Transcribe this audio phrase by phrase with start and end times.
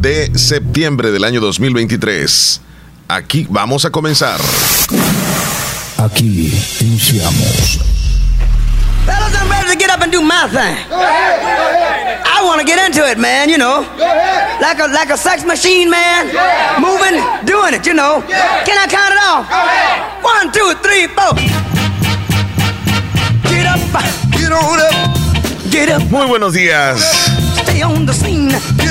[0.00, 2.60] de septiembre del año 2023.
[3.08, 4.38] Aquí vamos a comenzar.
[5.98, 7.80] Aquí iniciamos.
[9.04, 10.76] Fellas, I'm ready to get up and do my thing.
[10.90, 13.80] I want to get into it, man, you know.
[14.60, 16.26] Like a like a sex machine, man.
[16.80, 18.22] Moving, doing it, you know.
[18.64, 19.46] Can I count it off?
[20.22, 21.34] One, two, three, four.
[23.50, 23.80] Get up,
[24.32, 27.27] get on up, get up, Muy buenos días.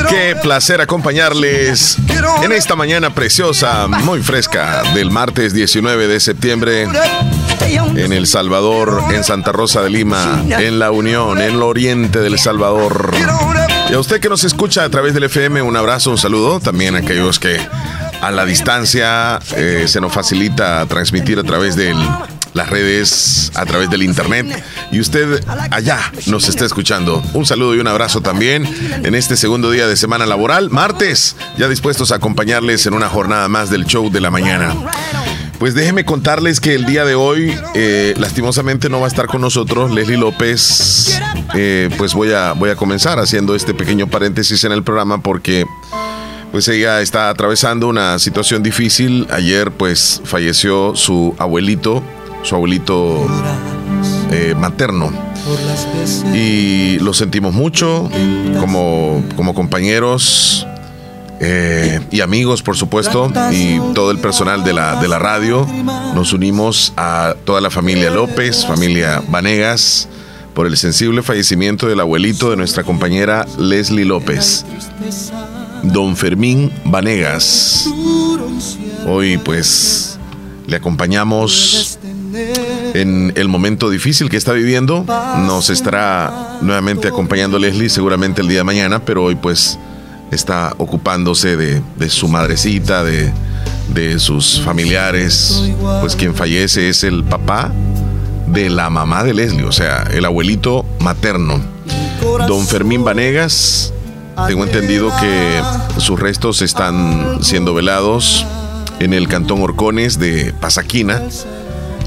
[0.10, 1.98] Qué placer acompañarles
[2.44, 6.88] en esta mañana preciosa, muy fresca, del martes 19 de septiembre
[7.96, 12.40] en El Salvador, en Santa Rosa de Lima, en La Unión, en el oriente del
[12.40, 13.12] Salvador.
[13.90, 16.60] Y a usted que nos escucha a través del FM, un abrazo, un saludo.
[16.60, 17.60] También a aquellos que
[18.22, 21.94] a la distancia eh, se nos facilita transmitir a través de
[22.58, 24.64] las redes, a través del internet.
[24.92, 27.24] Y usted allá nos está escuchando.
[27.34, 28.68] Un saludo y un abrazo también
[29.04, 33.48] en este segundo día de semana laboral, martes, ya dispuestos a acompañarles en una jornada
[33.48, 34.76] más del show de la mañana.
[35.60, 39.42] Pues déjeme contarles que el día de hoy, eh, lastimosamente, no va a estar con
[39.42, 41.20] nosotros Leslie López.
[41.56, 45.66] Eh, pues voy a, voy a comenzar haciendo este pequeño paréntesis en el programa porque
[46.52, 49.28] pues ella está atravesando una situación difícil.
[49.32, 52.04] Ayer pues falleció su abuelito,
[52.44, 53.28] su abuelito
[54.32, 55.12] eh, materno.
[56.34, 58.10] Y lo sentimos mucho
[58.60, 60.68] como, como compañeros
[61.40, 65.66] eh, y amigos, por supuesto, y todo el personal de la, de la radio.
[66.16, 70.10] Nos unimos a toda la familia López, familia Vanegas,
[70.54, 74.66] por el sensible fallecimiento del abuelito de nuestra compañera Leslie López,
[75.84, 77.88] don Fermín Vanegas.
[79.06, 80.18] Hoy pues
[80.66, 82.00] le acompañamos
[82.94, 85.06] en el momento difícil que está viviendo.
[85.46, 89.78] Nos estará nuevamente acompañando Leslie seguramente el día de mañana, pero hoy pues
[90.32, 93.32] está ocupándose de, su madrecita, de,
[93.94, 95.64] de sus familiares.
[96.02, 97.72] Pues quien fallece es el papá
[98.48, 101.62] de la mamá de Leslie, o sea, el abuelito materno.
[102.48, 103.94] Don Fermín Vanegas,
[104.48, 105.62] tengo entendido que
[106.00, 108.46] sus restos están siendo velados
[109.00, 111.22] en el cantón Orcones de Pasaquina.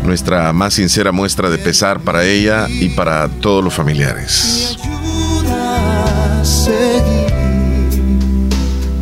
[0.05, 4.77] Nuestra más sincera muestra de pesar para ella y para todos los familiares.
[4.83, 7.31] ayuda a seguir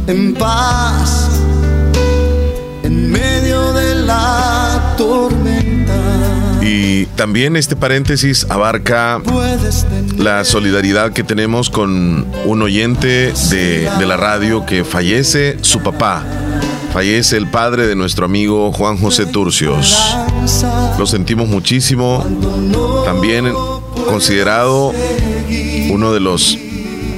[0.06, 1.28] en paz
[2.82, 5.94] en medio de la tormenta.
[6.62, 9.20] Y también este paréntesis abarca
[10.16, 16.24] la solidaridad que tenemos con un oyente de, de la radio que fallece su papá.
[16.92, 20.16] Fallece el padre de nuestro amigo Juan José Turcios.
[20.98, 22.24] Lo sentimos muchísimo.
[23.04, 23.52] También
[24.06, 24.92] considerado
[25.90, 26.58] uno de los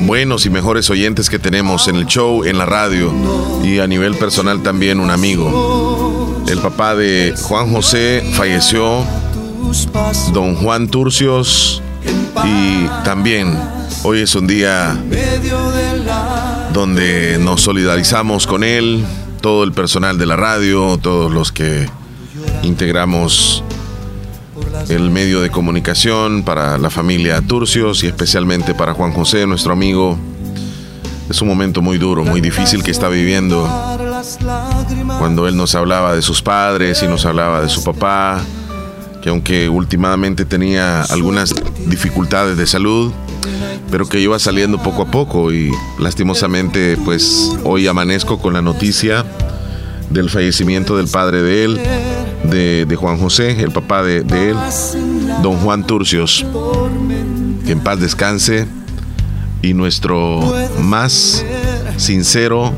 [0.01, 3.13] buenos y mejores oyentes que tenemos en el show, en la radio
[3.63, 6.43] y a nivel personal también un amigo.
[6.49, 9.05] El papá de Juan José falleció,
[10.33, 11.83] don Juan Turcios,
[12.45, 13.57] y también
[14.03, 14.99] hoy es un día
[16.73, 19.05] donde nos solidarizamos con él,
[19.41, 21.89] todo el personal de la radio, todos los que
[22.62, 23.65] integramos
[24.89, 30.19] el medio de comunicación para la familia Turcios y especialmente para Juan José, nuestro amigo.
[31.28, 33.69] Es un momento muy duro, muy difícil que está viviendo
[35.19, 38.41] cuando él nos hablaba de sus padres y nos hablaba de su papá,
[39.22, 41.55] que aunque últimamente tenía algunas
[41.87, 43.12] dificultades de salud,
[43.91, 49.25] pero que iba saliendo poco a poco y lastimosamente pues hoy amanezco con la noticia
[50.11, 51.81] del fallecimiento del padre de él,
[52.45, 54.56] de, Juan José, el papá de, él,
[55.43, 56.45] don Juan Turcios.
[57.65, 58.67] Que en paz descanse
[59.62, 61.45] y nuestro más
[61.97, 62.72] sincero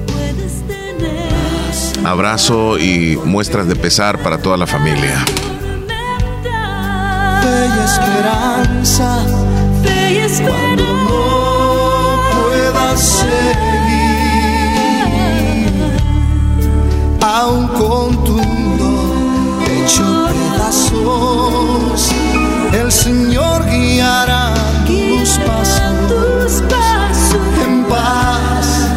[2.05, 5.25] abrazo y muestras de pesar para toda la familia.
[7.43, 9.52] fe y
[10.25, 13.33] esperanza cuando no puedas seguir
[17.21, 19.15] aún con tu mundo
[19.67, 22.11] hecho pedazos
[22.73, 24.55] el Señor guiará
[24.87, 26.63] tus pasos.
[27.65, 28.89] en paz.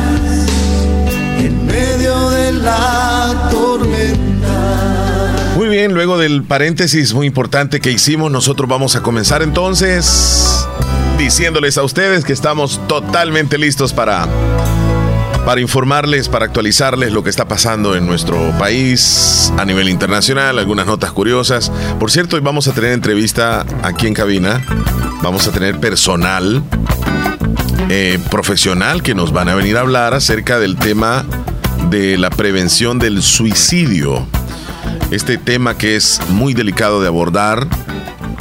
[1.40, 5.54] En medio de la tormenta.
[5.56, 10.66] Muy bien, luego del paréntesis muy importante que hicimos, nosotros vamos a comenzar entonces
[11.18, 14.28] diciéndoles a ustedes que estamos totalmente listos para
[15.46, 20.88] para informarles, para actualizarles lo que está pasando en nuestro país a nivel internacional, algunas
[20.88, 21.72] notas curiosas.
[22.00, 24.66] Por cierto, hoy vamos a tener entrevista aquí en cabina.
[25.22, 26.64] Vamos a tener personal
[27.90, 31.24] eh, profesional que nos van a venir a hablar acerca del tema
[31.92, 34.26] de la prevención del suicidio.
[35.12, 37.68] Este tema que es muy delicado de abordar,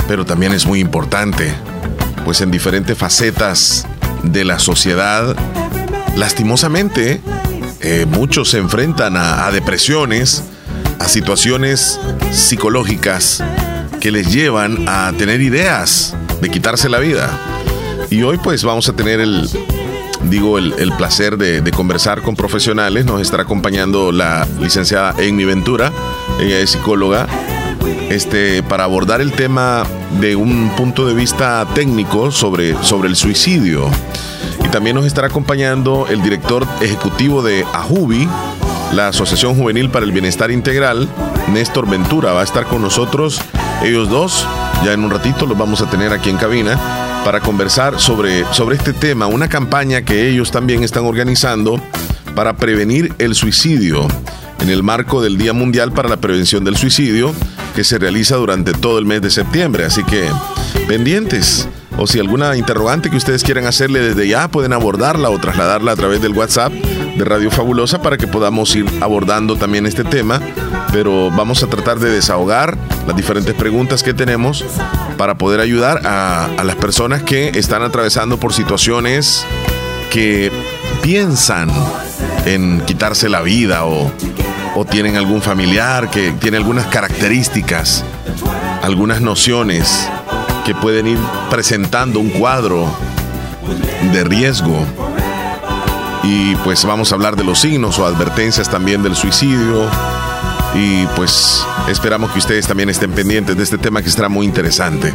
[0.09, 1.55] pero también es muy importante,
[2.25, 3.87] pues en diferentes facetas
[4.23, 5.37] de la sociedad,
[6.17, 7.21] lastimosamente,
[7.81, 10.43] eh, muchos se enfrentan a depresiones,
[10.99, 12.01] a situaciones
[12.33, 13.43] psicológicas
[14.01, 17.31] que les llevan a tener ideas de quitarse la vida.
[18.11, 19.49] Y hoy pues vamos a tener el,
[20.29, 23.05] digo, el, placer de, conversar con profesionales.
[23.05, 25.91] Nos estará acompañando la licenciada Amy Ventura,
[26.39, 27.27] ella es psicóloga,
[28.11, 29.85] este, para abordar el tema
[30.21, 33.91] de un punto de vista técnico sobre, sobre el suicidio.
[34.65, 38.29] Y también nos estará acompañando el director ejecutivo de AJUBI,
[38.93, 41.09] la Asociación Juvenil para el Bienestar Integral,
[41.53, 43.41] Néstor Ventura, va a estar con nosotros,
[43.83, 44.47] ellos dos,
[44.85, 46.79] ya en un ratito los vamos a tener aquí en cabina
[47.25, 51.81] para conversar sobre, sobre este tema, una campaña que ellos también están organizando
[52.35, 54.07] para prevenir el suicidio
[54.61, 57.35] en el marco del Día Mundial para la Prevención del Suicidio
[57.75, 59.85] que se realiza durante todo el mes de septiembre.
[59.85, 60.29] Así que
[60.89, 61.69] pendientes.
[61.97, 65.97] O si alguna interrogante que ustedes quieran hacerle desde ya, pueden abordarla o trasladarla a
[65.97, 70.41] través del WhatsApp de Radio Fabulosa para que podamos ir abordando también este tema.
[70.93, 72.77] Pero vamos a tratar de desahogar
[73.07, 74.65] las diferentes preguntas que tenemos
[75.17, 79.45] para poder ayudar a, las personas que están atravesando por situaciones
[80.11, 80.51] que
[81.03, 81.71] piensan
[82.47, 84.11] en quitarse la vida o,
[84.75, 88.05] o tienen algún familiar que tiene algunas características,
[88.83, 90.09] algunas nociones
[90.65, 91.19] que pueden ir
[91.51, 92.89] presentando un cuadro
[94.13, 94.85] de riesgo.
[96.23, 99.89] Y pues vamos a hablar de los signos o advertencias también del suicidio.
[100.75, 105.13] Y pues esperamos que ustedes también estén pendientes de este tema que estará muy interesante.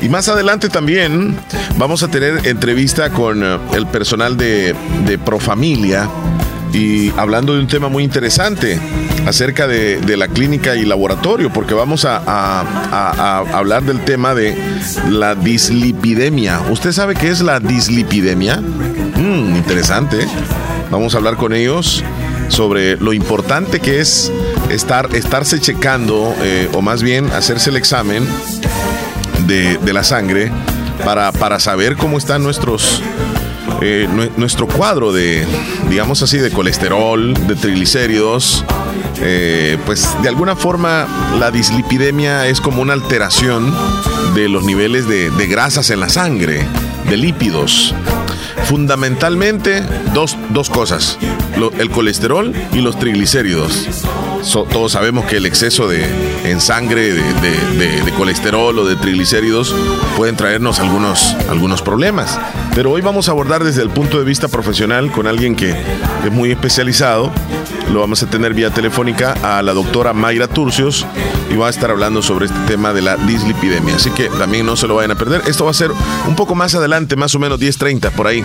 [0.00, 1.36] Y más adelante también
[1.78, 4.74] vamos a tener entrevista con eh, el personal de,
[5.06, 6.08] de Profamilia
[6.72, 8.78] y hablando de un tema muy interesante
[9.26, 12.18] acerca de, la clínica y laboratorio, porque vamos a,
[13.52, 14.56] hablar del tema de
[15.08, 16.60] la dislipidemia.
[16.70, 18.56] ¿Usted sabe qué es la dislipidemia?
[18.56, 20.18] Mm, interesante.
[20.90, 22.02] Vamos a hablar con ellos
[22.48, 24.32] sobre lo importante que es
[24.70, 28.26] estar, estarse checando, eh, o más bien hacerse el examen
[29.46, 30.50] de, la sangre
[31.04, 33.02] para, para saber cómo están nuestros
[33.80, 35.46] eh, nuestro cuadro de,
[35.88, 38.64] digamos así, de colesterol, de triglicéridos,
[39.20, 41.06] eh, pues de alguna forma
[41.38, 43.74] la dislipidemia es como una alteración
[44.34, 46.66] de los niveles de, grasas en la sangre,
[47.08, 47.94] de lípidos.
[48.64, 49.82] Fundamentalmente
[50.14, 51.18] dos, dos cosas,
[51.78, 53.88] el colesterol y los triglicéridos
[54.72, 56.04] todos sabemos que el exceso de,
[56.44, 59.74] en sangre de, colesterol o de triglicéridos
[60.16, 62.38] pueden traernos algunos, algunos problemas.
[62.74, 66.32] Pero hoy vamos a abordar desde el punto de vista profesional con alguien que es
[66.32, 67.32] muy especializado.
[67.92, 71.04] Lo vamos a tener vía telefónica a la doctora Mayra Turcios
[71.50, 73.96] y va a estar hablando sobre este tema de la dislipidemia.
[73.96, 75.42] Así que también no se lo vayan a perder.
[75.46, 75.90] Esto va a ser
[76.28, 78.44] un poco más adelante, más o menos 10.30 por ahí.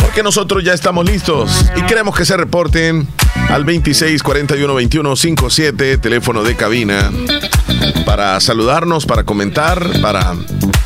[0.00, 3.06] Porque nosotros ya estamos listos y queremos que se reporten
[3.50, 7.10] al 26 41 21 57, teléfono de cabina,
[8.06, 10.34] para saludarnos, para comentar, para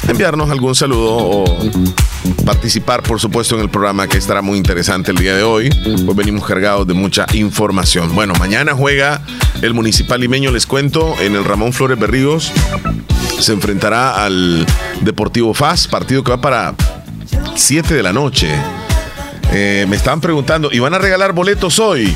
[0.09, 1.45] enviarnos algún saludo o
[2.45, 5.71] participar, por supuesto, en el programa que estará muy interesante el día de hoy.
[6.05, 8.15] Pues venimos cargados de mucha información.
[8.15, 9.23] Bueno, mañana juega
[9.63, 12.53] el Municipal Limeño, les cuento, en el Ramón Flores Berríos.
[13.39, 14.67] Se enfrentará al
[15.01, 16.75] Deportivo FAS, partido que va para
[17.55, 18.51] 7 de la noche.
[19.53, 22.15] Eh, me estaban preguntando, ¿y van a regalar boletos hoy?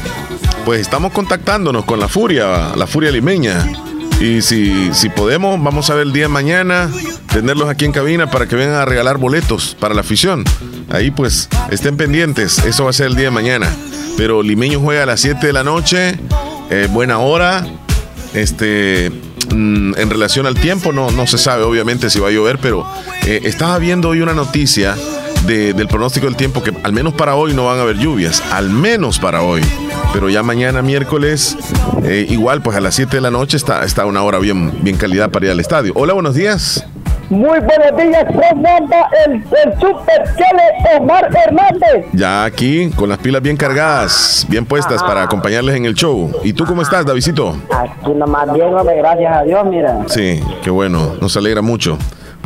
[0.65, 3.88] Pues estamos contactándonos con la Furia, la Furia Limeña.
[4.21, 6.91] Y si, si podemos, vamos a ver el día de mañana,
[7.33, 10.45] tenerlos aquí en cabina para que vengan a regalar boletos para la afición.
[10.91, 13.69] Ahí pues estén pendientes, eso va a ser el día de mañana.
[14.17, 16.19] Pero Limeño juega a las 7 de la noche,
[16.71, 17.65] eh, buena hora.
[18.35, 19.13] Este,
[19.55, 22.91] mm, en relación al tiempo, no, no se sabe obviamente si va a llover, pero
[23.25, 24.97] eh, estaba viendo hoy una noticia
[25.47, 28.71] del pronóstico del tiempo que al menos para hoy no van a haber lluvias, al
[28.71, 29.63] menos para hoy.
[30.13, 31.57] Pero ya mañana miércoles,
[32.03, 34.97] eh, igual pues a las 7 de la noche está, está una hora bien, bien
[34.97, 35.93] calidad para ir al estadio.
[35.95, 36.85] Hola, buenos días.
[37.31, 42.07] Muy buenos días, comanda el, el super Chele Omar Hernández.
[42.15, 46.33] Ya aquí, con las pilas bien cargadas, bien puestas para acompañarles en el show.
[46.43, 47.55] ¿Y tú cómo estás, Davidito?
[47.71, 49.99] Aquí nomás bien, gracias a Dios, mira.
[50.07, 51.99] Sí, qué bueno, nos alegra mucho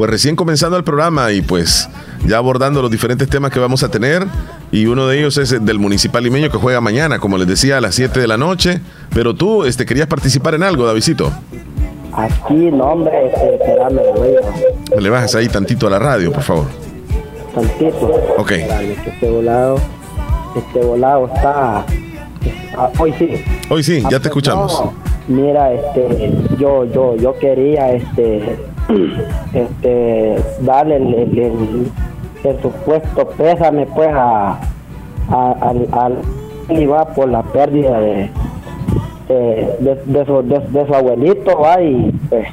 [0.03, 1.89] pues recién comenzando el programa y pues
[2.27, 4.27] ya abordando los diferentes temas que vamos a tener.
[4.73, 7.79] Y uno de ellos es el del Municipal Limeño que juega mañana, como les decía,
[7.79, 8.81] a las 7 de la noche.
[9.15, 11.31] Pero tú este, querías participar en algo, Davidito.
[12.15, 14.01] Aquí, no, hombre, este, espérame,
[14.99, 16.65] Le bajas ahí tantito a la radio, por favor.
[17.55, 18.07] bastantito.
[18.39, 18.51] Ok.
[18.51, 19.77] Este volado,
[20.57, 21.87] este volado está,
[22.77, 23.45] ah, hoy sí.
[23.71, 24.83] Hoy sí, ya te Ah, pues, escuchamos.
[25.29, 28.72] Mira, este, yo, yo, yo quería, este,
[29.55, 31.93] este, darle el, el, el-
[32.61, 34.59] supuesto pésame, pues, a,
[35.31, 35.87] a- al,
[36.87, 38.31] va por la pérdida de,
[39.29, 42.47] de, de, su, de, su abuelito, va, y pues,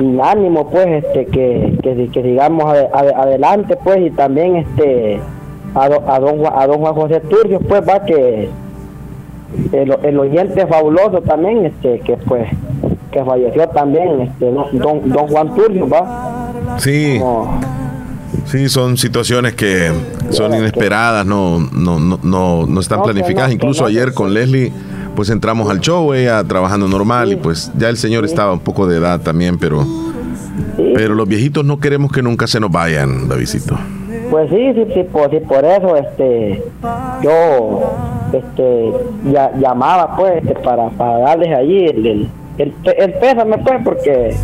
[0.00, 5.20] y ánimo, pues, este, que, que, que sigamos ade- ade- adelante, pues, y también, este,
[5.74, 8.48] a, a, don, a don Juan José Turcio, pues, va, que
[9.72, 12.48] el, el oyente fabuloso también, este, que pues,
[13.10, 17.60] que falleció también, este, don, don, Juan Turcio, va, Sí, como-
[18.46, 19.90] sí, son situaciones que
[20.30, 23.52] son inesperadas, no, no, no, no, no están planificadas.
[23.52, 24.72] Incluso ayer con Leslie,
[25.16, 28.86] pues entramos al show, ella trabajando normal y pues ya el señor estaba un poco
[28.86, 29.84] de edad también, pero,
[30.94, 33.76] pero los viejitos no queremos que nunca se nos vayan, Davidito.
[34.30, 36.62] Pues sí, sí, sí, por, sí, por eso este,
[37.22, 37.80] yo
[38.32, 38.92] este,
[39.32, 44.34] ya, llamaba pues este, para, para darles allí el, el, el, el pésame pues porque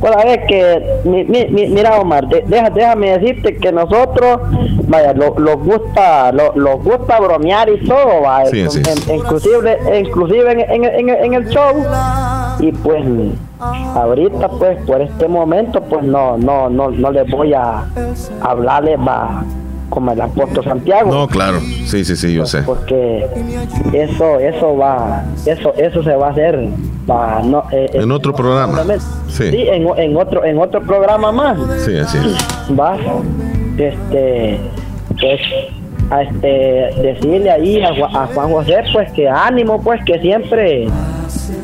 [0.00, 4.38] pues a ver que mi, mi- mi- mira Omar, de- deja- déjame decirte que nosotros
[4.86, 10.60] vaya, lo- los gusta lo, los gusta bromear y todo, Sí, en- inclusive inclusive en,
[10.60, 11.82] en, en- en el show.
[12.60, 13.04] Y pues
[13.94, 17.84] ahorita pues por este momento pues no no no no les voy a
[18.40, 19.42] hablarles va
[19.88, 22.62] como el apóstol Santiago No, claro, sí, sí, sí, yo sé.
[22.62, 23.26] porque
[23.92, 26.68] eso eso va eso eso se va a hacer
[27.10, 28.82] va no eh, En otro programa.
[29.28, 32.78] Sí, Sí, en, en otro en otro programa más sí, así es.
[32.78, 32.96] va
[33.78, 34.58] este
[35.20, 35.40] pues
[36.10, 40.88] a este decirle ahí a, a Juan José pues que ánimo pues que siempre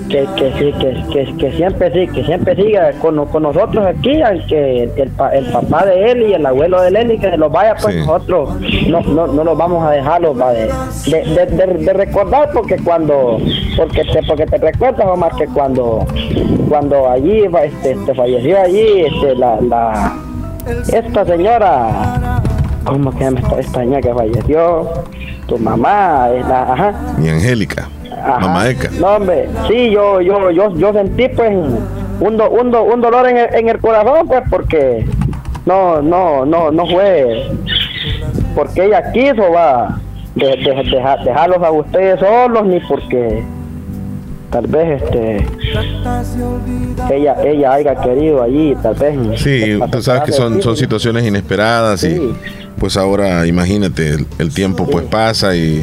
[0.08, 4.20] que, que sí que, que, que siempre sí que siempre siga con, con nosotros aquí
[4.22, 7.50] aunque el, el papá de él y el abuelo de él y que se los
[7.50, 8.00] vaya pues Sí.
[8.00, 8.50] nosotros
[8.88, 10.70] no, no, no nos vamos a dejarlos de,
[11.10, 13.38] de, de, de- recordar porque cuando
[13.76, 16.04] porque te porque te recuerdas Omar que cuando
[16.68, 20.16] cuando allí este, este falleció allí este la, la
[20.92, 22.40] esta señora
[22.84, 24.88] ¿cómo que esta, esta niña que falleció?
[25.46, 27.88] Tu mamá, la, ajá, Mi Angélica.
[28.26, 28.90] Mamá Eca.
[28.98, 31.52] No, hombre, sí, yo, yo, yo, yo sentí pues
[32.20, 35.04] un, do- un, do- un dolor en el, en el corazón, pues, porque
[35.66, 37.50] no, no, no, no fue
[38.54, 39.98] porque ella quiso, va,
[40.34, 43.42] de, de- deja- dejarlos a ustedes solos, ni porque
[44.50, 45.44] tal vez este
[47.10, 52.04] ella ella haya querido allí tal vez Sí, tú sabes que son, son situaciones inesperadas
[52.04, 52.32] y Sí.
[52.78, 55.82] Pues ahora imagínate, el, el tiempo pues pasa y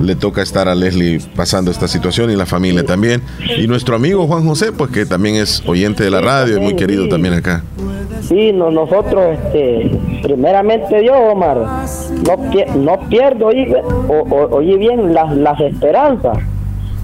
[0.00, 3.22] le toca estar a Leslie pasando esta situación y la familia también.
[3.58, 6.74] Y nuestro amigo Juan José, pues que también es oyente de la radio y muy
[6.76, 7.62] querido también acá.
[8.28, 9.90] Sí, no, nosotros, este,
[10.22, 13.72] primeramente Dios, Omar, no, pie- no pierdo, oí,
[14.08, 16.38] o, o- oí bien, las, las esperanzas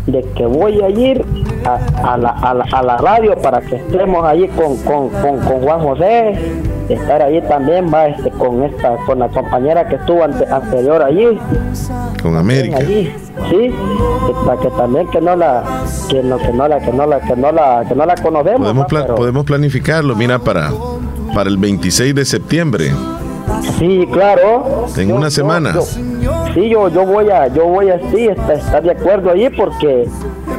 [0.08, 1.24] de que voy a ir
[1.64, 5.38] a, a la, a, la, a la radio para que estemos allí con, con, con,
[5.40, 6.34] con Juan José,
[6.88, 11.38] estar allí también, va, este, con esta, con la compañera que estuvo ante- anterior allí,
[12.22, 12.78] Con América.
[12.78, 13.12] allí,
[13.50, 13.74] sí,
[14.46, 15.62] para que también que no la,
[16.08, 18.60] que no, que no la, que no la, que no la, que no la conocemos,
[18.60, 18.86] Podemos,
[19.16, 20.70] podemos planificarlo, mira, para,
[21.34, 22.92] para el 26 de septiembre.
[23.78, 24.86] Sí, claro.
[24.96, 25.74] En una semana.
[26.58, 30.06] Sí, yo, yo voy a, yo voy a sí, estar, estar de acuerdo allí porque,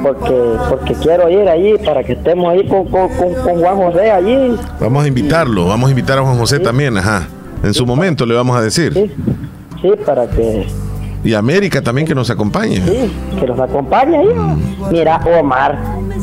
[0.01, 4.11] porque, porque quiero ir allí para que estemos ahí con, con, con, con Juan José
[4.11, 4.55] allí.
[4.79, 7.27] Vamos a invitarlo, vamos a invitar a Juan José también, ajá.
[7.63, 8.93] En su momento le vamos a decir.
[8.93, 9.11] Sí,
[9.81, 10.65] sí, para que,
[11.23, 12.77] Y América también que nos acompañe.
[12.77, 14.29] sí, que nos acompañe ahí.
[14.91, 15.77] Mira, Omar,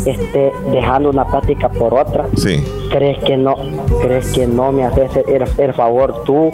[0.06, 2.24] este, dejando una plática por otra.
[2.36, 2.64] Sí.
[2.90, 3.54] ¿Crees que no,
[4.00, 6.50] crees que no me haces el, el favor tú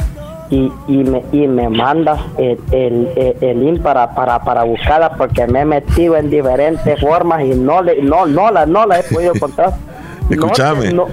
[0.53, 3.09] y, y me y me mandas el, el,
[3.41, 7.81] el, link para, para, para buscarla porque me he metido en diferentes formas y no
[7.83, 9.73] le no no la no la he podido encontrar.
[10.31, 10.93] Escúchame.
[10.93, 11.07] no.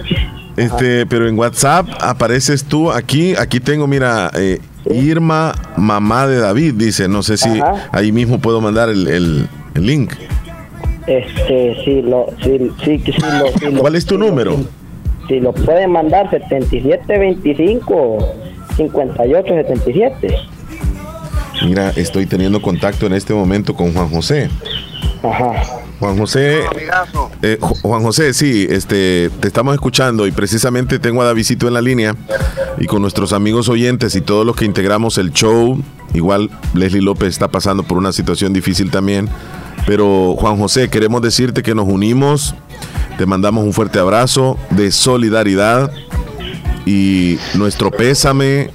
[0.58, 4.60] Este, pero en WhatsApp apareces tú aquí, aquí tengo, mira, eh,
[4.92, 7.88] Irma, mamá de David, dice, no sé si Ajá.
[7.94, 10.12] ahí mismo puedo mandar el, el- el link.
[11.08, 13.14] Este, sí, lo, sí, sí, sí,
[13.72, 14.58] lo, ¿Cuál es tu número?
[15.30, 18.18] Si lo pueden mandar 7725
[18.80, 20.36] 5877.
[21.66, 24.50] Mira, estoy teniendo contacto en este momento con Juan José.
[25.22, 25.52] Ajá.
[26.00, 26.60] Juan José,
[27.42, 31.74] eh, Ju- Juan José, sí, este, te estamos escuchando y precisamente tengo a Davidito en
[31.74, 32.16] la línea
[32.78, 35.78] y con nuestros amigos oyentes y todos los que integramos el show,
[36.14, 39.28] igual Leslie López está pasando por una situación difícil también,
[39.86, 42.56] pero Juan José, queremos decirte que nos unimos,
[43.18, 45.92] te mandamos un fuerte abrazo de solidaridad
[46.90, 48.72] y nuestro pésame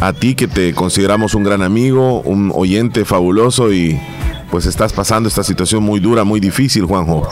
[0.00, 4.00] a ti que te consideramos un gran amigo, un oyente fabuloso y
[4.48, 7.28] pues estás pasando esta situación muy dura, muy difícil, Juanjo.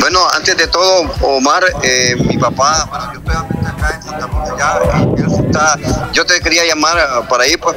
[0.00, 4.54] Bueno, antes de todo, Omar, eh, mi papá, bueno, yo estoy acá en Santa Rosa
[4.58, 7.76] ya, yo te quería llamar para ahí, pues,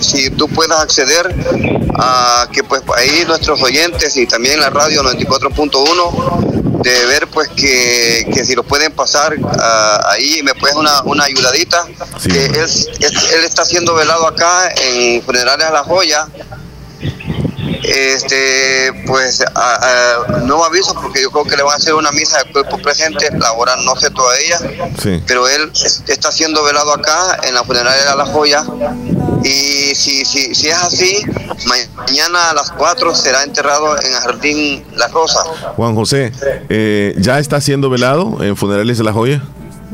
[0.00, 1.34] si tú puedas acceder
[1.98, 8.26] a que, pues, ahí nuestros oyentes y también la radio 94.1, de ver, pues, que,
[8.32, 11.84] que si lo pueden pasar uh, ahí, me puedes una, una ayudadita,
[12.22, 16.28] que él, él está siendo velado acá en Funerales a la Joya,
[17.82, 22.38] este pues a, no aviso porque yo creo que le van a hacer una misa
[22.38, 24.58] de cuerpo presente la hora no sé todavía
[25.26, 25.70] pero él
[26.08, 28.64] está siendo velado acá en la funeraria de la joya
[29.46, 31.22] y si, si, si es así
[31.66, 35.44] mañana a las 4 será enterrado en el jardín La Rosa
[35.76, 36.32] Juan José
[36.68, 39.42] eh, ya está siendo velado en funerales de la joya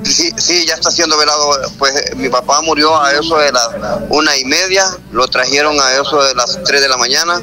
[0.05, 1.49] Sí, sí, ya está siendo velado.
[1.79, 3.69] Pues mi papá murió a eso de las
[4.09, 7.41] una y media, lo trajeron a eso de las 3 de la mañana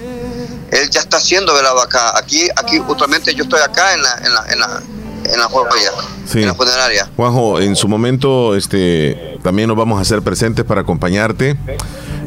[0.71, 2.17] él ya está siendo velado acá.
[2.17, 4.83] Aquí, aquí, justamente yo estoy acá en la, en la, en la,
[5.31, 5.91] en la joya,
[6.33, 7.09] en la funeraria.
[7.15, 11.57] Juanjo, en su momento, este, también nos vamos a hacer presentes para acompañarte.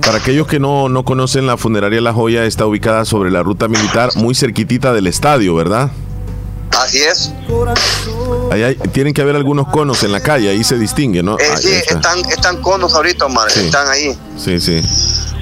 [0.04, 3.68] Para aquellos que no, no conocen, la funeraria La Joya está ubicada sobre la ruta
[3.68, 5.90] militar, muy cerquitita del estadio, ¿verdad?
[6.76, 7.32] Así es.
[8.50, 11.38] Ahí tienen que haber algunos conos en la calle, ahí se distingue, ¿no?
[11.38, 14.18] Eh, sí, están, están conos ahorita, Omar, están ahí.
[14.36, 14.82] Sí, sí.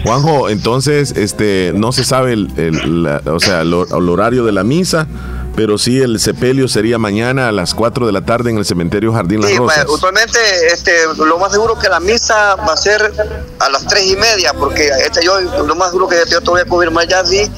[0.04, 5.06] Juanjo, entonces, este, no se sabe el, o sea, el, horario de la misa,
[5.54, 9.12] pero sí el sepelio sería mañana a las 4 de la tarde en el cementerio
[9.12, 9.84] Jardín Las Rosas.
[9.86, 10.38] Sí, usualmente,
[10.72, 13.12] este, lo más seguro que la misa va a ser
[13.58, 16.60] a las 3 y media, porque este, yo, lo más seguro que yo te voy
[16.60, 17.50] a confirmar ya, sí,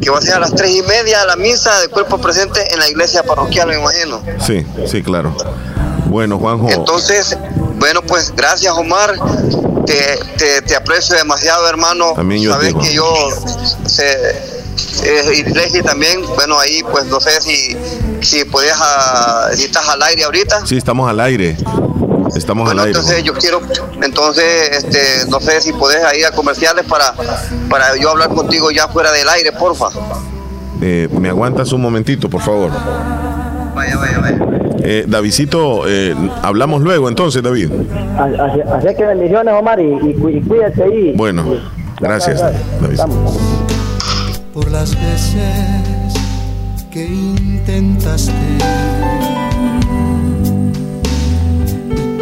[0.00, 2.80] que va a ser a las 3 y media la misa de cuerpo presente en
[2.80, 4.22] la iglesia parroquial, me imagino.
[4.44, 5.34] Sí, sí, claro.
[6.06, 6.70] Bueno, Juanjo.
[6.70, 7.36] Entonces,
[7.76, 9.14] bueno, pues gracias, Omar
[10.36, 12.12] te, te, aprecio demasiado, hermano.
[12.14, 13.06] También yo Sabes que yo,
[15.02, 17.76] eh, y Leslie también, bueno, ahí pues no sé si,
[18.20, 20.66] si podías, ah, si estás al aire ahorita.
[20.66, 21.56] Sí, estamos al aire.
[22.34, 22.90] Estamos al aire.
[22.90, 23.60] Entonces yo quiero,
[24.02, 27.14] entonces, este, no sé si podés ir a comerciales para,
[27.68, 29.88] para yo hablar contigo ya fuera del aire, porfa.
[30.80, 32.70] Eh, ¿Me aguantas un momentito, por favor?
[33.74, 34.38] Vaya, vaya, vaya.
[34.80, 37.70] Eh, Davidcito, eh, hablamos luego entonces, David.
[38.18, 41.12] Así, que bendiciones, Omar, y, y, cuídate ahí.
[41.16, 41.44] Bueno,
[42.00, 42.40] gracias,
[42.80, 42.98] David.
[44.58, 46.14] Por las veces
[46.90, 48.32] que intentaste,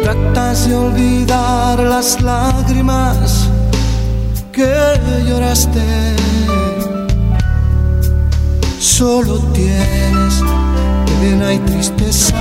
[0.03, 3.49] tratas de olvidar las lágrimas
[4.51, 4.71] que
[5.27, 6.15] lloraste.
[8.79, 10.43] Solo tienes
[11.19, 12.35] pena y tristeza.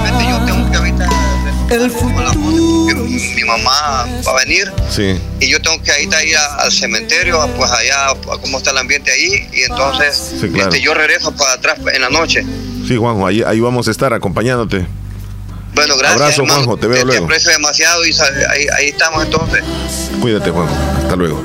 [1.71, 2.33] El futuro.
[2.35, 4.73] Mi mamá va a venir.
[4.91, 5.19] Sí.
[5.41, 9.49] Y yo tengo que ir al cementerio, pues allá, a cómo está el ambiente ahí.
[9.53, 12.45] Y entonces este, yo regreso para atrás en la noche.
[12.87, 14.87] Sí, Juanjo, ahí, ahí vamos a estar acompañándote.
[15.75, 16.21] Bueno, gracias.
[16.21, 17.21] Abrazo, Juanjo, te veo luego.
[17.21, 18.13] Te aprecio demasiado y
[18.51, 19.63] ahí, ahí estamos entonces.
[20.21, 20.75] Cuídate, Juanjo.
[21.03, 21.43] Hasta luego.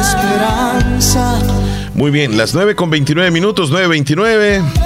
[0.00, 1.40] esperanza
[1.96, 4.85] muy bien, las 9 con 29 minutos, 9.29.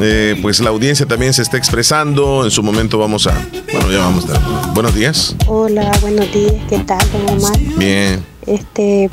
[0.00, 2.44] Eh, pues la audiencia también se está expresando.
[2.44, 3.32] En su momento vamos a.
[3.72, 4.72] Bueno, ya vamos a.
[4.72, 5.34] Buenos días.
[5.46, 6.54] Hola, buenos días.
[6.68, 7.58] ¿Qué tal, don Omar?
[7.76, 8.24] Bien.
[8.46, 9.10] Este.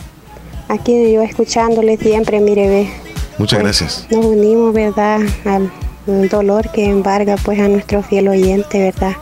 [0.67, 2.89] Aquí yo escuchándole siempre, mire, ve.
[3.38, 4.08] Muchas pues, gracias.
[4.12, 5.19] Nos unimos, ¿verdad?
[5.46, 5.72] Al,
[6.30, 9.15] dolor que embarga, pues, a nuestro fiel oyente, ¿verdad?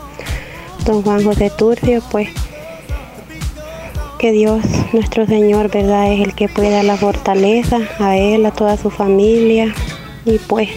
[0.86, 2.30] Don Juan José Turcio, pues
[4.18, 6.12] que Dios, nuestro Señor, ¿verdad?
[6.14, 9.74] Es el que puede dar la fortaleza a Él, a toda su familia.
[10.26, 10.70] Y pues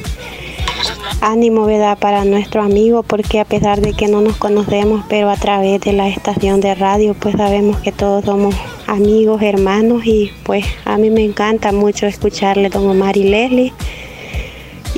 [1.24, 1.98] ánimo, ¿verdad?
[1.98, 5.92] Para nuestro amigo, porque a pesar de que no nos conocemos, pero a través de
[5.92, 8.54] la estación de radio, pues sabemos que todos somos
[8.87, 10.04] amigos, hermanos.
[10.04, 13.72] Y pues a mí me encanta mucho escucharle, don Omar y Leslie.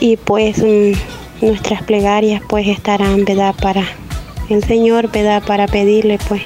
[0.00, 3.54] Y pues mm, nuestras plegarias pues estarán, ¿verdad?
[3.62, 3.84] Para
[4.48, 5.42] el Señor, ¿verdad?
[5.46, 6.42] Para pedirle pues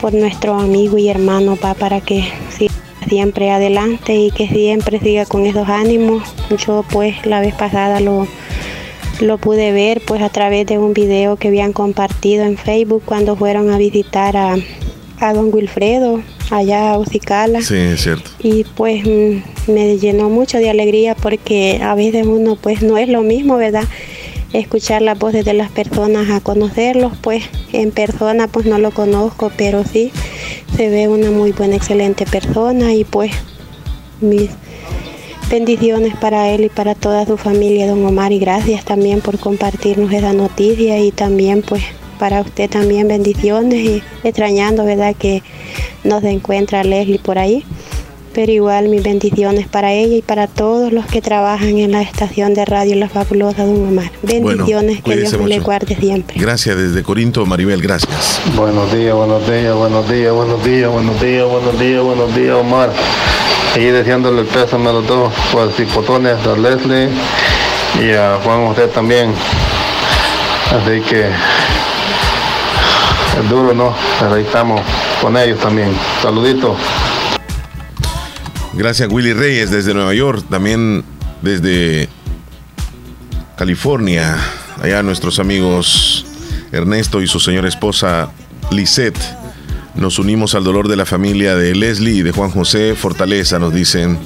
[0.00, 2.24] por nuestro amigo y hermano, pa, para que
[2.56, 2.72] siga
[3.08, 6.22] siempre adelante y que siempre siga con esos ánimos.
[6.64, 8.26] Yo pues la vez pasada lo,
[9.20, 13.36] lo pude ver pues a través de un video que habían compartido en Facebook cuando
[13.36, 14.56] fueron a visitar a,
[15.20, 17.62] a don Wilfredo allá a Ocicala.
[17.62, 18.30] Sí, es cierto.
[18.38, 23.08] Y pues mm, me llenó mucho de alegría porque a veces uno pues no es
[23.08, 23.84] lo mismo, ¿verdad?
[24.54, 29.50] escuchar las voces de las personas, a conocerlos, pues en persona pues no lo conozco,
[29.56, 30.12] pero sí
[30.76, 33.32] se ve una muy buena, excelente persona y pues
[34.20, 34.50] mis
[35.50, 40.12] Bendiciones para él y para toda su familia, don Omar, y gracias también por compartirnos
[40.12, 41.82] esa noticia y también pues
[42.18, 45.14] para usted también bendiciones y extrañando, ¿verdad?
[45.14, 45.42] Que
[46.02, 47.64] no se encuentra Leslie por ahí
[48.34, 52.52] pero igual mis bendiciones para ella y para todos los que trabajan en la estación
[52.52, 54.10] de radio La Fabulosa Don Omar.
[54.22, 56.36] Bendiciones, que Dios le guarde siempre.
[56.38, 58.40] Gracias desde Corinto, Maribel, gracias.
[58.56, 62.90] Buenos días, buenos días, buenos días, buenos días, buenos días, buenos días, buenos días, Omar.
[63.74, 67.08] Ahí deseándole el pésame a los dos, pues hipotones, a Leslie
[68.00, 69.32] y a Juan José también.
[70.70, 71.28] Así que
[73.38, 73.94] es duro, ¿no?
[74.18, 74.80] Pero ahí estamos
[75.20, 75.92] con ellos también.
[76.20, 76.76] Saluditos.
[78.76, 81.04] Gracias Willy Reyes desde Nueva York, también
[81.42, 82.08] desde
[83.56, 84.36] California,
[84.82, 86.26] allá nuestros amigos
[86.72, 88.30] Ernesto y su señora esposa
[88.72, 89.18] Lisette.
[89.94, 92.96] Nos unimos al dolor de la familia de Leslie y de Juan José.
[92.96, 94.18] Fortaleza, nos dicen.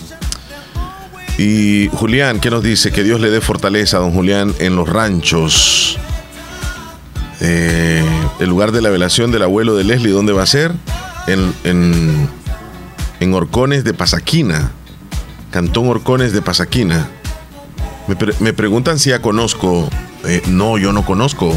[1.36, 2.90] Y Julián, ¿qué nos dice?
[2.90, 5.98] Que Dios le dé fortaleza a don Julián en los ranchos.
[7.42, 8.02] Eh,
[8.40, 10.72] el lugar de la velación del abuelo de Leslie, ¿dónde va a ser?
[11.26, 12.28] En, en
[13.20, 14.72] en Orcones de Pasaquina,
[15.50, 17.08] Cantón Orcones de Pasaquina.
[18.40, 19.88] Me, preguntan si ya conozco.
[20.24, 21.54] Eh, no, yo no conozco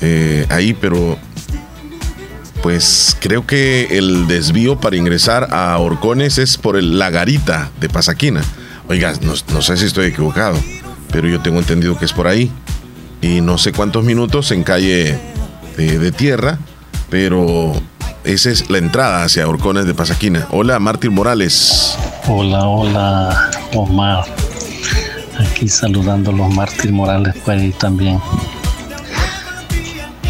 [0.00, 1.16] eh, ahí, pero
[2.62, 8.42] pues creo que el desvío para ingresar a Orcones es por el Lagarita de Pasaquina.
[8.88, 10.58] Oiga, no, sé si estoy equivocado,
[11.12, 12.50] pero yo tengo entendido que es por ahí.
[13.20, 15.18] Y no sé cuántos minutos en calle
[15.76, 16.58] de tierra,
[17.10, 17.80] pero
[18.28, 20.46] esa es la entrada hacia Orcones de Pasaquina.
[20.50, 21.96] Hola, Martín Morales.
[22.26, 24.26] Hola, hola, Omar.
[25.38, 28.20] Aquí saludando a los Martín Morales pues ahí también.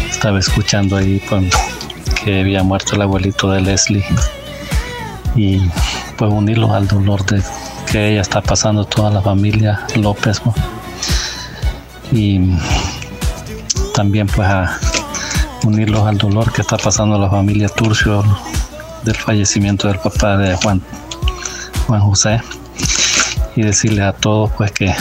[0.09, 1.57] Estaba escuchando ahí cuando
[2.23, 4.05] que había muerto el abuelito de Leslie.
[5.35, 5.59] Y
[6.15, 7.43] pues unirlo al dolor de
[7.91, 10.41] que ella está pasando toda la familia López.
[12.13, 12.39] Y
[13.93, 14.79] también pues a
[15.69, 18.23] unirlos al dolor que está pasando la familia Turcio
[19.03, 20.81] del fallecimiento del papá de Juan,
[21.87, 22.41] Juan José
[23.55, 24.93] y decirle a todos pues que,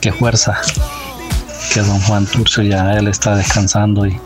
[0.00, 0.58] que fuerza,
[1.72, 4.18] que don Juan Turcio ya él está descansando y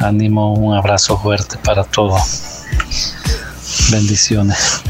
[0.00, 2.64] ánimo, un abrazo fuerte para todos.
[3.90, 4.82] Bendiciones.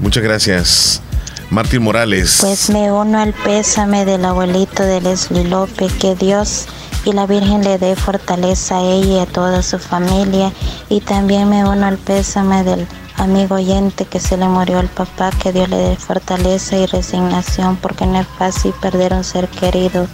[0.00, 1.02] Muchas gracias.
[1.50, 2.38] Martín Morales.
[2.40, 6.66] Pues me uno al pésame del abuelito de Leslie López, que Dios
[7.04, 10.52] y la Virgen le dé fortaleza a ella y a toda su familia.
[10.88, 12.86] Y también me uno al pésame del
[13.16, 17.76] amigo oyente que se le murió al papá, que Dios le dé fortaleza y resignación,
[17.76, 20.06] porque no es fácil perder un ser querido.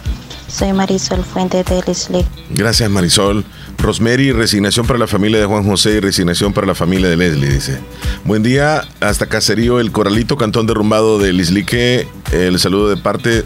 [0.47, 2.25] Soy Marisol Fuente de Leslie.
[2.51, 3.43] Gracias Marisol.
[3.77, 7.49] Rosemary, resignación para la familia de Juan José y resignación para la familia de Leslie,
[7.49, 7.79] dice.
[8.23, 12.07] Buen día, hasta Caserío, el Coralito, Cantón Derrumbado de Lislique.
[12.31, 13.43] El saludo de parte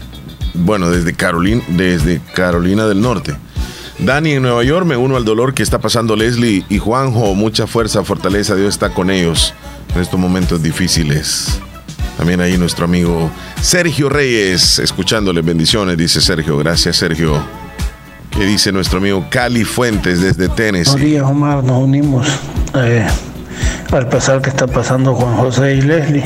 [0.54, 3.34] bueno, desde Carolina, desde Carolina del Norte.
[3.98, 7.34] Dani en Nueva York, me uno al dolor que está pasando Leslie y Juanjo.
[7.34, 9.54] Mucha fuerza, fortaleza, Dios está con ellos
[9.94, 11.60] en estos momentos difíciles.
[12.16, 16.58] También ahí nuestro amigo Sergio Reyes, escuchándole bendiciones, dice Sergio.
[16.58, 17.40] Gracias, Sergio.
[18.30, 20.92] ¿Qué dice nuestro amigo Cali Fuentes desde Tennessee?
[20.92, 21.64] Buenos días, Omar.
[21.64, 22.26] Nos unimos
[22.74, 23.06] eh,
[23.92, 26.24] al pasar que está pasando Juan José y Leslie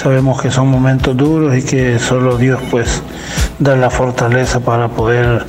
[0.00, 3.02] Sabemos que son momentos duros y que solo Dios pues
[3.58, 5.44] da la fortaleza para poder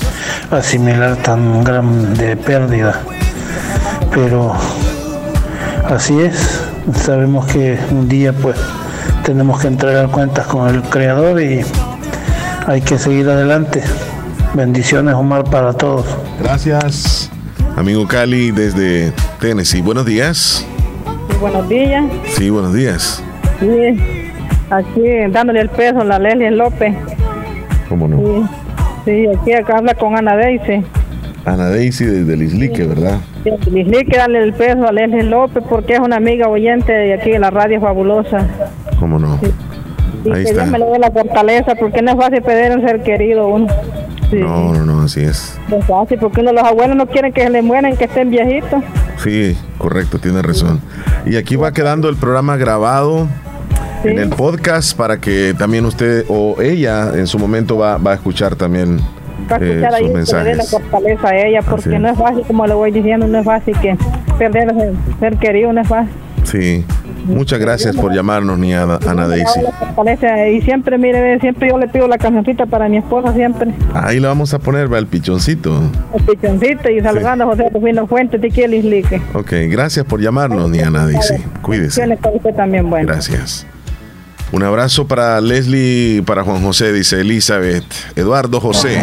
[0.49, 2.99] asimilar tan grande pérdida.
[4.11, 4.55] Pero
[5.87, 6.61] así es,
[6.99, 8.57] sabemos que un día pues
[9.23, 11.63] tenemos que entregar cuentas con el Creador y
[12.65, 13.83] hay que seguir adelante.
[14.55, 16.07] Bendiciones Omar para todos.
[16.41, 17.29] Gracias.
[17.77, 19.81] Amigo Cali desde Tennessee.
[19.81, 20.65] Buenos días.
[21.39, 22.03] buenos días.
[22.35, 23.21] Sí, buenos días.
[23.59, 24.18] Sí
[24.69, 25.01] aquí
[25.31, 26.95] dándole el peso a la Leslie López.
[27.87, 28.49] ¿Cómo no?
[29.05, 30.83] Sí, aquí acá habla con Ana Daisy.
[31.45, 33.19] Ana Daisy desde Lislique, ¿verdad?
[33.43, 37.31] Sí, Lislique, dale el peso a Leslie López porque es una amiga oyente de aquí
[37.31, 38.45] de la radio fabulosa.
[38.99, 39.39] ¿Cómo no?
[40.23, 40.63] Y Ahí que está.
[40.63, 43.67] Dios me le dé la fortaleza porque no es fácil pedir un ser querido uno.
[44.31, 45.59] No, no, no, así es.
[45.69, 48.29] No es fácil porque uno, los abuelos no quieren que se le mueran, que estén
[48.29, 48.83] viejitos.
[49.17, 50.81] Sí, correcto, tiene razón.
[51.25, 53.27] Y aquí va quedando el programa grabado
[54.03, 58.15] en el podcast para que también usted o ella en su momento va, va a
[58.15, 58.97] escuchar también
[59.51, 60.57] va a escuchar eh, ahí, sus mensajes.
[60.57, 63.77] la fortaleza a ella porque no es fácil, como le voy diciendo, no es fácil
[63.79, 63.97] que
[64.37, 66.13] perder ser, ser querido, no es fácil.
[66.43, 66.85] Sí.
[67.25, 69.59] Muchas gracias por llamarnos, ni Ana, Ana Daisy.
[70.51, 73.73] Y siempre, mire, siempre yo le pido la cancioncita para mi esposa, siempre.
[73.93, 75.81] Ahí le vamos a poner, va el pichoncito.
[76.13, 78.69] El pichoncito y saludando a José Rufino Fuente, te quiero
[79.33, 81.35] Ok, gracias por llamarnos, ni Ana Daisy.
[81.61, 82.17] Cuídese.
[82.55, 83.07] también, bueno.
[83.07, 83.67] Gracias.
[84.51, 87.83] Un abrazo para Leslie, para Juan José, dice Elizabeth.
[88.15, 88.99] Eduardo José.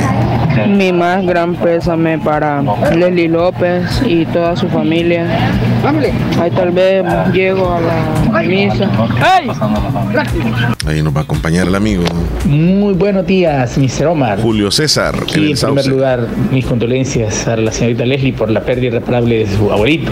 [0.68, 2.62] Mi más gran pésame para
[2.94, 5.24] Leslie López y toda su familia.
[6.40, 8.90] Ahí tal vez llego a la misa.
[10.84, 12.02] Ahí nos va a acompañar el amigo.
[12.44, 14.06] Muy buenos días, Mr.
[14.08, 14.40] Omar.
[14.40, 15.14] Julio César.
[15.28, 19.56] Sí, en, primer lugar, mis condolencias a la señorita Leslie por la pérdida irreparable de
[19.56, 20.10] su abuelito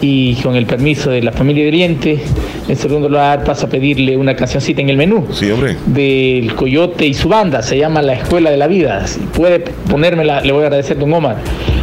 [0.00, 2.22] y con el permiso de la familia de Oriente,
[2.68, 5.26] en segundo lugar paso a pedirle una cancioncita en el menú.
[5.32, 5.76] Sí, hombre.
[5.86, 9.06] Del Coyote y su banda, se llama La Escuela de la Vida.
[9.06, 11.36] Si puede ponérmela, le voy a agradecer, don Omar.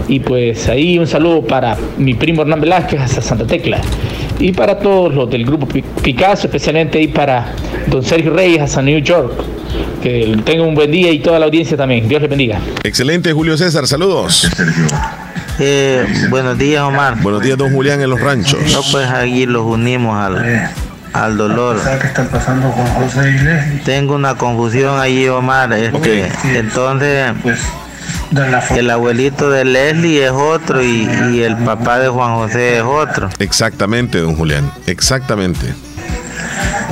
[0.08, 3.80] Y pues ahí un saludo para mi primo Hernán Velázquez hasta Santa Tecla.
[4.40, 5.68] Y para todos los del grupo
[6.02, 7.54] Picasso, especialmente ahí para
[7.88, 9.34] don Sergio Reyes hasta New York.
[10.02, 12.08] Que tenga un buen día y toda la audiencia también.
[12.08, 12.60] Dios le bendiga.
[12.84, 13.88] Excelente, Julio César.
[13.88, 14.50] Saludos.
[15.60, 17.16] Eh, buenos días, Omar.
[17.22, 18.60] Buenos días, don Julián, en los ranchos.
[18.72, 20.72] No, pues aquí los unimos al,
[21.14, 21.80] al dolor.
[22.02, 23.82] ¿Qué está pasando con José y Leslie?
[23.86, 25.72] Tengo una confusión allí, Omar.
[25.74, 27.32] Este, entonces,
[28.76, 33.30] el abuelito de Leslie es otro y, y el papá de Juan José es otro.
[33.40, 34.72] Exactamente, don Julián.
[34.88, 35.74] Exactamente.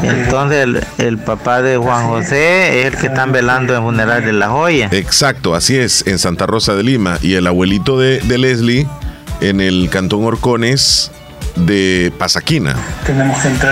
[0.04, 4.34] Entonces el, el, papá de Juan José es el que están velando en funeral de
[4.34, 4.90] La Joya.
[4.92, 7.18] Exacto, así es, en Santa Rosa de Lima.
[7.22, 8.88] Y el abuelito de, de Leslie
[9.42, 11.12] en el Cantón Orcones
[11.56, 12.76] de Pasaquina.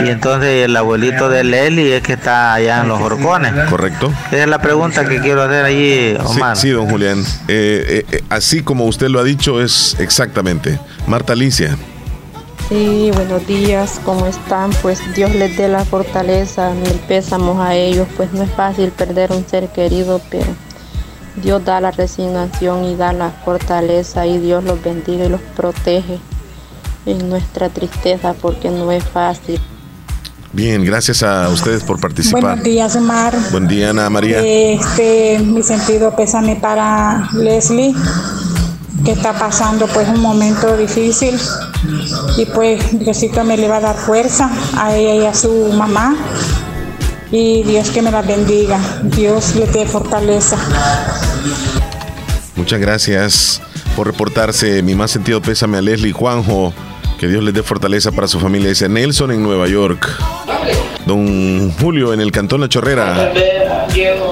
[0.06, 3.54] Y entonces el abuelito de Leslie es que está allá en los Orcones.
[3.70, 4.12] Correcto.
[4.28, 6.56] Esa es la pregunta que quiero hacer allí, Omar.
[6.56, 7.24] Sí, sí don Julián.
[7.48, 10.80] Eh, eh, así como usted lo ha dicho, es exactamente.
[11.08, 11.78] Marta Alicia.
[12.70, 14.70] Sí, buenos días, ¿cómo están?
[14.84, 19.32] Pues Dios les dé la fortaleza, mil pésamos a ellos, pues no es fácil perder
[19.32, 20.46] un ser querido, pero
[21.42, 26.20] Dios da la resignación y da la fortaleza y Dios los bendiga y los protege
[27.08, 29.60] en nuestra tristeza porque no es fácil.
[30.54, 32.42] Bien, gracias a ustedes por participar.
[32.42, 33.36] Buenos días, Omar.
[33.50, 34.42] Buen día, Ana María.
[34.46, 37.96] Este, mi sentido pésame para Leslie
[39.06, 41.40] que está pasando pues un momento difícil
[42.38, 46.16] y pues Diosito me le va a dar fuerza a ella y a su mamá
[47.32, 50.58] y Dios que me la bendiga, Dios le dé fortaleza.
[52.56, 53.62] Muchas gracias
[53.96, 54.82] por reportarse.
[54.82, 56.74] Mi más sentido pésame a Leslie Juanjo.
[57.20, 58.70] Que Dios les dé fortaleza para su familia.
[58.70, 60.08] Dice Nelson en Nueva York.
[61.10, 63.32] Don Julio en el Cantón La Chorrera.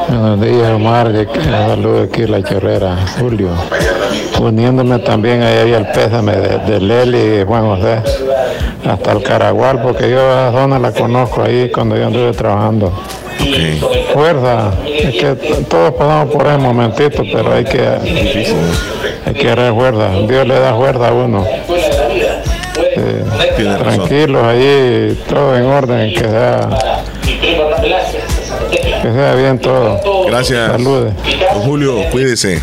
[0.10, 1.12] Buenos días, Omar.
[1.44, 3.50] Saludos aquí La Chorrera, Julio.
[4.40, 8.04] Uniéndome también ahí al pésame de, de Leli y Juan José
[8.86, 12.94] hasta el Caragual, porque yo la zona la conozco ahí cuando yo anduve trabajando.
[13.42, 13.82] Okay.
[14.14, 15.36] Fuerza, es que
[15.68, 17.88] todos pasamos por ese momentito, pero hay que,
[19.26, 20.12] hay que dar fuerza.
[20.28, 21.44] Dios le da fuerza a uno.
[23.10, 26.70] Eh, tranquilos ahí, todo en orden, que sea,
[29.02, 30.26] que sea bien todo.
[30.26, 30.72] Gracias.
[30.72, 31.14] Saludes.
[31.54, 32.62] Don Julio, cuídese.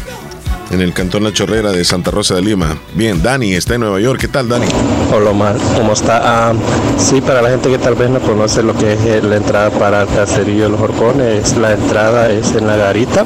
[0.75, 2.77] En el Cantón La Chorrera de Santa Rosa de Lima.
[2.95, 4.19] Bien, Dani está en Nueva York.
[4.21, 4.67] ¿Qué tal, Dani?
[5.15, 5.55] Hola, Omar.
[5.77, 6.21] ¿Cómo está?
[6.25, 6.53] Ah,
[6.99, 10.03] sí, para la gente que tal vez no conoce lo que es la entrada para
[10.03, 13.25] el caserío de los Horcones, la entrada es en la garita.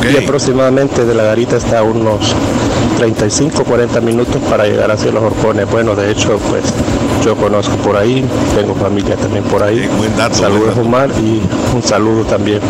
[0.00, 0.16] Okay.
[0.16, 2.34] Y aproximadamente de la garita está a unos
[2.98, 5.70] 35, 40 minutos para llegar hacia los Horcones.
[5.70, 6.62] Bueno, de hecho, pues
[7.24, 8.22] yo conozco por ahí,
[8.54, 9.78] tengo familia también por ahí.
[9.78, 10.80] Sí, buen dato, Saludos, buen dato.
[10.82, 11.40] Omar, y
[11.74, 12.60] un saludo también.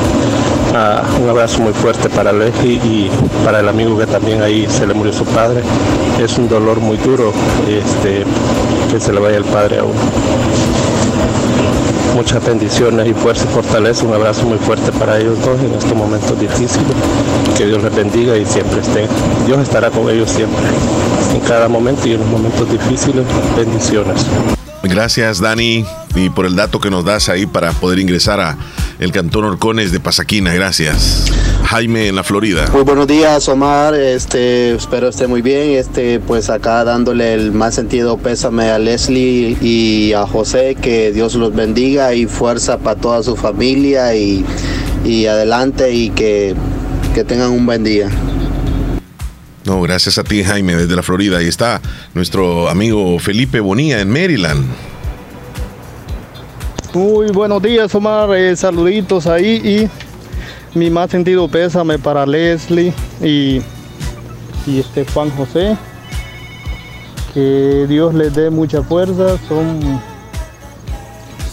[0.75, 3.11] Ah, un abrazo muy fuerte para Leslie y
[3.45, 5.63] para el amigo que también ahí se le murió su padre.
[6.23, 7.33] Es un dolor muy duro
[7.67, 8.25] este,
[8.91, 9.99] que se le vaya el padre a uno.
[12.15, 14.05] Muchas bendiciones y fuerza y fortaleza.
[14.05, 16.95] Un abrazo muy fuerte para ellos dos en estos momentos difíciles.
[17.57, 19.09] Que Dios les bendiga y siempre estén.
[19.47, 20.61] Dios estará con ellos siempre.
[21.33, 23.25] En cada momento y en los momentos difíciles.
[23.57, 24.27] Bendiciones.
[24.83, 28.59] Gracias, Dani, y por el dato que nos das ahí para poder ingresar a
[28.99, 30.53] el Cantón Orcones de Pasaquina.
[30.53, 31.33] Gracias.
[31.73, 32.69] Jaime en la Florida.
[32.71, 33.95] Muy buenos días, Omar.
[33.95, 35.71] Este, espero esté muy bien.
[35.71, 41.35] Este, pues acá dándole el más sentido pésame a Leslie y a José, que Dios
[41.35, 44.45] los bendiga y fuerza para toda su familia y,
[45.03, 46.55] y adelante y que,
[47.15, 48.11] que tengan un buen día.
[49.65, 51.39] No, gracias a ti, Jaime, desde la Florida.
[51.39, 51.81] Ahí está
[52.13, 54.67] nuestro amigo Felipe Bonilla en Maryland.
[56.93, 58.29] Muy buenos días, Omar.
[58.37, 60.02] Eh, saluditos ahí y
[60.75, 63.61] mi más sentido pésame para Leslie y,
[64.67, 65.77] y este Juan José.
[67.35, 69.39] Que Dios les dé mucha fuerza.
[69.49, 70.01] Son,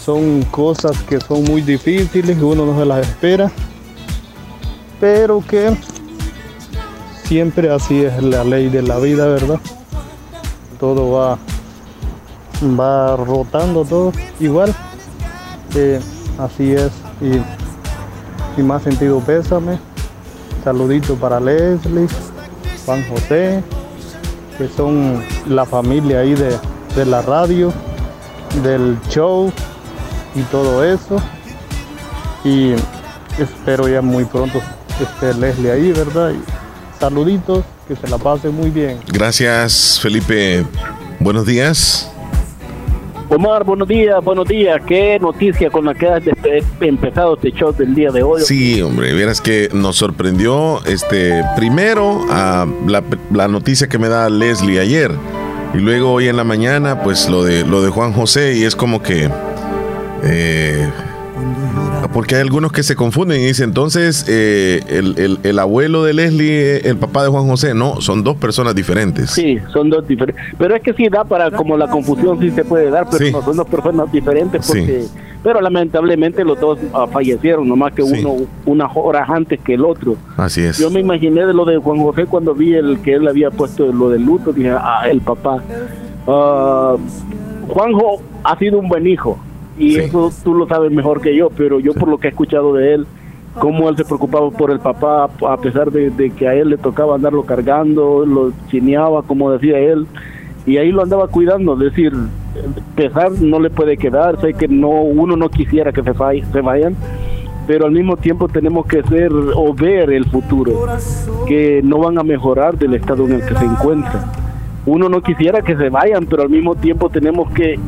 [0.04, 3.50] son cosas que son muy difíciles, uno no se las espera.
[5.00, 5.74] Pero que
[7.24, 9.60] siempre así es la ley de la vida, ¿verdad?
[10.78, 11.38] Todo va,
[12.78, 14.74] va rotando todo igual.
[15.74, 16.00] Eh,
[16.38, 16.90] así es.
[17.20, 17.59] Y
[18.56, 19.78] sin más sentido pésame.
[20.64, 22.06] Saludito para Leslie,
[22.84, 23.62] Juan José,
[24.58, 26.58] que son la familia ahí de,
[26.96, 27.72] de la radio,
[28.62, 29.50] del show
[30.34, 31.16] y todo eso.
[32.44, 32.72] Y
[33.38, 34.60] espero ya muy pronto
[35.02, 36.32] esté Leslie ahí, ¿verdad?
[36.32, 39.00] Y saluditos, que se la pase muy bien.
[39.08, 40.64] Gracias, Felipe.
[41.18, 42.09] Buenos días.
[43.30, 44.82] Omar, buenos días, buenos días.
[44.84, 46.22] Qué noticia con la que has
[46.80, 48.42] empezado este show del día de hoy.
[48.42, 54.28] Sí, hombre, vieras que nos sorprendió este primero a la, la noticia que me da
[54.28, 55.12] Leslie ayer
[55.72, 58.74] y luego hoy en la mañana pues lo de lo de Juan José y es
[58.74, 59.30] como que
[60.24, 60.90] eh,
[62.12, 66.12] porque hay algunos que se confunden y dicen entonces eh, el, el- el abuelo de
[66.14, 69.30] Leslie, el papá de Juan José, no, son dos personas diferentes.
[69.30, 70.44] Sí, son dos diferentes.
[70.58, 73.32] Pero es que sí da para, como la confusión sí se puede dar, pero Sí.
[73.32, 75.04] no son dos personas diferentes porque,
[75.42, 80.16] pero lamentablemente los dos ah, fallecieron, nomás que uno unas horas antes que el otro.
[80.36, 80.78] Así es.
[80.78, 83.86] Yo me imaginé de lo de Juan José cuando vi el que él había puesto
[83.92, 85.62] lo del luto, dije, ah, el papá.
[86.26, 86.96] Ah,
[87.68, 89.38] Juanjo ha sido un buen hijo
[89.80, 92.74] y eso tú lo sabes mejor que yo, pero yo por lo que he escuchado
[92.74, 93.06] de él,
[93.58, 96.78] cómo él se preocupaba por el papá, a pesar de, de que a él le
[96.78, 100.06] tocaba andarlo cargando, lo chineaba, como decía él,
[100.66, 102.12] y ahí lo andaba cuidando, es decir,
[102.94, 106.12] pesar no le puede quedar, sé que no uno no quisiera que se,
[106.52, 106.94] se vayan,
[107.66, 110.86] pero al mismo tiempo tenemos que ser o ver el futuro,
[111.46, 114.24] que no van a mejorar del estado en el que se encuentran.
[114.86, 117.78] Uno no quisiera que se vayan, pero al mismo tiempo tenemos que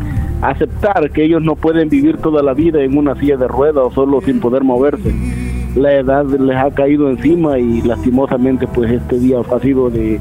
[0.43, 3.91] aceptar que ellos no pueden vivir toda la vida en una silla de ruedas o
[3.93, 5.15] solo sin poder moverse.
[5.77, 10.21] La edad les ha caído encima y lastimosamente pues este día ha sido de,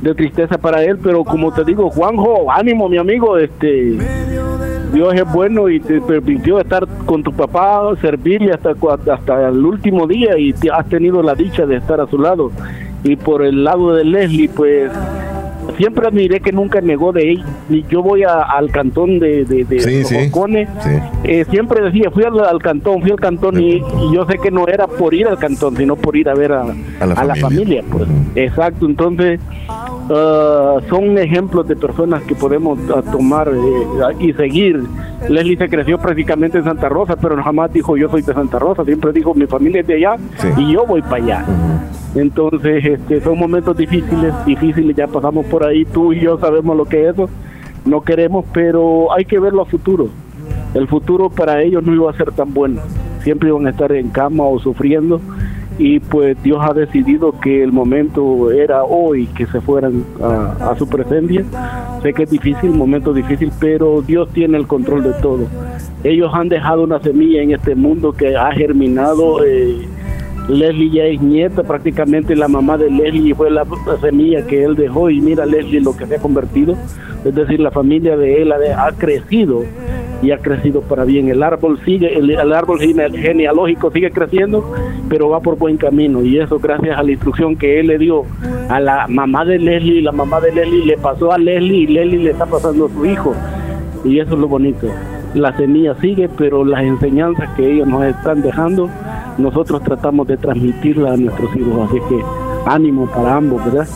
[0.00, 3.98] de tristeza para él, pero como te digo, Juanjo, ánimo mi amigo, este
[4.92, 8.74] Dios es bueno y te permitió estar con tu papá, servirle hasta,
[9.12, 12.50] hasta el último día y has tenido la dicha de estar a su lado.
[13.04, 14.90] Y por el lado de Leslie, pues
[15.76, 17.44] siempre admiré que nunca negó de él.
[17.90, 20.28] Yo voy a- al cantón de, de, de Sí, sí.
[20.30, 20.66] Jocone,
[21.24, 23.82] eh, siempre decía, fui al, al cantón, fui al cantón y, y
[24.14, 26.62] yo sé que no era por ir al cantón, sino por ir a ver a,
[27.00, 27.82] A la a la familia.
[27.90, 28.08] Pues.
[28.34, 29.40] Exacto, entonces
[30.10, 34.82] ah, son ejemplos de personas que podemos ah, tomar eh, y seguir.
[35.28, 38.84] Leslie se creció prácticamente en Santa Rosa, pero jamás dijo yo soy de Santa Rosa,
[38.84, 40.16] siempre dijo mi familia es de allá
[40.56, 41.44] y yo voy para allá.
[42.14, 46.84] Entonces, este, son momentos difíciles, difíciles, ya pasamos por ahí, tú y yo sabemos lo
[46.84, 47.28] que es eso,
[47.84, 50.08] no queremos, pero hay que verlo a futuro.
[50.74, 52.80] El futuro para ellos no iba a ser tan bueno,
[53.22, 55.20] siempre iban a estar en cama o sufriendo
[55.78, 60.88] y pues Dios ha decidido que el momento era hoy que se fueran a, su
[60.88, 61.44] presencia.
[62.02, 65.46] Sé que es difícil, momento difícil, pero Dios tiene el control de todo.
[66.02, 69.44] Ellos han dejado una semilla en este mundo que ha germinado.
[69.44, 69.86] eh,
[70.48, 74.76] Leslie ya es nieta, prácticamente la mamá de Leslie fue la, la semilla que él
[74.76, 76.74] dejó y mira Leslie lo que se ha convertido.
[77.24, 79.62] Es decir, la familia de él ha, ha crecido
[80.22, 81.28] y ha crecido para bien.
[81.28, 84.64] El árbol sigue, el, árbol gene- genealógico sigue creciendo,
[85.08, 88.24] pero va por buen camino y eso gracias a la instrucción que él le dio
[88.68, 92.18] a la mamá de Leslie, la mamá de Leslie le pasó a Leslie y Leslie
[92.24, 93.34] le está pasando a su hijo
[94.04, 94.88] y eso es lo bonito.
[95.34, 98.88] La semilla sigue, pero las enseñanzas que ellos nos están dejando,
[99.36, 102.20] nosotros tratamos de transmitirlas a nuestros hijos, así que
[102.66, 103.86] ánimo para ambos, ¿verdad?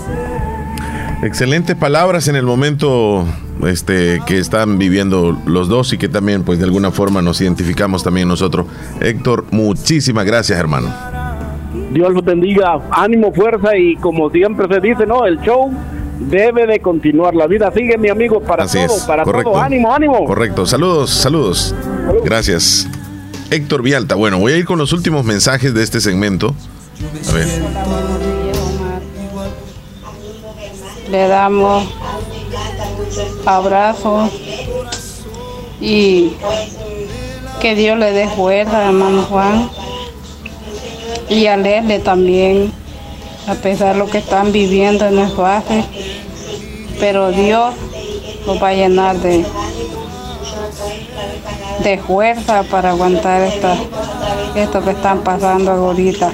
[1.23, 3.25] Excelentes palabras en el momento
[3.65, 8.03] este, que están viviendo los dos y que también, pues de alguna forma nos identificamos
[8.03, 8.67] también nosotros.
[9.01, 10.93] Héctor, muchísimas gracias, hermano.
[11.93, 15.71] Dios los bendiga, ánimo, fuerza y como siempre se dice, no, el show
[16.19, 19.53] debe de continuar, la vida sigue, mi amigo, para Así todo, es, para correcto.
[19.53, 20.25] todo, ánimo, ánimo.
[20.25, 21.73] Correcto, saludos, saludos.
[22.25, 22.89] Gracias.
[23.51, 26.55] Héctor Vialta, bueno, voy a ir con los últimos mensajes de este segmento.
[27.29, 28.32] A ver.
[31.13, 31.85] Le damos
[33.45, 34.31] abrazos
[35.79, 36.33] y
[37.61, 39.69] que Dios le dé fuerza, hermano Juan.
[41.29, 42.73] Y a Leslie también,
[43.47, 45.85] a pesar de lo que están viviendo no es fácil,
[46.99, 47.75] pero Dios
[48.47, 49.45] los va a llenar de,
[51.85, 53.43] de fuerza para aguantar
[54.55, 56.33] esto que están pasando ahorita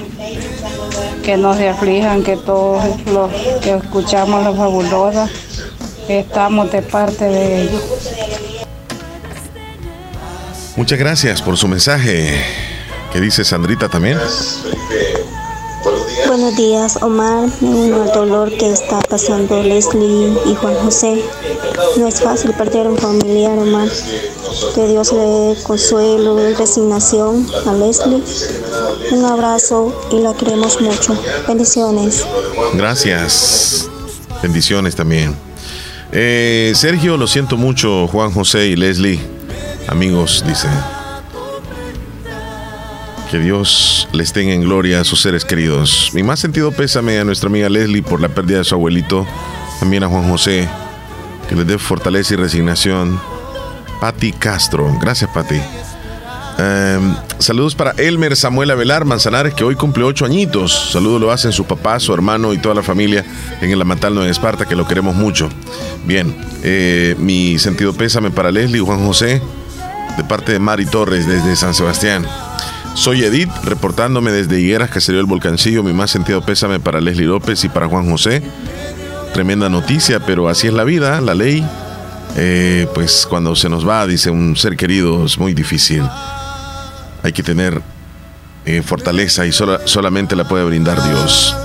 [1.23, 5.29] que no se aflijan, que todos los que escuchamos las fabulosas
[6.07, 7.83] estamos de parte de ellos.
[10.75, 12.41] Muchas gracias por su mensaje.
[13.11, 14.17] ¿Qué dice Sandrita también?
[16.27, 17.49] Buenos días, Omar.
[17.61, 21.23] Me uno al dolor que está pasando Leslie y Juan José.
[21.97, 23.89] No es fácil perder un familiar, Omar.
[24.75, 28.23] Que Dios le dé consuelo y resignación a Leslie.
[29.11, 31.17] Un abrazo y la queremos mucho.
[31.47, 32.25] Bendiciones.
[32.73, 33.89] Gracias.
[34.41, 35.35] Bendiciones también.
[36.11, 39.19] Eh, Sergio, lo siento mucho, Juan José y Leslie.
[39.87, 40.67] Amigos, dice.
[43.29, 46.09] Que Dios les tenga en gloria a sus seres queridos.
[46.13, 49.27] Mi más sentido pésame a nuestra amiga Leslie por la pérdida de su abuelito.
[49.79, 50.67] También a Juan José.
[51.47, 53.19] Que les dé fortaleza y resignación.
[54.01, 54.97] Patti Castro.
[54.99, 55.61] Gracias, Patti.
[56.57, 60.89] Em, saludos para Elmer Samuel Avelar Manzanares, que hoy cumple ocho añitos.
[60.91, 63.23] Saludos lo hacen su papá, su hermano y toda la familia
[63.61, 65.49] en el Amatalno de Esparta, que lo queremos mucho.
[66.05, 69.41] Bien, eh, mi sentido pésame para Leslie y Juan José,
[70.17, 72.25] de parte de Mari Torres, desde San Sebastián.
[72.99, 75.83] Soy Edith, reportándome desde Higueras, que sería el volcancillo.
[75.83, 78.43] Mi más sentido pésame para Leslie López y para Juan José.
[79.33, 81.65] Tremenda noticia, pero así es la vida, la ley.
[82.35, 86.03] Eh, pues cuando se nos va, dice un ser querido, es muy difícil.
[87.23, 87.81] Hay que tener
[88.65, 91.55] eh, fortaleza y solamente la puede brindar Dios.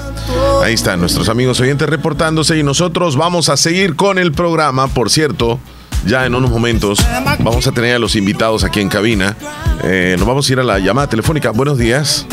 [0.62, 4.86] Ahí están nuestros amigos oyentes reportándose y nosotros vamos a seguir con el programa.
[4.86, 5.58] Por cierto,
[6.06, 6.98] ya en unos momentos
[7.40, 9.36] vamos a tener a los invitados aquí en cabina.
[9.82, 11.50] Eh, nos vamos a ir a la llamada telefónica.
[11.50, 12.26] Buenos días.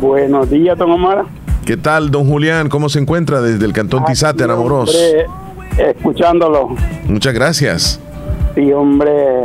[0.00, 1.24] Buenos días, don Omar.
[1.64, 2.68] ¿Qué tal, don Julián?
[2.68, 4.96] ¿Cómo se encuentra desde el Cantón Tizate, Anamoros?
[5.76, 6.74] Escuchándolo.
[7.06, 8.00] Muchas gracias.
[8.54, 9.44] Sí, hombre,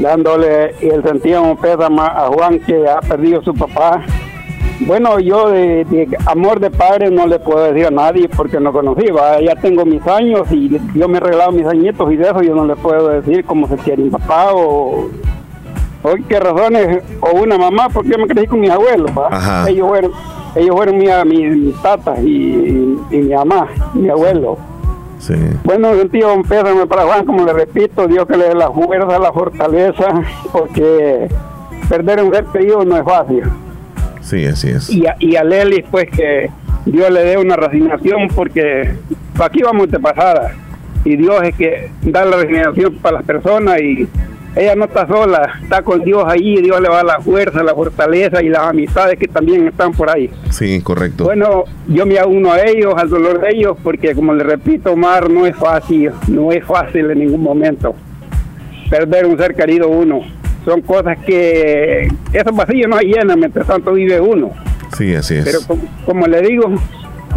[0.00, 4.02] dándole el sentido pésame a Juan que ha perdido su papá.
[4.80, 9.06] Bueno, yo de, amor de padre no le puedo decir a nadie porque no conocí,
[9.42, 12.54] ya tengo mis años y yo me he regalado mis añitos y de eso yo
[12.54, 15.08] no le puedo decir cómo se quiere mi papá o,
[16.02, 19.10] o qué razones, o una mamá, porque yo me crecí con mis abuelos,
[19.66, 20.12] ellos fueron,
[20.54, 24.58] ellos fueron mi, mis, tatas y, y mi mamá, mi abuelo.
[25.64, 29.18] Bueno, sentido un pésame para Juan, como le repito, Dios que le dé la fuerza,
[29.18, 30.08] la fortaleza,
[30.52, 31.28] porque
[31.88, 33.42] perder un ser querido no es fácil.
[34.26, 34.90] Sí, así es.
[34.90, 36.50] Y a, y a Lely, pues que
[36.84, 38.94] Dios le dé una resignación, porque
[39.38, 40.52] aquí vamos de pasada.
[41.04, 44.08] Y Dios es que da la resignación para las personas y
[44.56, 48.42] ella no está sola, está con Dios ahí, Dios le va la fuerza, la fortaleza
[48.42, 50.28] y las amistades que también están por ahí.
[50.50, 51.24] Sí, correcto.
[51.24, 55.30] Bueno, yo me uno a ellos, al dolor de ellos, porque como le repito, Omar,
[55.30, 57.94] no es fácil, no es fácil en ningún momento
[58.90, 60.22] perder un ser querido uno.
[60.66, 64.50] Son cosas que esos vacíos no llenan mientras tanto vive uno.
[64.98, 65.44] Sí, así es.
[65.44, 66.64] Pero como, le digo,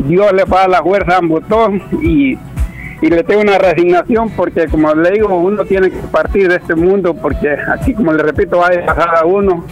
[0.08, 1.44] Dios le va a la fuerza a ambos
[2.02, 2.38] y
[3.02, 6.76] y le tengo una resignación porque como le digo uno tiene que partir de este
[6.76, 9.64] mundo porque aquí como le repito va a pasar a uno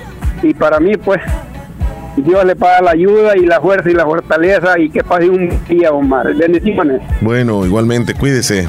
[0.41, 1.19] y para mí pues
[2.17, 5.49] Dios le paga la ayuda y la fuerza y la fortaleza y que pase un
[5.67, 7.01] día Omar bendiciones.
[7.21, 8.67] Bueno igualmente cuídese.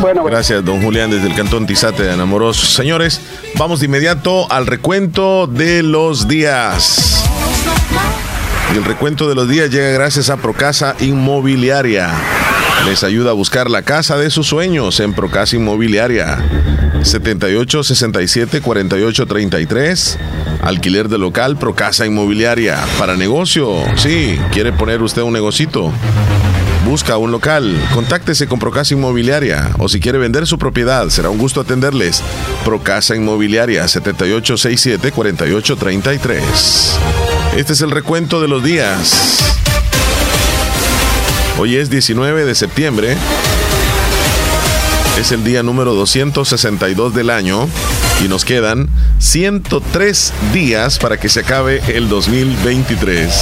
[0.00, 3.20] Bueno gracias don Julián desde el cantón Tizate de Anamoros señores
[3.58, 7.24] vamos de inmediato al recuento de los días.
[8.72, 12.10] Y el recuento de los días llega gracias a Procasa Inmobiliaria.
[12.86, 16.38] Les ayuda a buscar la casa de sus sueños en Procasa Inmobiliaria.
[17.02, 20.18] 78 67 48 33.
[20.64, 22.82] Alquiler de local Procasa Inmobiliaria.
[22.98, 25.92] Para negocio, sí, quiere poner usted un negocito.
[26.86, 31.38] Busca un local, contáctese con Procasa Inmobiliaria o si quiere vender su propiedad, será un
[31.38, 32.22] gusto atenderles.
[32.64, 36.98] Procasa Inmobiliaria 7867 4833.
[37.56, 39.54] Este es el recuento de los días.
[41.58, 43.16] Hoy es 19 de septiembre.
[45.18, 47.68] Es el día número 262 del año
[48.24, 48.88] y nos quedan
[49.24, 53.32] 103 días para que se acabe el 2023.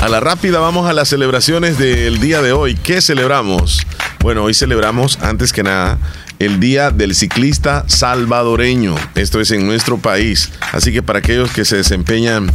[0.00, 2.74] A la rápida vamos a las celebraciones del día de hoy.
[2.74, 3.86] ¿Qué celebramos?
[4.20, 5.98] Bueno, hoy celebramos antes que nada
[6.38, 8.94] el Día del Ciclista Salvadoreño.
[9.14, 10.50] Esto es en nuestro país.
[10.72, 12.50] Así que para aquellos que se desempeñan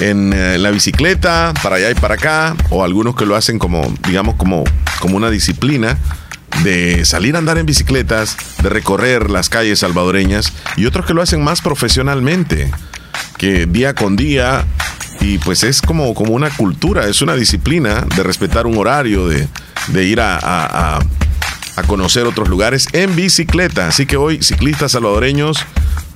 [0.00, 3.94] en eh, la bicicleta, para allá y para acá, o algunos que lo hacen como,
[4.08, 4.64] digamos, como,
[5.00, 5.98] como una disciplina
[6.62, 11.22] de salir a andar en bicicletas, de recorrer las calles salvadoreñas, y otros que lo
[11.22, 12.70] hacen más profesionalmente,
[13.38, 14.64] que día con día,
[15.20, 19.48] y pues es como, como una cultura, es una disciplina de respetar un horario, de,
[19.88, 20.98] de ir a, a,
[21.76, 23.88] a conocer otros lugares en bicicleta.
[23.88, 25.64] Así que hoy, ciclistas salvadoreños,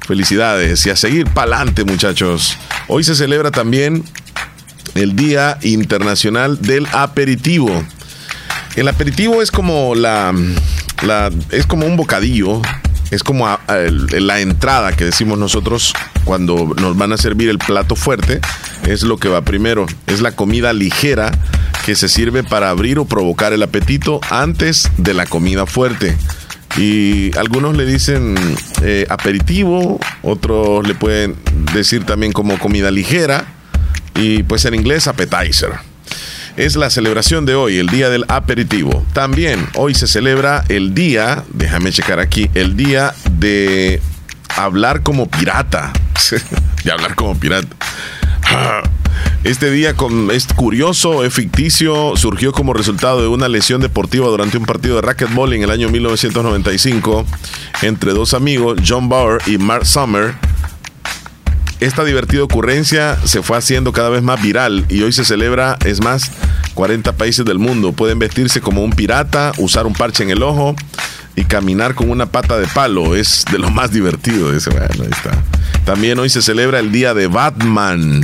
[0.09, 2.57] Felicidades y a seguir pa'lante, muchachos.
[2.87, 4.03] Hoy se celebra también
[4.95, 7.85] el Día Internacional del Aperitivo.
[8.79, 10.33] El aperitivo es como la,
[11.51, 12.63] es como un bocadillo,
[13.11, 18.41] es como la entrada que decimos nosotros cuando nos van a servir el plato fuerte,
[18.87, 19.87] es lo que va primero.
[20.07, 21.37] Es la comida ligera
[21.85, 26.17] que se sirve para abrir o provocar el apetito antes de la comida fuerte.
[26.77, 28.37] Y algunos le dicen
[28.83, 31.35] eh, aperitivo, otros le pueden
[31.75, 33.45] decir también como comida ligera
[34.15, 35.88] y pues en inglés appetizer.
[36.59, 39.07] Es la celebración de hoy, el día del aperitivo.
[39.13, 44.03] También hoy se celebra el día, déjame checar aquí, el día de
[44.57, 45.93] hablar como pirata.
[46.85, 47.69] de hablar como pirata.
[49.45, 49.95] Este día
[50.33, 55.03] es curioso, es ficticio, surgió como resultado de una lesión deportiva durante un partido de
[55.03, 57.25] racquetball en el año 1995
[57.83, 60.35] entre dos amigos, John Bauer y Mark Summer.
[61.81, 66.03] Esta divertida ocurrencia se fue haciendo cada vez más viral y hoy se celebra, es
[66.03, 66.33] más,
[66.75, 67.93] 40 países del mundo.
[67.93, 70.75] Pueden vestirse como un pirata, usar un parche en el ojo
[71.37, 73.15] y caminar con una pata de palo.
[73.15, 74.53] Es de lo más divertido.
[74.53, 75.31] Ese, bueno, ahí está.
[75.85, 78.23] También hoy se celebra el Día de Batman.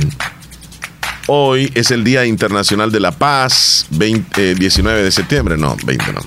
[1.27, 6.21] Hoy es el Día Internacional de la Paz, 19 eh, de septiembre, no, 20 no.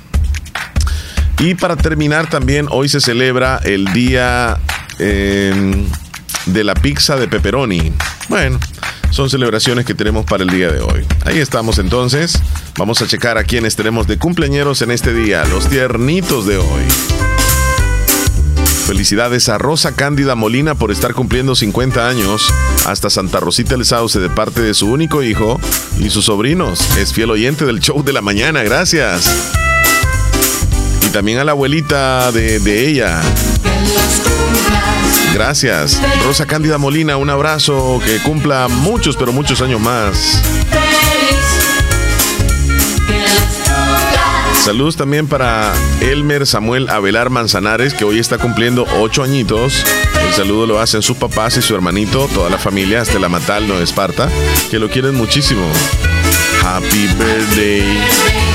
[1.39, 4.59] Y para terminar también, hoy se celebra el Día
[4.99, 5.87] em,
[6.47, 7.93] de la Pizza de Pepperoni.
[8.29, 8.59] Bueno,
[9.11, 11.05] son celebraciones que tenemos para el día de hoy.
[11.25, 12.41] Ahí estamos entonces.
[12.77, 16.83] Vamos a checar a quienes tenemos de cumpleaños en este día, los tiernitos de hoy.
[18.87, 22.43] Felicidades a Rosa Cándida Molina por estar cumpliendo 50 años.
[22.87, 25.61] Hasta Santa Rosita El Sauce de parte de su único hijo
[25.99, 26.97] y sus sobrinos.
[26.97, 28.63] Es fiel oyente del show de la mañana.
[28.63, 29.31] Gracias.
[31.07, 33.21] Y también a la abuelita de ella.
[35.35, 36.01] Gracias.
[36.25, 38.01] Rosa Cándida Molina, un abrazo.
[38.05, 40.43] Que cumpla muchos, pero muchos años más.
[44.69, 49.85] Saludos también para Elmer Samuel Abelar Manzanares, que hoy está cumpliendo ocho añitos.
[50.27, 53.67] El saludo lo hacen sus papás y su hermanito, toda la familia, hasta la Matal,
[53.67, 54.29] no Esparta,
[54.71, 55.67] que lo quieren muchísimo.
[56.63, 58.48] Happy birthday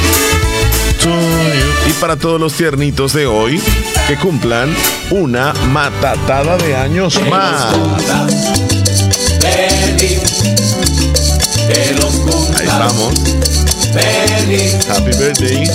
[1.99, 3.61] para todos los tiernitos de hoy,
[4.07, 4.73] que cumplan
[5.11, 7.73] una matatada de años más.
[12.57, 13.13] Ahí estamos.
[14.89, 15.69] Happy birthday.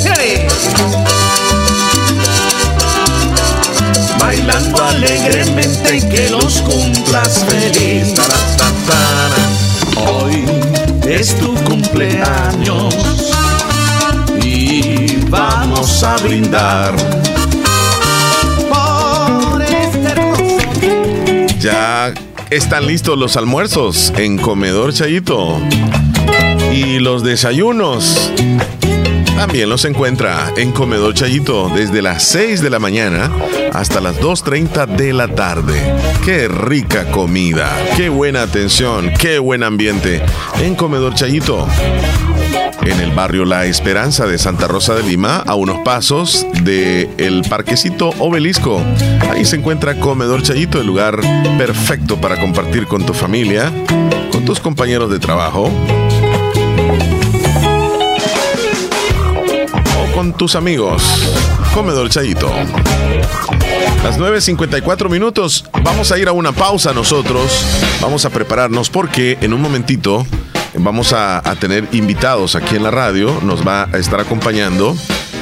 [4.18, 8.14] Bailando alegremente que los cumplas feliz.
[9.96, 10.44] Hoy
[11.06, 13.27] es tu cumpleaños
[15.58, 16.94] vamos a brindar.
[21.58, 22.14] Ya
[22.50, 25.60] están listos los almuerzos en Comedor Chayito.
[26.72, 28.30] Y los desayunos
[29.36, 33.30] también los encuentra en Comedor Chayito desde las 6 de la mañana
[33.72, 35.80] hasta las 2.30 de la tarde.
[36.24, 40.22] Qué rica comida, qué buena atención, qué buen ambiente
[40.60, 41.66] en Comedor Chayito.
[42.82, 47.42] En el barrio La Esperanza de Santa Rosa de Lima, a unos pasos del el
[47.48, 48.82] parquecito Obelisco.
[49.30, 51.20] Ahí se encuentra Comedor Chayito, el lugar
[51.58, 53.72] perfecto para compartir con tu familia,
[54.32, 55.70] con tus compañeros de trabajo
[59.98, 61.02] o con tus amigos.
[61.74, 62.50] Comedor Chayito.
[64.02, 65.64] Las 9.54 minutos.
[65.82, 67.64] Vamos a ir a una pausa nosotros.
[68.00, 70.26] Vamos a prepararnos porque en un momentito
[70.74, 73.40] vamos a, tener invitados aquí en la radio.
[73.42, 74.96] Nos va a estar acompañando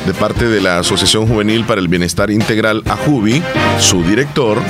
[0.07, 3.43] de parte de la Asociación Juvenil para el Bienestar Integral AJUBI,
[3.81, 4.61] su director,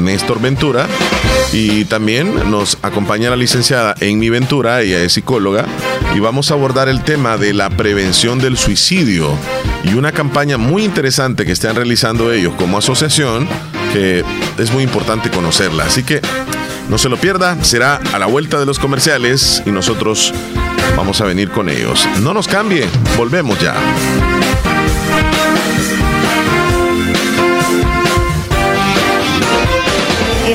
[0.00, 0.86] Néstor Ventura.
[1.52, 5.64] Y también nos acompaña la licenciada Amy Ventura, ella es psicóloga,
[6.14, 9.30] y vamos a abordar el tema de la prevención del suicidio
[9.84, 13.48] y una campaña muy interesante que están realizando ellos como asociación,
[13.92, 14.24] que
[14.58, 15.84] es muy importante conocerla.
[15.84, 16.20] Así que
[16.90, 20.34] no se lo pierda, será a la vuelta de los comerciales y nosotros
[20.96, 22.06] vamos a venir con ellos.
[22.20, 22.84] No nos cambie,
[23.16, 23.76] volvemos ya.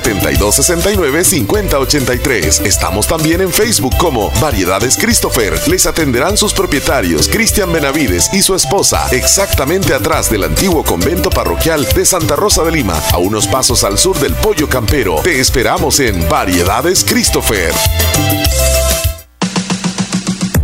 [0.00, 2.66] 7269-5083.
[2.66, 5.60] Estamos también en Facebook como Variedades Christopher.
[5.68, 11.86] Les atenderán sus propietarios, Cristian Benavides y su esposa, exactamente atrás del antiguo convento parroquial
[11.94, 15.16] de Santa Rosa de Lima, a unos pasos al sur del Pollo Campero.
[15.22, 17.72] Te esperamos en Variedades Christopher.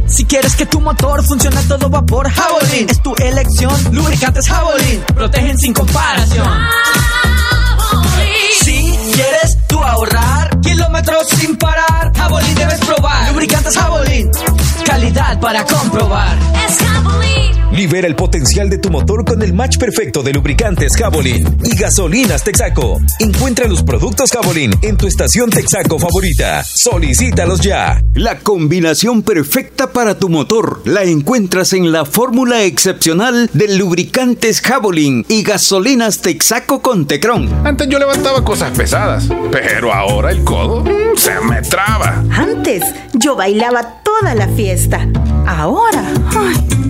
[0.06, 3.74] Si quieres que tu motor funcione a todo vapor, Javelin es tu elección.
[3.90, 6.46] Lubricantes Javelin protegen sin comparación.
[8.62, 8.83] Si
[9.14, 13.28] quieres tú ahorrar kilómetros sin parar, Javelin debes probar.
[13.30, 14.30] Lubricantes Javelin,
[14.84, 16.36] calidad para comprobar.
[16.66, 16.84] Es
[17.74, 22.44] Libera el potencial de tu motor con el match perfecto de lubricantes Javelin y gasolinas
[22.44, 23.00] Texaco.
[23.18, 26.62] Encuentra los productos Javelin en tu estación Texaco favorita.
[26.62, 28.00] Solicítalos ya.
[28.14, 35.26] La combinación perfecta para tu motor la encuentras en la fórmula excepcional de lubricantes Javelin
[35.28, 37.66] y gasolinas Texaco con Tecron.
[37.66, 42.22] Antes yo levantaba cosas pesadas, pero ahora el codo mm, se me traba.
[42.30, 42.84] Antes
[43.24, 45.08] yo bailaba toda la fiesta.
[45.46, 46.04] Ahora,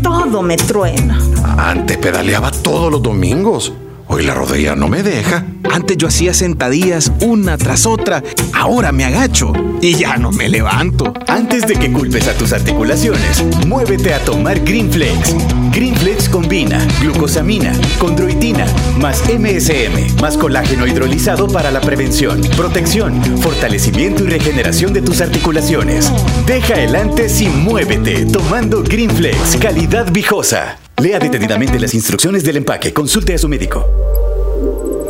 [0.02, 1.16] todo me truena.
[1.56, 3.72] Antes pedaleaba todos los domingos.
[4.06, 5.44] Hoy la rodilla no me deja.
[5.72, 8.22] Antes yo hacía sentadillas una tras otra.
[8.52, 11.12] Ahora me agacho y ya no me levanto.
[11.26, 15.34] Antes de que culpes a tus articulaciones, muévete a tomar Greenflex.
[15.72, 18.66] Greenflex combina glucosamina, condroitina,
[19.00, 26.12] más MSM, más colágeno hidrolizado para la prevención, protección, fortalecimiento y regeneración de tus articulaciones.
[26.46, 30.78] Deja el antes y muévete tomando Greenflex, calidad viejosa.
[31.02, 32.92] Lea detenidamente las instrucciones del empaque.
[32.92, 33.84] Consulte a su médico.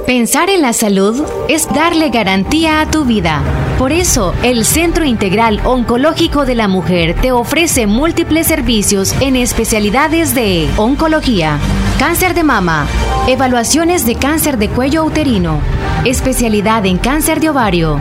[0.06, 3.42] Pensar en la salud es darle garantía a tu vida.
[3.78, 10.34] Por eso, el Centro Integral Oncológico de la Mujer te ofrece múltiples servicios en especialidades
[10.34, 11.58] de oncología,
[11.98, 12.86] cáncer de mama,
[13.28, 15.60] evaluaciones de cáncer de cuello uterino,
[16.04, 18.00] especialidad en cáncer de ovario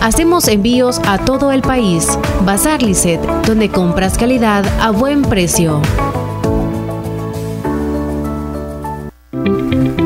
[0.00, 2.06] Hacemos envíos a todo el país.
[2.44, 5.80] Bazar Lisset, donde compras calidad a buen precio.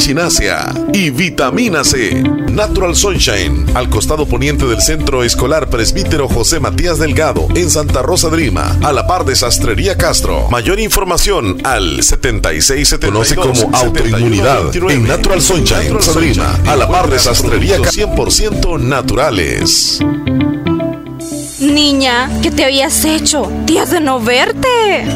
[0.00, 2.22] echinasia y vitamina C.
[2.22, 8.30] Natural Sunshine, al costado poniente del Centro Escolar Presbítero José Matías Delgado, en Santa Rosa
[8.30, 10.48] de Lima, a la par de Sastrería Castro.
[10.48, 16.88] Mayor información al 76 Conoce como autoinmunidad en Natural Sunshine, Rosa de Lima, a la
[16.88, 20.00] par de Sastrería 100% naturales.
[21.60, 23.52] Niña, ¿qué te habías hecho?
[23.66, 24.66] Días de no verte.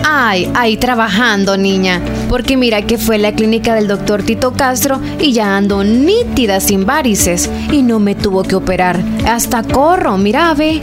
[0.05, 2.03] Ay, ay, trabajando, niña.
[2.29, 6.85] Porque mira que fue la clínica del doctor Tito Castro y ya ando nítida sin
[6.85, 7.49] varices.
[7.73, 9.03] Y no me tuvo que operar.
[9.27, 10.81] Hasta corro, mira, ve.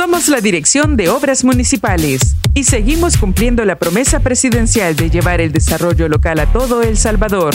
[0.00, 5.52] Somos la Dirección de Obras Municipales y seguimos cumpliendo la promesa presidencial de llevar el
[5.52, 7.54] desarrollo local a todo El Salvador.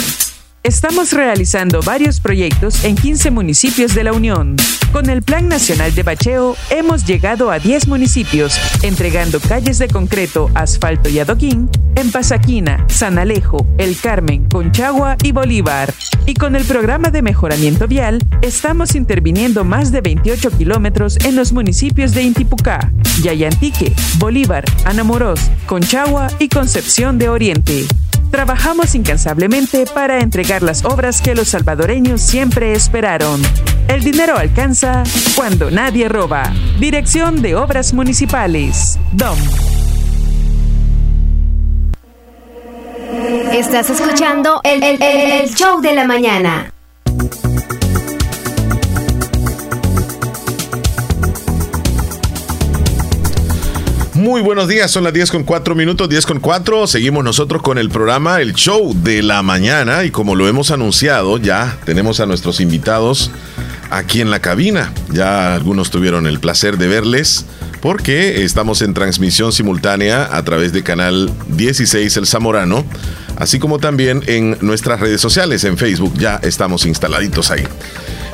[0.65, 4.55] Estamos realizando varios proyectos en 15 municipios de la Unión.
[4.91, 10.49] Con el Plan Nacional de Bacheo hemos llegado a 10 municipios, entregando calles de concreto,
[10.55, 15.93] asfalto y adoquín en Pasaquina, San Alejo, El Carmen, Conchagua y Bolívar.
[16.25, 21.53] Y con el programa de mejoramiento vial, estamos interviniendo más de 28 kilómetros en los
[21.53, 22.91] municipios de Intipucá,
[23.21, 27.85] Yayantique, Bolívar, Anamorós, Conchagua y Concepción de Oriente.
[28.31, 33.41] Trabajamos incansablemente para entregar las obras que los salvadoreños siempre esperaron.
[33.87, 35.03] El dinero alcanza
[35.35, 36.51] cuando nadie roba.
[36.79, 38.99] Dirección de Obras Municipales.
[39.13, 39.37] DOM.
[43.53, 46.71] Estás escuchando el, el- el- show de la mañana.
[54.25, 56.87] Muy buenos días, son las 10 con 4 minutos, 10 con 4.
[56.87, 61.37] Seguimos nosotros con el programa El Show de la Mañana y como lo hemos anunciado,
[61.37, 63.29] ya tenemos a nuestros invitados
[63.91, 64.91] aquí en la cabina.
[65.11, 67.45] Ya algunos tuvieron el placer de verles
[67.81, 72.83] porque estamos en transmisión simultánea a través de canal 16 El Zamorano,
[73.37, 77.67] así como también en nuestras redes sociales, en Facebook, ya estamos instaladitos ahí.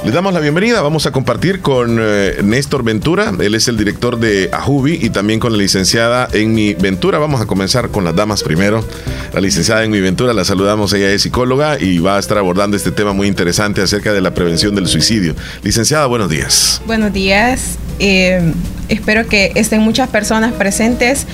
[0.03, 4.19] Les damos la bienvenida, vamos a compartir con eh, Néstor Ventura, él es el director
[4.19, 7.19] de Ajubi y también con la licenciada Enmi Ventura.
[7.19, 8.83] Vamos a comenzar con las damas primero.
[9.31, 12.91] La licenciada Enmi Ventura, la saludamos, ella es psicóloga y va a estar abordando este
[12.91, 15.35] tema muy interesante acerca de la prevención del suicidio.
[15.61, 16.81] Licenciada, buenos días.
[16.87, 17.77] Buenos días.
[17.99, 18.53] Eh,
[18.89, 21.27] espero que estén muchas personas presentes,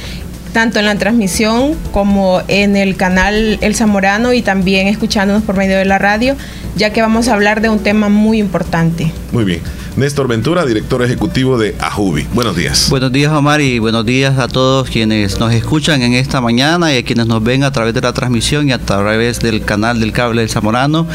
[0.53, 5.77] tanto en la transmisión como en el canal El Zamorano y también escuchándonos por medio
[5.77, 6.35] de la radio,
[6.75, 9.11] ya que vamos a hablar de un tema muy importante.
[9.31, 9.61] Muy bien.
[9.97, 12.27] Néstor Ventura, director ejecutivo de Ajubi.
[12.31, 12.87] Buenos días.
[12.91, 16.97] Buenos días, Omar, y buenos días a todos quienes nos escuchan en esta mañana y
[16.97, 20.11] a quienes nos ven a través de la transmisión y a través del canal del
[20.11, 21.07] cable del Zamorano.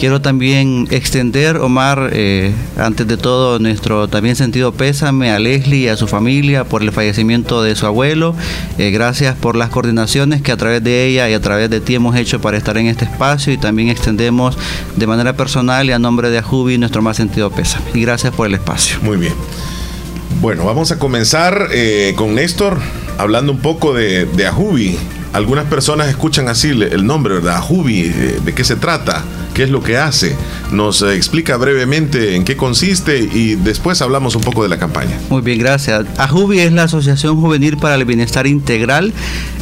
[0.00, 5.88] Quiero también extender, Omar, eh, antes de todo, nuestro también sentido pésame a Leslie y
[5.88, 8.34] a su familia por el fallecimiento de su abuelo.
[8.78, 11.94] Eh, gracias por las coordinaciones que a través de ella y a través de ti
[11.94, 14.58] hemos hecho para estar en este espacio y también extendemos
[14.96, 17.84] de manera personal y a nombre de Ajubi nuestro más sentido pésame.
[17.94, 18.98] Y gracias por el espacio.
[19.02, 19.34] Muy bien.
[20.40, 22.78] Bueno, vamos a comenzar eh, con Néstor
[23.18, 24.98] hablando un poco de, de Ajubi.
[25.32, 27.56] Algunas personas escuchan así el nombre, ¿verdad?
[27.56, 29.24] Ajubi, eh, ¿de qué se trata?
[29.52, 30.36] ¿Qué es lo que hace?
[30.74, 35.20] Nos explica brevemente en qué consiste y después hablamos un poco de la campaña.
[35.30, 36.04] Muy bien, gracias.
[36.18, 39.12] Ajubi es la Asociación Juvenil para el Bienestar Integral.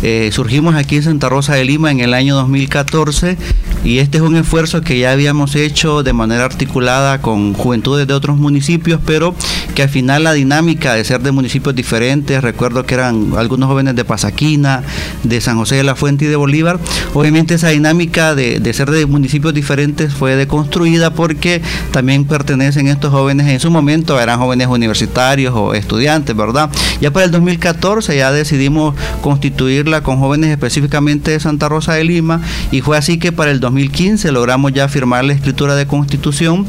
[0.02, 3.36] Eh, surgimos aquí en Santa Rosa de Lima en el año 2014
[3.84, 8.14] y este es un esfuerzo que ya habíamos hecho de manera articulada con juventudes de
[8.14, 9.34] otros municipios, pero
[9.74, 13.96] que al final la dinámica de ser de municipios diferentes, recuerdo que eran algunos jóvenes
[13.96, 14.82] de Pasaquina,
[15.24, 16.78] de San José de la Fuente y de Bolívar,
[17.12, 23.12] obviamente esa dinámica de, de ser de municipios diferentes fue deconstruida porque también pertenecen estos
[23.12, 26.70] jóvenes en su momento, eran jóvenes universitarios o estudiantes, ¿verdad?
[27.00, 32.40] Ya para el 2014 ya decidimos constituirla con jóvenes específicamente de Santa Rosa de Lima
[32.70, 36.66] y fue así que para el 2015 logramos ya firmar la escritura de constitución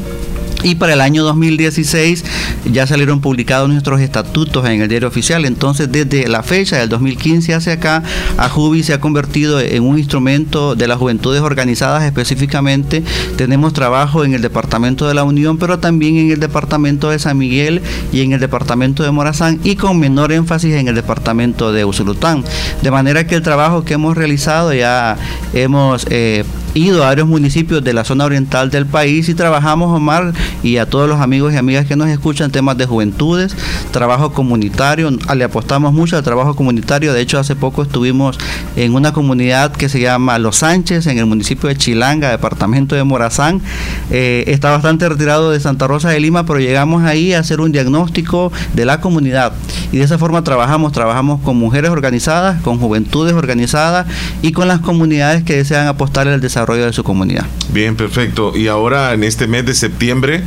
[0.64, 2.24] y para el año 2016
[2.72, 5.46] ya salieron publicados nuestros estatutos en el diario oficial.
[5.46, 8.04] Entonces, desde la fecha del 2015 hacia acá,
[8.38, 13.04] Ajubi se ha convertido en un instrumento de las juventudes organizadas específicamente.
[13.36, 17.38] Tenemos trabajo en el departamento de la Unión, pero también en el departamento de San
[17.38, 21.86] Miguel y en el departamento de Morazán y con menor énfasis en el departamento de
[21.86, 22.44] Usulután.
[22.82, 25.18] De manera que el trabajo que hemos realizado ya
[25.54, 26.08] hemos...
[26.10, 26.44] Eh,
[26.74, 30.88] ido a varios municipios de la zona oriental del país y trabajamos, Omar, y a
[30.88, 33.56] todos los amigos y amigas que nos escuchan temas de juventudes,
[33.92, 38.38] trabajo comunitario, le apostamos mucho al trabajo comunitario, de hecho hace poco estuvimos
[38.76, 43.04] en una comunidad que se llama Los Sánchez, en el municipio de Chilanga, departamento de
[43.04, 43.62] Morazán,
[44.10, 47.72] eh, está bastante retirado de Santa Rosa de Lima, pero llegamos ahí a hacer un
[47.72, 49.54] diagnóstico de la comunidad.
[49.92, 54.08] Y de esa forma trabajamos, trabajamos con mujeres organizadas, con juventudes organizadas
[54.42, 57.46] y con las comunidades que desean apostar al desarrollo de su comunidad.
[57.70, 58.56] Bien, perfecto.
[58.56, 60.44] Y ahora en este mes de septiembre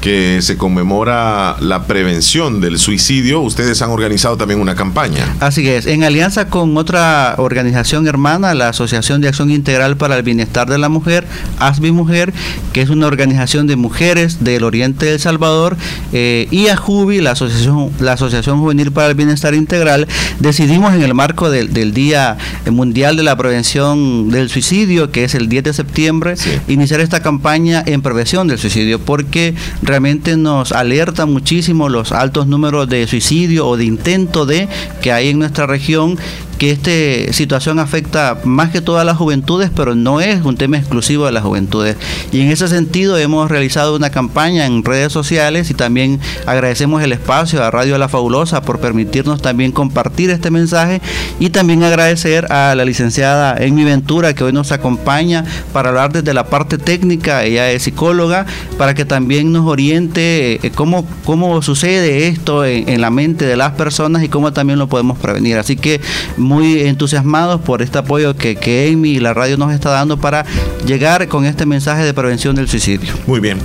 [0.00, 5.36] que se conmemora la prevención del suicidio, ustedes han organizado también una campaña.
[5.40, 10.22] Así es, en alianza con otra organización hermana, la Asociación de Acción Integral para el
[10.22, 11.26] Bienestar de la Mujer,
[11.58, 12.32] ASBI Mujer,
[12.72, 15.76] que es una organización de mujeres del Oriente de El Salvador,
[16.12, 21.14] eh, y AJUBI, la Asociación, la Asociación Juvenil para el Bienestar Integral, decidimos en el
[21.14, 22.38] marco del, del Día
[22.70, 26.34] Mundial de la Prevención del Suicidio, que es el 10 de septiembre,
[26.68, 29.54] iniciar esta campaña en prevención del suicidio, porque
[29.90, 34.68] realmente nos alerta muchísimo los altos números de suicidio o de intento de
[35.02, 36.16] que hay en nuestra región
[36.60, 41.24] que esta situación afecta más que todas las juventudes, pero no es un tema exclusivo
[41.24, 41.96] de las juventudes.
[42.32, 47.12] Y en ese sentido hemos realizado una campaña en redes sociales y también agradecemos el
[47.12, 51.00] espacio a Radio La Fabulosa por permitirnos también compartir este mensaje
[51.38, 56.34] y también agradecer a la licenciada Amy Ventura que hoy nos acompaña para hablar desde
[56.34, 58.44] la parte técnica, ella es psicóloga,
[58.76, 63.72] para que también nos oriente eh, cómo, cómo sucede esto en la mente de las
[63.72, 65.56] personas y cómo también lo podemos prevenir.
[65.56, 66.02] Así que
[66.50, 70.44] muy entusiasmados por este apoyo que, que Amy y la radio nos está dando para
[70.84, 73.14] llegar con este mensaje de prevención del suicidio.
[73.28, 73.58] Muy bien.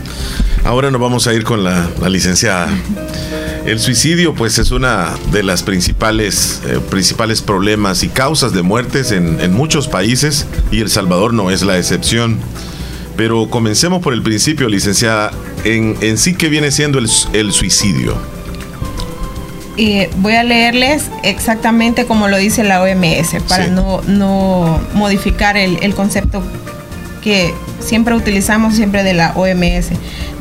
[0.63, 2.69] Ahora nos vamos a ir con la, la licenciada.
[3.65, 9.11] El suicidio, pues, es una de las principales, eh, principales problemas y causas de muertes
[9.11, 12.37] en, en muchos países y El Salvador no es la excepción.
[13.17, 15.31] Pero comencemos por el principio, licenciada.
[15.63, 18.34] En, en sí, ¿qué viene siendo el, el suicidio?
[19.77, 23.71] Eh, voy a leerles exactamente como lo dice la OMS para Sí.
[23.71, 26.41] no, no modificar el, el concepto
[27.21, 29.89] que siempre utilizamos siempre de la OMS.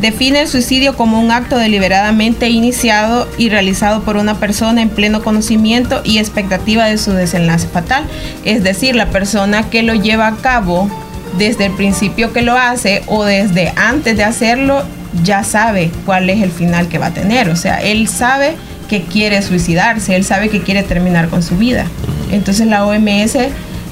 [0.01, 5.23] Define el suicidio como un acto deliberadamente iniciado y realizado por una persona en pleno
[5.23, 8.05] conocimiento y expectativa de su desenlace fatal.
[8.45, 10.91] Es decir, la persona que lo lleva a cabo
[11.39, 14.85] desde el principio que lo hace o desde antes de hacerlo
[15.23, 17.49] ya sabe cuál es el final que va a tener.
[17.49, 18.57] O sea, él sabe
[18.89, 21.87] que quiere suicidarse, él sabe que quiere terminar con su vida.
[22.31, 23.37] Entonces la OMS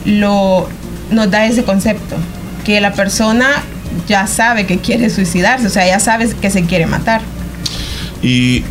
[0.05, 0.69] lo,
[1.11, 2.17] nos da ese concepto,
[2.65, 3.47] que la persona
[4.09, 7.21] ya sabe que quiere suicidarse, o sea, ya sabe que se quiere matar.
[8.23, 8.65] ¿Y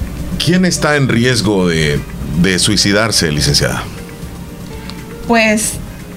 [0.44, 2.00] quién está en riesgo de,
[2.42, 3.84] de suicidarse, licenciada?
[5.28, 5.74] Pues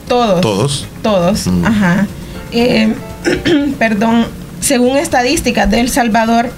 [0.09, 0.41] todos.
[0.41, 0.87] ¿Todos?
[1.03, 1.65] Todos, Mm.
[1.67, 2.07] ajá.
[2.53, 2.95] Eh,
[3.79, 4.27] perdón,
[4.61, 6.51] según estadísticas de El Salvador,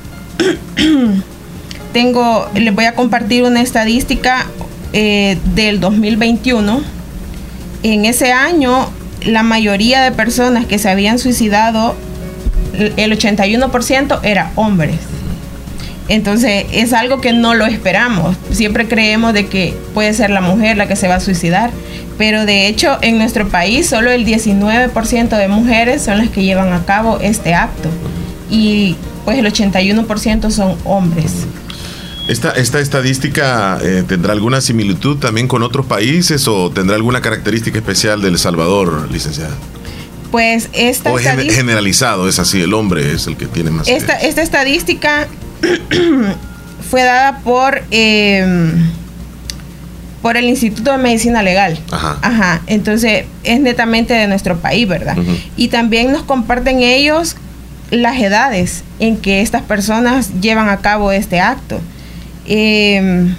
[1.97, 4.45] tengo, les voy a compartir una estadística
[4.93, 6.83] eh, del 2021.
[7.85, 8.91] En ese año,
[9.23, 11.97] la mayoría de personas que se habían suicidado,
[12.75, 14.97] el 81% era hombres.
[16.09, 18.37] Entonces es algo que no lo esperamos.
[18.51, 21.71] Siempre creemos de que puede ser la mujer la que se va a suicidar,
[22.19, 26.75] pero de hecho en nuestro país solo el 19% de mujeres son las que llevan
[26.75, 27.89] a cabo este acto
[28.51, 31.47] y pues el 81% son hombres.
[32.29, 37.79] ¿Esta, esta estadística eh, tendrá alguna similitud también con otros países o tendrá alguna característica
[37.79, 39.55] especial del Salvador, licenciada?
[40.33, 43.87] Pues esta o es generalizado, es así, el hombre es el que tiene más.
[43.87, 45.29] Esta, esta estadística
[46.91, 48.91] fue dada por em,
[50.21, 51.79] por el Instituto de Medicina Legal.
[51.93, 52.61] Ajá.
[52.67, 55.17] Entonces es netamente de nuestro país, ¿verdad?
[55.57, 57.37] Y también nos comparten ellos
[57.93, 61.81] las edades en que estas personas llevan a cabo este acto.
[62.47, 63.35] Eh,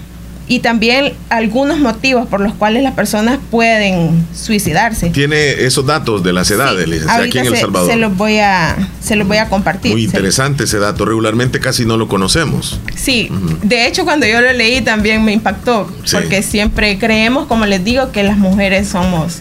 [0.50, 5.10] y también algunos motivos por los cuales las personas pueden suicidarse.
[5.10, 7.92] ¿Tiene esos datos de las edades, aquí en El Salvador?
[7.92, 9.92] Se los voy a, se los voy a compartir.
[9.92, 12.80] Muy interesante ese dato, regularmente casi no lo conocemos.
[12.96, 13.30] Sí,
[13.64, 18.12] de hecho cuando yo lo leí también me impactó, porque siempre creemos, como les digo,
[18.14, 19.40] que las mujeres somos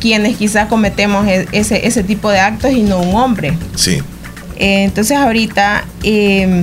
[0.00, 3.56] quienes quizás cometemos e-, ese, ese tipo de actos y no un hombre.
[3.74, 4.02] Sí.
[4.58, 5.84] Eh, entonces ahorita...
[6.02, 6.62] Eh,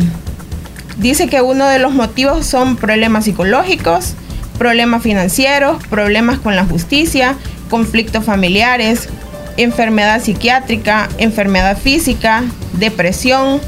[1.00, 4.14] dice que uno de los motivos son problemas psicológicos,
[4.58, 7.36] problemas financieros, problemas con la justicia,
[7.70, 9.10] conflictos familiares,
[9.58, 12.44] enfermedad psiquiátrica, enfermedad física,
[12.74, 13.60] depresión,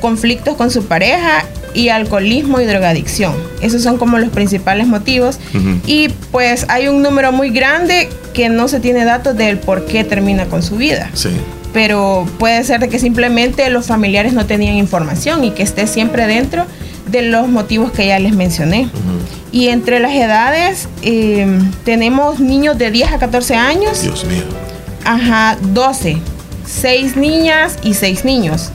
[0.00, 3.34] conflictos con su pareja y alcoholismo y drogadicción.
[3.60, 5.38] Esos son como los principales motivos.
[5.86, 10.04] Y pues hay un número muy grande que no se tiene datos del por qué
[10.04, 11.10] termina con su vida.
[11.14, 11.30] Sí.
[11.72, 16.26] Pero puede ser de que simplemente los familiares no tenían información y que esté siempre
[16.26, 16.66] dentro
[17.10, 18.88] de los motivos que ya les mencioné.
[19.52, 21.46] Y entre las edades eh,
[21.84, 24.02] tenemos niños de 10 a 14 años.
[24.02, 24.42] Dios mío.
[25.04, 26.18] Ajá, 12.
[26.66, 28.70] 6 niñas y 6 niños.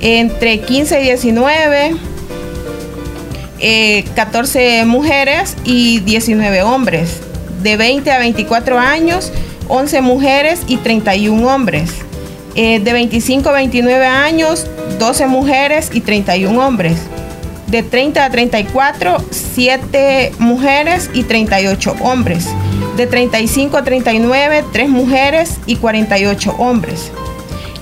[0.00, 1.96] Entre 15 y 19,
[4.14, 7.20] 14 eh, mujeres y 19 hombres.
[7.62, 9.30] De 20 a 24 años,
[9.68, 11.90] 11 mujeres y 31 hombres.
[12.54, 14.66] Eh, de 25 a 29 años,
[14.98, 16.98] 12 mujeres y 31 hombres
[17.74, 22.46] de 30 a 34, 7 mujeres y 38 hombres.
[22.96, 27.10] De 35 a 39, 3 mujeres y 48 hombres.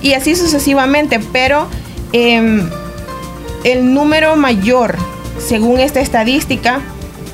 [0.01, 1.67] Y así sucesivamente, pero
[2.11, 2.67] em,
[3.63, 4.97] el número mayor,
[5.37, 6.81] según esta estadística,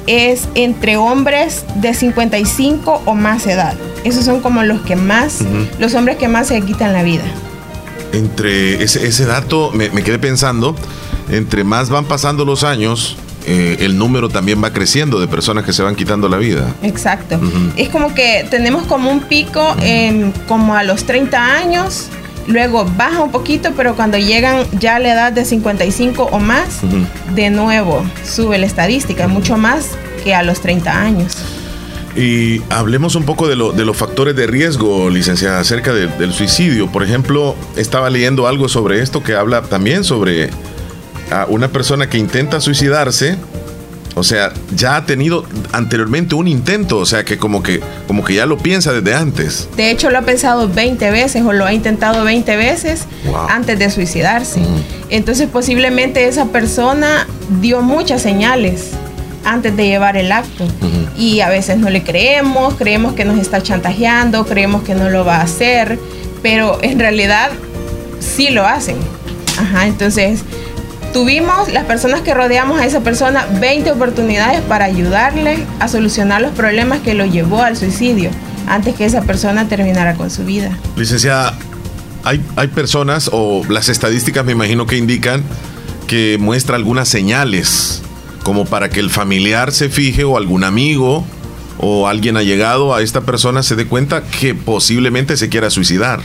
[0.06, 3.76] es entre hombres de 55 o más edad.
[4.04, 5.40] Esos son como los que más,
[5.80, 7.24] los hombres que más se quitan la vida.
[8.12, 10.76] Entre ese, dato me, me quedé pensando
[11.30, 15.74] entre más van pasando los años, eh, el número también va creciendo de personas que
[15.74, 16.74] se van quitando la vida.
[16.84, 17.40] Exacto.
[17.78, 22.10] Es como que tenemos como un pico en, como a los 30 años,
[22.48, 26.82] luego baja un poquito, pero cuando llegan ya a la edad de 55 o más,
[27.34, 29.92] de nuevo sube la estadística, mucho más
[30.24, 31.38] que a los 30 años.
[32.16, 36.92] Y hablemos un poco de, los factores de riesgo, licenciada, acerca del suicidio.
[36.92, 40.50] Por ejemplo, estaba leyendo algo sobre esto que habla también sobre
[41.32, 43.38] a una persona que intenta suicidarse,
[44.16, 48.34] o sea, ya ha tenido anteriormente un intento, o sea, que como que como que
[48.34, 49.70] ya lo piensa desde antes.
[49.78, 53.06] De hecho, lo ha pensado 20 veces o lo ha intentado 20 veces
[53.50, 54.62] antes de suicidarse.
[55.10, 57.28] Entonces, posiblemente esa persona
[57.62, 58.92] dio muchas señales
[59.46, 60.66] antes de llevar el acto.
[61.18, 65.24] Y a veces no le creemos, creemos que nos está chantajeando, creemos que no lo
[65.24, 66.00] va a hacer,
[66.42, 67.52] pero en realidad
[68.20, 68.98] sí lo hacen.
[69.58, 70.42] Ajá, entonces
[71.14, 76.52] Tuvimos, las personas que rodeamos a esa persona, 20 oportunidades para ayudarle a solucionar los
[76.52, 78.30] problemas que lo llevó al suicidio
[78.68, 80.78] antes que esa persona terminara con su vida.
[80.96, 81.58] Licenciada,
[82.24, 85.44] hay, hay personas o las estadísticas me imagino que indican
[86.08, 88.04] que muestra algunas señales
[88.44, 91.26] como para que el familiar se fije o algún amigo
[91.80, 96.22] o alguien ha llegado a esta persona se dé cuenta que posiblemente se quiera suicidar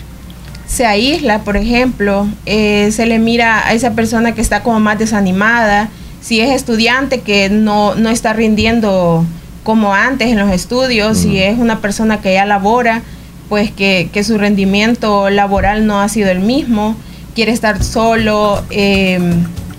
[0.66, 4.98] se aísla, por ejemplo, eh, se le mira a esa persona que está como más
[4.98, 5.88] desanimada,
[6.20, 9.24] si es estudiante que no, no está rindiendo
[9.62, 13.02] como antes en los estudios, si es una persona que ya labora,
[13.48, 16.96] pues que, su rendimiento laboral no ha sido el mismo,
[17.34, 19.18] quiere estar solo, eh,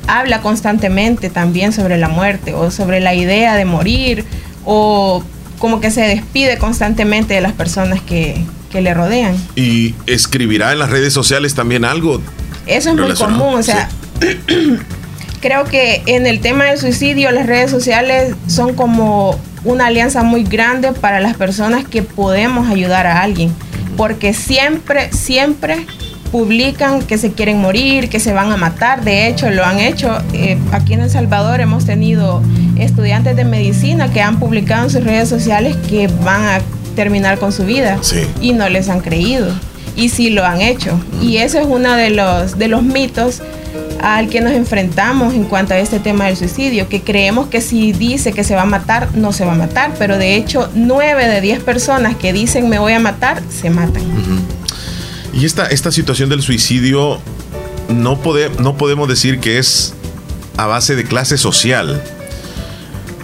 [0.07, 4.25] habla constantemente también sobre la muerte o sobre la idea de morir
[4.65, 5.23] o
[5.59, 8.43] como que se despide constantemente de las personas que,
[8.81, 9.35] le rodean.
[9.55, 12.21] ¿Y escribirá en las redes sociales también algo?
[12.65, 13.89] Eso es muy común, o sea,
[15.41, 20.43] creo que en el tema del suicidio las redes sociales son como una alianza muy
[20.43, 23.53] grande para las personas que podemos ayudar a alguien,
[23.97, 25.85] porque siempre, siempre
[26.31, 29.03] publican que se quieren morir, que se van a matar.
[29.03, 30.17] De hecho, lo han hecho.
[30.33, 32.41] Eh, aquí en El Salvador hemos tenido
[32.77, 36.61] estudiantes de medicina que han publicado en sus redes sociales que van a
[36.95, 37.99] terminar con su vida
[38.41, 39.47] y no les han creído.
[39.95, 40.99] Y sí lo han hecho.
[41.21, 43.41] Y eso es uno de los, de los mitos
[44.01, 47.91] al que nos enfrentamos en cuanto a este tema del suicidio, que creemos que si
[47.91, 51.27] dice que se va a matar, no se va a matar, pero de hecho nueve
[51.27, 54.03] de diez personas que dicen me voy a matar, se matan.
[55.33, 57.19] Y esta, esta situación del suicidio
[57.89, 58.19] no,
[58.59, 59.93] no podemos decir que es
[60.57, 62.01] a base de clase social,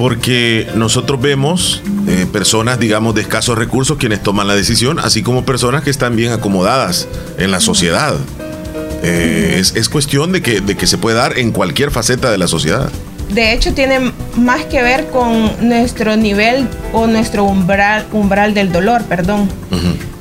[0.02, 5.46] porque nosotros vemos eh, personas, digamos, de escasos recursos quienes toman la decisión, así como
[5.46, 8.16] personas que están bien acomodadas en la sociedad.
[9.04, 12.48] Eh, es, cuestión de que, de que se puede dar en cualquier faceta de la
[12.48, 12.90] sociedad.
[13.30, 19.04] De hecho, tiene más que ver con nuestro nivel o nuestro umbral, umbral del dolor,
[19.04, 19.50] perdón.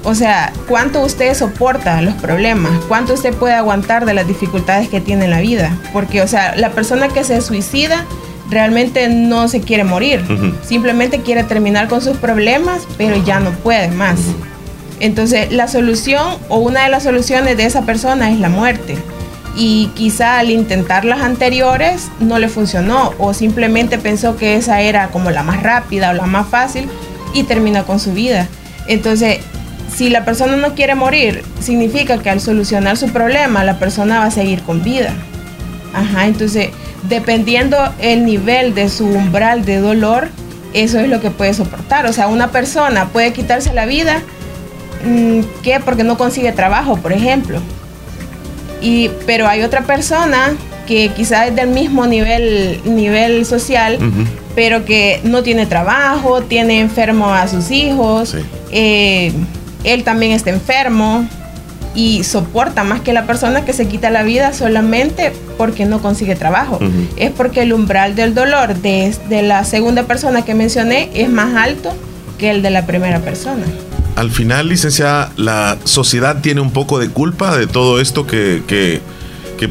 [0.04, 5.00] O sea, cuánto usted soporta los problemas, cuánto usted puede aguantar de las dificultades que
[5.00, 5.74] tiene en la vida.
[5.94, 8.04] Porque, o sea, la persona que se suicida
[8.50, 10.22] realmente no se quiere morir,
[10.62, 14.18] simplemente quiere terminar con sus problemas, pero ya no puede más.
[14.98, 18.96] Entonces, la solución o una de las soluciones de esa persona es la muerte.
[19.56, 25.08] Y quizá al intentar las anteriores no le funcionó o simplemente pensó que esa era
[25.08, 26.88] como la más rápida o la más fácil
[27.32, 28.48] y terminó con su vida.
[28.86, 29.38] Entonces,
[29.92, 34.26] si la persona no quiere morir, significa que al solucionar su problema, la persona va
[34.26, 35.14] a seguir con vida.
[35.94, 36.70] Ajá, entonces,
[37.08, 40.28] dependiendo el nivel de su umbral de dolor,
[40.72, 42.06] eso es lo que puede soportar.
[42.06, 44.22] O sea, una persona puede quitarse la vida
[45.04, 45.80] Mm, ¿Qué?
[45.80, 47.60] Porque no consigue trabajo, por ejemplo.
[48.80, 50.54] Y, pero hay otra persona
[50.86, 53.98] que quizás es del mismo nivel, nivel social,
[54.54, 58.34] pero que no tiene trabajo, tiene enfermo a sus hijos,
[58.72, 59.32] eh,
[59.84, 61.28] él también está enfermo
[61.94, 66.36] y soporta más que la persona que se quita la vida solamente porque no consigue
[66.36, 66.78] trabajo.
[67.16, 71.56] Es porque el umbral del dolor de, de la segunda persona que mencioné es más
[71.56, 71.92] alto
[72.38, 73.64] que el de la primera persona
[74.20, 79.00] al final, licenciada, la sociedad tiene un poco de culpa de todo esto que, que,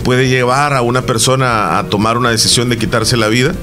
[0.03, 3.53] puede llevar a una persona a tomar una decisión de quitarse la vida.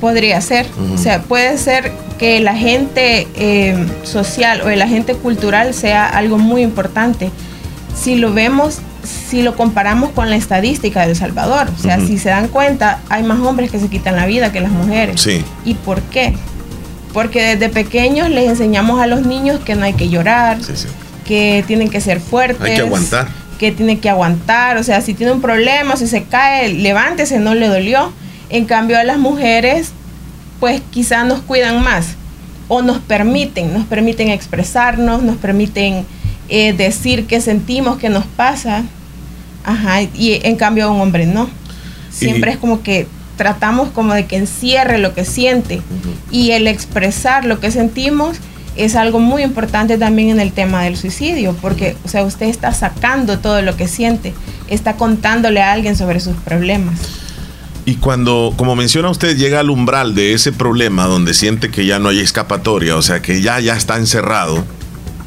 [0.00, 0.66] Podría ser.
[0.94, 6.38] O sea, puede ser que el agente eh, social o el agente cultural sea algo
[6.38, 7.30] muy importante.
[7.94, 12.18] Si lo vemos, si lo comparamos con la estadística de El Salvador, o sea, si
[12.18, 15.20] se dan cuenta, hay más hombres que se quitan la vida que las mujeres.
[15.20, 15.44] Sí.
[15.64, 16.34] ¿Y por qué?
[17.12, 20.58] Porque desde pequeños les enseñamos a los niños que no hay que llorar,
[21.24, 22.60] que tienen que ser fuertes.
[22.60, 23.28] Hay que aguantar.
[23.58, 24.76] Que tienen que aguantar.
[24.78, 28.12] O sea, si tiene un problema, si se cae, levántese, no le dolió.
[28.50, 29.92] En cambio, a las mujeres,
[30.58, 32.16] pues quizás nos cuidan más.
[32.66, 36.04] O nos permiten, nos permiten expresarnos, nos permiten
[36.48, 38.84] eh, decir qué sentimos, qué nos pasa.
[39.64, 41.48] Ajá, y en cambio a un hombre no.
[42.10, 45.82] Siempre es como que tratamos como de que encierre lo que siente
[46.30, 48.38] y el expresar lo que sentimos
[48.76, 52.72] es algo muy importante también en el tema del suicidio, porque, o sea, usted está
[52.72, 54.34] sacando todo lo que siente,
[54.68, 56.98] está contándole a alguien sobre sus problemas.
[57.86, 61.98] Y cuando, como menciona usted, llega al umbral de ese problema donde siente que ya
[61.98, 64.64] no hay escapatoria, o sea, que ya, ya está encerrado,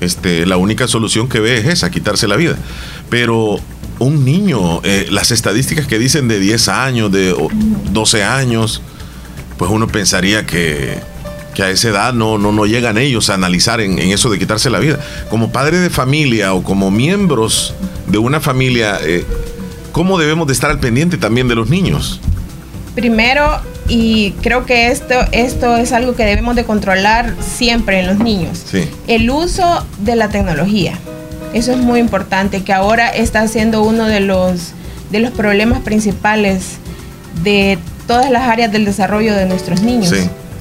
[0.01, 2.55] este, la única solución que ve es esa, quitarse la vida.
[3.09, 3.59] Pero
[3.99, 7.35] un niño, eh, las estadísticas que dicen de 10 años, de
[7.91, 8.81] 12 años,
[9.57, 10.99] pues uno pensaría que,
[11.59, 14.77] a esa edad no, no, no llegan ellos a analizar en, eso de quitarse la
[14.77, 14.99] vida.
[15.31, 17.73] Como padre de familia o como miembros
[18.05, 19.25] de una familia, eh,
[19.91, 22.21] ¿cómo debemos de estar al pendiente también de los niños?
[22.93, 28.19] Primero, y creo que esto, esto es algo que debemos de controlar siempre en los
[28.19, 28.65] niños,
[29.07, 30.93] el uso de la tecnología.
[31.53, 34.73] Eso es muy importante, que ahora está siendo uno de los,
[35.11, 36.77] de los problemas principales
[37.43, 37.77] de
[38.07, 40.13] todas las áreas del desarrollo de nuestros niños.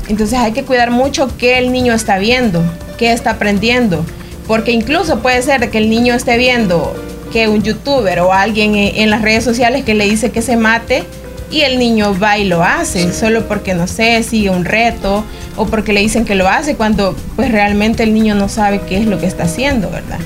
[0.08, 2.62] Entonces hay que cuidar mucho qué el niño está viendo,
[2.96, 4.04] qué está aprendiendo,
[4.46, 6.94] porque incluso puede ser que el niño esté viendo
[7.32, 11.04] que un youtuber o alguien en las redes sociales que le dice que se mate
[11.50, 15.24] y el niño va y lo hace, solo porque no sé, sigue un reto
[15.56, 18.98] o porque le dicen que lo hace cuando pues realmente el niño no sabe qué
[18.98, 20.18] es lo que está haciendo, ¿verdad?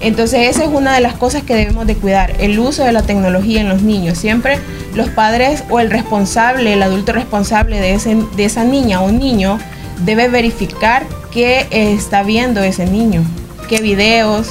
[0.00, 3.02] Entonces esa es una de las cosas que debemos de cuidar, el uso de la
[3.02, 4.18] tecnología en los niños.
[4.18, 4.58] Siempre
[4.94, 9.58] los padres o el responsable, el adulto responsable de, ese, de esa niña o niño
[10.04, 13.22] debe verificar qué está viendo ese niño,
[13.68, 14.48] qué videos.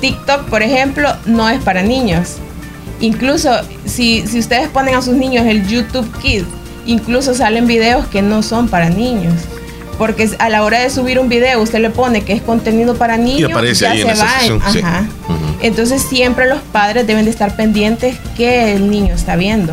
[0.00, 2.36] TikTok, por ejemplo, no es para niños.
[3.02, 3.50] Incluso
[3.84, 6.46] si, si ustedes ponen a sus niños el YouTube Kids,
[6.86, 9.34] incluso salen videos que no son para niños.
[9.98, 13.16] Porque a la hora de subir un video, usted le pone que es contenido para
[13.16, 14.70] niños, aparece ya ahí se va.
[14.72, 14.80] sí.
[15.62, 19.72] Entonces siempre los padres deben de estar pendientes que el niño está viendo.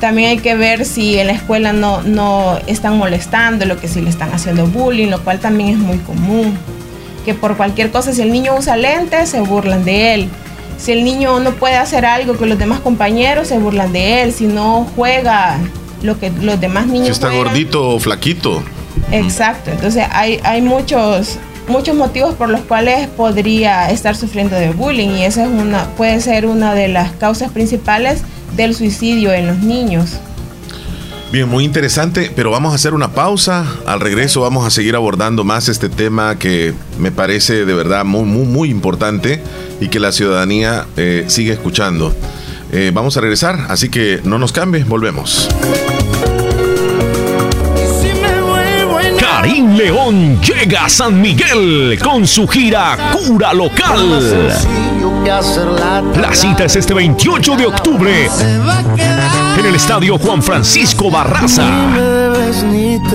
[0.00, 4.00] También hay que ver si en la escuela no, no están molestando, lo que si
[4.00, 6.56] le están haciendo bullying, lo cual también es muy común.
[7.24, 10.28] Que por cualquier cosa, si el niño usa lentes, se burlan de él.
[10.82, 14.32] Si el niño no puede hacer algo con los demás compañeros, se burlan de él.
[14.32, 15.58] Si no juega
[16.02, 18.64] lo que los demás niños Si está juegan, gordito o flaquito.
[19.12, 21.38] Exacto, entonces hay, hay muchos,
[21.68, 26.20] muchos motivos por los cuales podría estar sufriendo de bullying y esa es una, puede
[26.20, 28.22] ser una de las causas principales
[28.56, 30.18] del suicidio en los niños.
[31.32, 33.64] Bien, muy interesante, pero vamos a hacer una pausa.
[33.86, 38.24] Al regreso vamos a seguir abordando más este tema que me parece de verdad muy,
[38.24, 39.42] muy, muy importante
[39.80, 42.14] y que la ciudadanía eh, sigue escuchando.
[42.70, 45.48] Eh, vamos a regresar, así que no nos cambie, volvemos.
[49.18, 54.48] Karim León llega a San Miguel con su gira Cura Local.
[56.20, 58.28] La cita es este 28 de octubre
[59.58, 61.66] en el estadio Juan Francisco Barraza.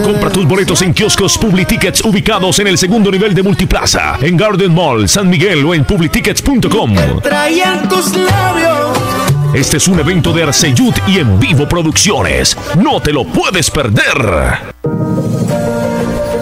[0.03, 4.73] Compra tus boletos en kioscos Publitickets ubicados en el segundo nivel de Multiplaza, en Garden
[4.73, 6.95] Mall, San Miguel o en publitickets.com.
[9.53, 12.57] Este es un evento de Arceyud y en vivo producciones.
[12.77, 14.75] No te lo puedes perder.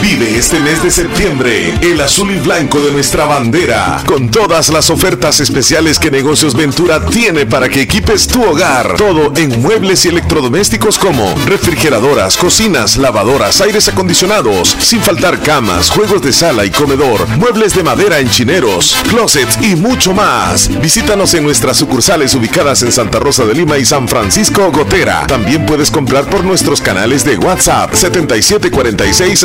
[0.00, 4.90] Vive este mes de septiembre el azul y blanco de nuestra bandera con todas las
[4.90, 8.94] ofertas especiales que Negocios Ventura tiene para que equipes tu hogar.
[8.96, 16.22] Todo en muebles y electrodomésticos como refrigeradoras, cocinas, lavadoras, aires acondicionados, sin faltar camas, juegos
[16.22, 20.70] de sala y comedor, muebles de madera en chineros, closets y mucho más.
[20.80, 25.26] Visítanos en nuestras sucursales ubicadas en Santa Rosa de Lima y San Francisco Gotera.
[25.26, 29.38] También puedes comprar por nuestros canales de WhatsApp 7746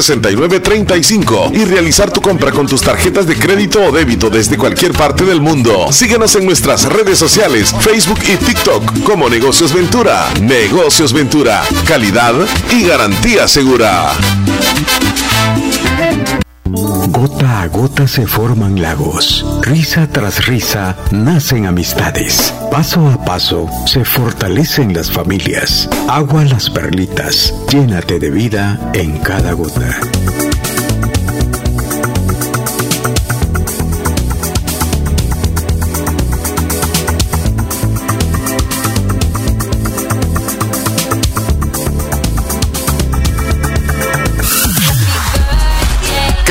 [0.49, 5.23] 6935 y realizar tu compra con tus tarjetas de crédito o débito desde cualquier parte
[5.23, 5.91] del mundo.
[5.91, 10.29] Síguenos en nuestras redes sociales, Facebook y TikTok como Negocios Ventura.
[10.41, 12.33] Negocios Ventura, calidad
[12.71, 14.11] y garantía segura.
[16.65, 24.05] Gota a gota se forman lagos, risa tras risa nacen amistades, paso a paso se
[24.05, 29.99] fortalecen las familias, agua las perlitas, llénate de vida en cada gota.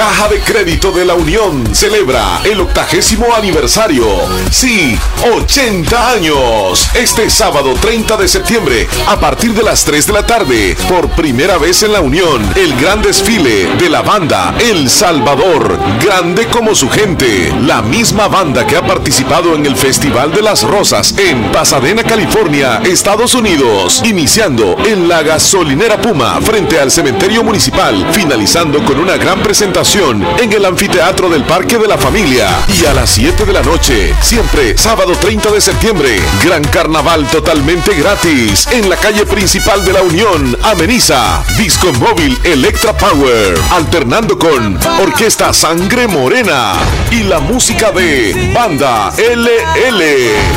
[0.02, 4.04] Caja de Crédito de la Unión celebra el octagésimo aniversario.
[4.50, 4.98] Sí,
[5.32, 6.88] 80 años.
[6.92, 11.56] Este sábado 30 de septiembre, a partir de las 3 de la tarde, por primera
[11.56, 15.78] vez en la Unión, el gran desfile de la banda El Salvador.
[16.04, 17.54] Grande como su gente.
[17.60, 22.82] La misma banda que ha participado en el Festival de las Rosas en Pasadena, California,
[22.84, 24.02] Estados Unidos.
[24.04, 30.50] Iniciando en la gasolinera Puma, frente al cementerio municipal, finalizando con una gran presentación en
[30.50, 32.48] el anfiteatro del Parque de la Familia.
[32.80, 37.94] Y a las 7 de la noche, siempre sábado 30 de septiembre, gran carnaval totalmente
[37.94, 44.78] gratis en la calle principal de la Unión, Ameniza, Disco Móvil Electra Power, alternando con
[45.02, 46.72] Orquesta Sangre Morena
[47.10, 50.02] y la música de Banda LL.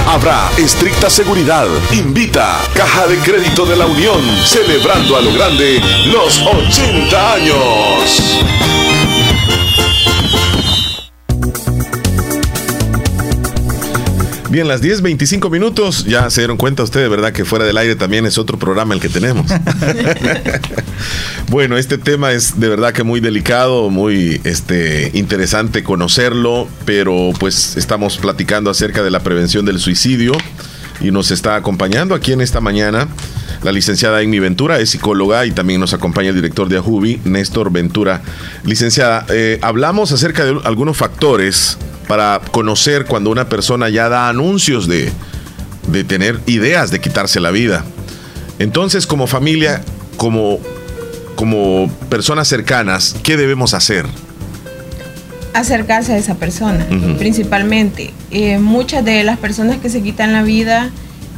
[0.07, 1.67] Habrá estricta seguridad.
[1.91, 8.84] Invita Caja de Crédito de la Unión, celebrando a lo grande los 80 años.
[14.49, 16.05] Bien, las 10, 25 minutos.
[16.05, 17.33] Ya se dieron cuenta ustedes, ¿verdad?
[17.33, 19.51] Que fuera del aire también es otro programa el que tenemos.
[21.49, 27.75] bueno, este tema es de verdad que muy delicado, muy este, interesante conocerlo, pero pues
[27.75, 30.33] estamos platicando acerca de la prevención del suicidio
[31.01, 33.07] y nos está acompañando aquí en esta mañana
[33.63, 37.71] la licenciada Amy Ventura, es psicóloga y también nos acompaña el director de Ajubi, Néstor
[37.71, 38.21] Ventura.
[38.63, 44.87] Licenciada, eh, hablamos acerca de algunos factores para conocer cuando una persona ya da anuncios
[44.87, 45.11] de,
[45.87, 47.83] de tener ideas de quitarse la vida.
[48.59, 49.81] Entonces, como familia,
[50.17, 50.59] como,
[51.35, 54.05] como personas cercanas, ¿qué debemos hacer?
[55.53, 56.85] Acercarse a esa persona,
[57.17, 58.13] principalmente.
[58.31, 60.89] Eh, muchas de las personas que se quitan la vida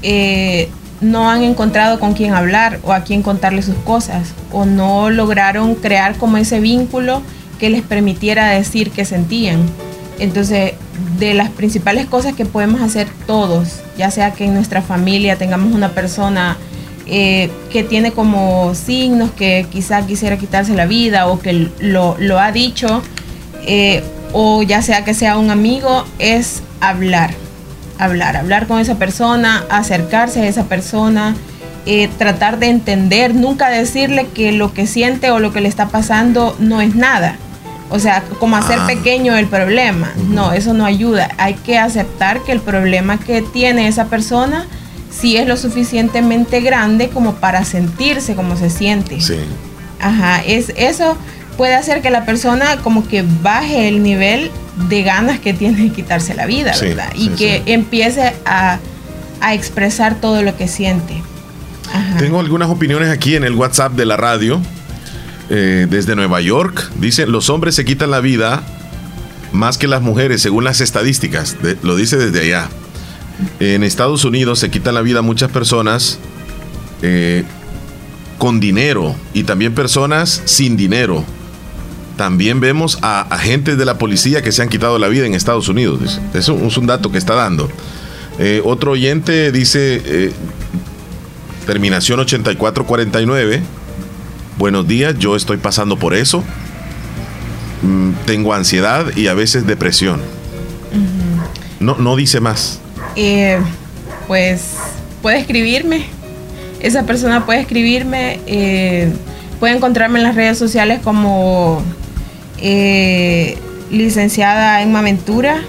[0.02, 0.70] eh,
[1.02, 5.76] no han encontrado con quién hablar o a quién contarle sus cosas o no lograron
[5.76, 7.22] crear como ese vínculo
[7.60, 9.60] que les permitiera decir qué sentían.
[10.20, 10.74] Entonces,
[11.20, 15.74] de las principales cosas que podemos hacer todos, ya sea que en nuestra familia tengamos
[15.74, 16.58] una persona
[17.06, 22.52] eh, que tiene como signos que quizá quisiera quitarse la vida o que lo, ha
[22.52, 23.02] dicho,
[23.66, 24.04] eh,
[24.34, 27.32] o ya sea que sea un amigo, es hablar
[28.00, 31.36] hablar, hablar con esa persona, acercarse a esa persona,
[31.86, 35.88] eh, tratar de entender, nunca decirle que lo que siente o lo que le está
[35.88, 37.38] pasando no es nada.
[37.90, 38.88] O sea, como hacer ah.
[38.88, 40.12] pequeño el problema.
[40.30, 41.30] No, eso no ayuda.
[41.38, 44.68] Hay que aceptar que el problema que tiene esa persona
[45.10, 49.22] sí es lo suficientemente grande como para sentirse como se siente.
[49.22, 49.38] Sí.
[50.00, 51.18] Ajá, es, eso
[51.58, 54.52] puede hacer que la persona como que baje el nivel
[54.90, 57.12] de ganas que tiene de quitarse la vida, ¿verdad?
[57.16, 58.80] Y que empiece a,
[59.52, 61.22] expresar todo lo que siente.
[62.20, 64.60] Tengo algunas opiniones aquí en el WhatsApp de la radio.
[65.50, 68.64] Eh, desde Nueva York, dice, los hombres se quitan la vida
[69.54, 71.56] más que las mujeres, según las estadísticas.
[71.84, 72.70] lo dice desde allá.
[73.60, 76.20] En Estados Unidos se quitan la vida muchas personas
[77.02, 77.44] eh,
[78.38, 81.24] con dinero y también personas sin dinero
[82.18, 85.70] también vemos a agentes de la policía que se han quitado la vida en Estados
[85.70, 86.20] Unidos.
[86.34, 87.70] Eso es un dato que está dando.
[88.40, 90.32] Eh, otro oyente dice, eh,
[91.66, 93.62] terminación 8449,
[94.58, 96.44] buenos días, yo estoy pasando por eso.
[97.82, 100.22] Mm, tengo ansiedad y a veces depresión.
[101.80, 102.80] no, no dice más.
[103.16, 103.60] Eh,
[104.28, 104.74] pues
[105.22, 106.06] puede escribirme.
[106.80, 108.40] Esa persona puede escribirme.
[109.60, 111.84] puede encontrarme en las redes sociales como
[112.60, 113.58] eh,
[113.92, 115.62] licenciada en Maventura.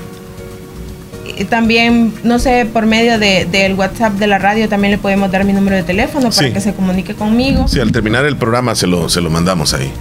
[1.44, 5.52] También, no sé, por medio del WhatsApp de la radio también le podemos dar mi
[5.52, 7.68] número de teléfono para que se comunique conmigo.
[7.68, 9.92] Sí, al terminar el programa se lo, se lo mandamos ahí.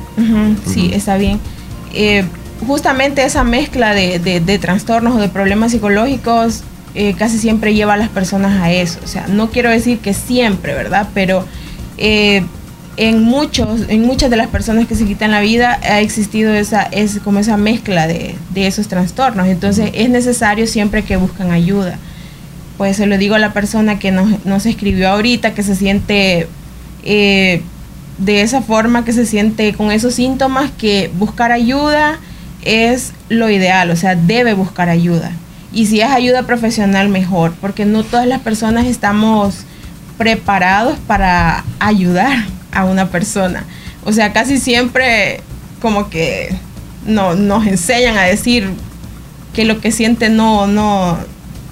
[0.65, 1.39] Sí, está bien.
[1.93, 2.25] Eh,
[2.65, 6.63] justamente esa mezcla de, trastornos o de problemas psicológicos
[6.95, 8.99] eh, casi siempre lleva a las personas a eso.
[9.03, 11.09] O sea, no quiero decir que siempre, ¿verdad?
[11.13, 11.45] Pero
[11.97, 12.43] eh,
[12.97, 16.81] en muchos, en muchas de las personas que se quitan la vida ha existido esa,
[16.81, 19.47] es como esa mezcla de, esos trastornos.
[19.47, 21.99] Entonces es necesario siempre que buscan ayuda.
[22.77, 26.47] Pues se lo digo a la persona que nos, escribió ahorita, que se siente
[27.03, 27.61] eh,
[28.17, 32.19] de esa forma, que se siente con esos síntomas, que buscar ayuda
[32.63, 35.31] es lo ideal, o sea, debe buscar ayuda.
[35.71, 39.65] Y si es ayuda profesional, mejor, porque no todas las personas estamos
[40.17, 43.65] preparados para ayudar a una persona.
[44.05, 45.41] O sea, casi siempre
[45.81, 46.53] como que
[47.05, 48.69] no, nos enseñan a decir
[49.53, 51.17] que lo que siente no, no,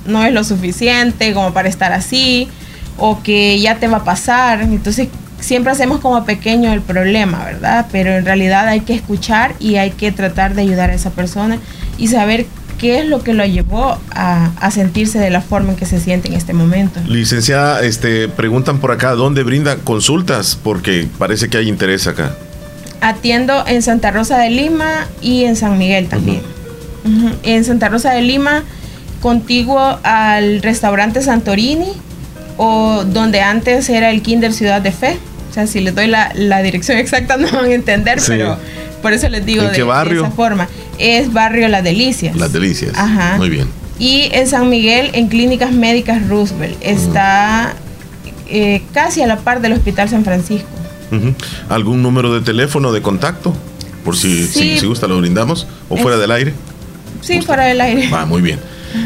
[0.05, 2.49] no es lo suficiente como para estar así,
[2.97, 4.61] o que ya te va a pasar.
[4.61, 5.09] Entonces
[5.39, 7.87] siempre hacemos como pequeño el problema, ¿verdad?
[7.91, 11.59] Pero en realidad hay que escuchar y hay que tratar de ayudar a esa persona
[11.97, 12.47] y saber
[12.77, 16.27] qué es lo que lo llevó a, sentirse de la forma en que se siente
[16.27, 16.99] en este momento.
[17.07, 20.57] Licenciada, este, preguntan por acá, ¿dónde brinda consultas?
[20.61, 22.35] Porque parece que hay interés acá.
[23.01, 26.41] Atiendo en Santa Rosa de Lima y en San Miguel también.
[27.43, 28.63] En Santa Rosa de Lima,
[29.21, 31.93] contiguo al restaurante Santorini,
[32.57, 35.17] o donde antes era el Kinder Ciudad de Fe.
[35.49, 38.57] O sea, si les doy la, dirección exacta no van a entender, pero
[39.01, 40.25] por eso les digo de, barrio?
[40.25, 40.67] esa forma.
[40.97, 42.35] Es barrio Las Delicias.
[42.35, 42.93] Las Delicias.
[42.95, 43.35] Ajá.
[43.37, 43.67] Muy bien.
[43.97, 46.77] Y en San Miguel, en Clínicas Médicas Roosevelt.
[46.81, 47.75] Está
[48.47, 50.67] eh, casi a la par del Hospital San Francisco.
[51.69, 53.53] ¿Algún número de teléfono de contacto?
[54.03, 55.67] Por si, si, gusta, lo brindamos.
[55.89, 56.53] ¿O fuera del aire?
[57.21, 58.09] Sí, fuera del aire.
[58.11, 58.59] Ah, muy bien.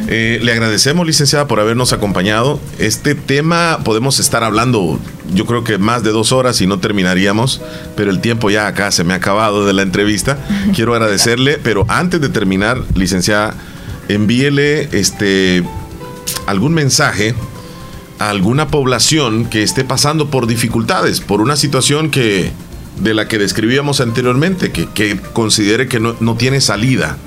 [0.08, 2.60] Eh, le agradecemos, licenciada, por habernos acompañado.
[2.78, 5.00] Este tema podemos estar hablando,
[5.34, 7.62] yo creo que más de dos horas y no terminaríamos,
[7.96, 10.38] pero el tiempo ya acá se me ha acabado de la entrevista.
[10.76, 13.56] Quiero agradecerle, pero antes de terminar, licenciada,
[14.08, 15.64] envíele este
[16.46, 17.36] algún mensaje
[18.20, 22.52] a alguna población que esté pasando por dificultades, por una situación que
[23.00, 27.18] de la que describíamos anteriormente, que, que considere que no, no tiene salida.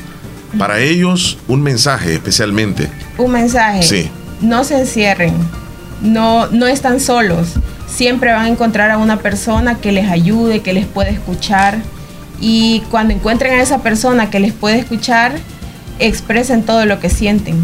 [0.58, 2.88] Para ellos, un mensaje especialmente.
[3.18, 3.82] Un mensaje.
[3.82, 4.10] Sí.
[4.40, 5.34] No se encierren.
[6.02, 7.54] No, no están solos.
[7.86, 11.78] Siempre van a encontrar a una persona que les ayude, que les puede escuchar.
[12.40, 15.32] Y cuando encuentren a esa persona que les puede escuchar,
[15.98, 17.56] expresen todo lo que sienten.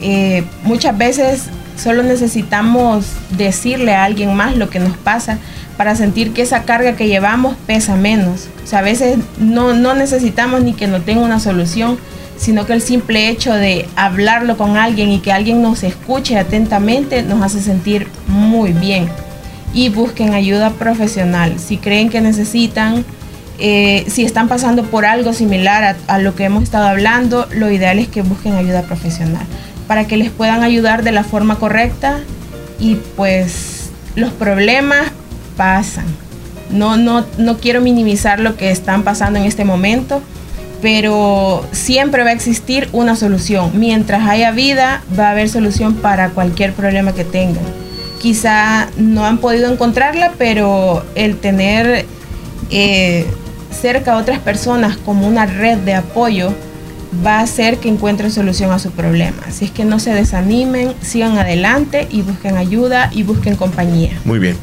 [0.00, 1.44] Eh, muchas veces
[1.82, 5.38] solo necesitamos decirle a alguien más lo que nos pasa
[5.76, 8.48] para sentir que esa carga que llevamos pesa menos.
[8.62, 11.98] O sea, a veces no, no necesitamos ni que nos tenga una solución,
[12.36, 17.22] sino que el simple hecho de hablarlo con alguien y que alguien nos escuche atentamente
[17.22, 19.08] nos hace sentir muy bien.
[19.72, 21.58] Y busquen ayuda profesional.
[21.58, 23.04] Si creen que necesitan,
[23.58, 27.98] eh, si están pasando por algo similar a lo que hemos estado hablando, lo ideal
[27.98, 29.44] es que busquen ayuda profesional
[29.86, 32.20] para que les puedan ayudar de la forma correcta
[32.78, 35.10] y pues los problemas
[35.56, 36.06] pasan.
[36.70, 40.22] No, no, no quiero minimizar lo que están pasando en este momento,
[40.82, 43.70] pero siempre va a existir una solución.
[43.74, 47.64] Mientras haya vida, va a haber solución para cualquier problema que tengan.
[48.20, 52.06] Quizá no han podido encontrarla, pero el tener
[52.70, 53.26] eh,
[53.70, 56.54] cerca a otras personas como una red de apoyo
[57.24, 59.36] va a hacer que encuentren solución a su problema.
[59.46, 64.18] Así es que no se desanimen, sigan adelante y busquen ayuda y busquen compañía.
[64.24, 64.56] Muy bien.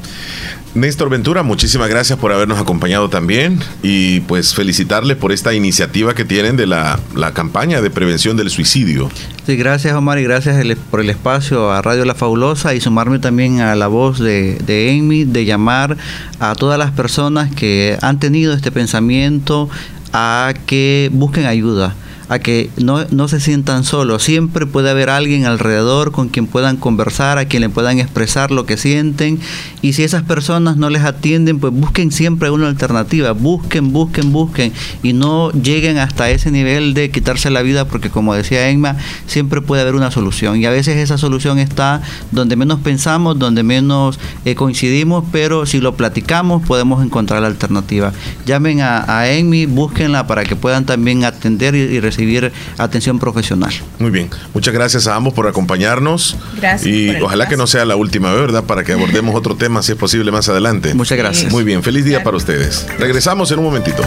[0.73, 6.23] Néstor Ventura, muchísimas gracias por habernos acompañado también y pues felicitarles por esta iniciativa que
[6.23, 9.09] tienen de la, la campaña de prevención del suicidio.
[9.45, 13.19] Sí, gracias Omar y gracias el- por el espacio a Radio La Fabulosa y sumarme
[13.19, 15.97] también a la voz de, de Amy de llamar
[16.39, 19.69] a todas las personas que han tenido este pensamiento
[20.13, 21.95] a que busquen ayuda
[22.31, 24.23] a que no, no se sientan solos.
[24.23, 28.65] Siempre puede haber alguien alrededor con quien puedan conversar, a quien le puedan expresar lo
[28.65, 29.37] que sienten.
[29.81, 33.33] Y si esas personas no les atienden, pues busquen siempre una alternativa.
[33.33, 34.71] Busquen, busquen, busquen.
[35.03, 38.95] Y no lleguen hasta ese nivel de quitarse la vida, porque como decía Emma,
[39.27, 40.55] siempre puede haber una solución.
[40.55, 42.01] Y a veces esa solución está
[42.31, 48.13] donde menos pensamos, donde menos eh, coincidimos, pero si lo platicamos podemos encontrar la alternativa.
[48.45, 52.20] Llamen a, a Amy, búsquenla para que puedan también atender y, y recibir
[52.77, 53.71] atención profesional.
[53.99, 56.37] Muy bien, muchas gracias a ambos por acompañarnos.
[56.57, 58.63] Gracias Y ojalá que no sea la última vez, ¿verdad?
[58.63, 60.93] Para que abordemos otro tema, si es posible, más adelante.
[60.93, 61.51] Muchas gracias.
[61.51, 62.85] Muy bien, feliz día para ustedes.
[62.97, 64.03] Regresamos en un momentito.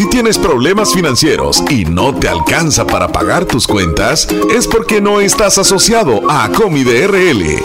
[0.00, 5.20] Si tienes problemas financieros y no te alcanza para pagar tus cuentas, es porque no
[5.20, 7.60] estás asociado a Acomi DRL.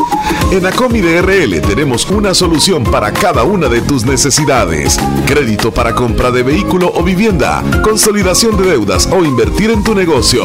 [0.52, 5.00] En Acomi DRL tenemos una solución para cada una de tus necesidades.
[5.26, 10.44] Crédito para compra de vehículo o vivienda, consolidación de deudas o invertir en tu negocio.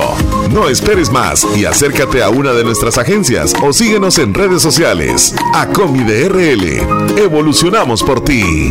[0.52, 5.34] No esperes más y acércate a una de nuestras agencias o síguenos en redes sociales.
[5.54, 7.18] Acomi DRL.
[7.18, 8.70] Evolucionamos por ti.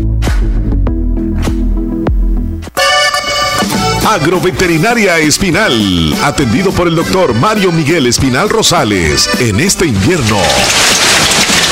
[4.10, 9.30] Agroveterinaria Espinal, atendido por el doctor Mario Miguel Espinal Rosales.
[9.42, 10.38] En este invierno,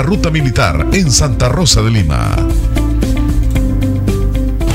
[0.00, 2.34] Ruta Militar en Santa Rosa de Lima.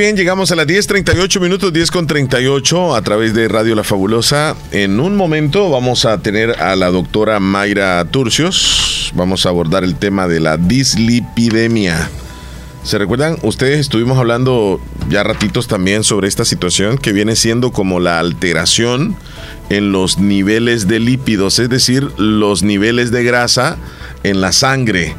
[0.00, 4.56] Bien, llegamos a las 10.38 minutos, 10 con 38 a través de Radio La Fabulosa.
[4.72, 9.12] En un momento vamos a tener a la doctora Mayra Turcios.
[9.14, 12.08] Vamos a abordar el tema de la dislipidemia.
[12.82, 13.36] ¿Se recuerdan?
[13.42, 19.16] Ustedes estuvimos hablando ya ratitos también sobre esta situación que viene siendo como la alteración
[19.68, 23.76] en los niveles de lípidos, es decir, los niveles de grasa
[24.22, 25.14] en la sangre.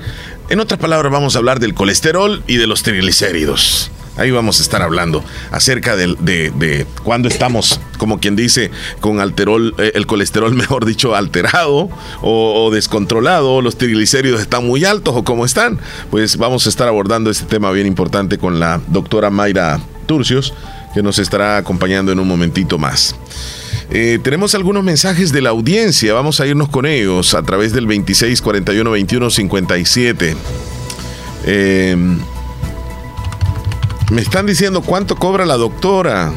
[0.49, 3.91] En otras palabras, vamos a hablar del colesterol y de los triglicéridos.
[4.21, 8.69] Ahí vamos a estar hablando acerca de, de, cuando estamos, como quien dice,
[8.99, 11.89] con alterol, eh, el colesterol, mejor dicho, alterado
[12.21, 15.79] o, descontrolado, los triglicéridos están muy altos o cómo están.
[16.11, 20.53] Pues vamos a estar abordando este tema bien importante con la doctora Mayra Turcios,
[20.93, 23.15] que nos estará acompañando en un momentito más.
[23.89, 27.87] Eh, tenemos algunos mensajes de la audiencia, vamos a irnos con ellos a través del
[27.87, 30.35] 26 41 21 57.
[31.43, 31.97] Eh,
[34.11, 36.33] me están diciendo cuánto cobra la doctora.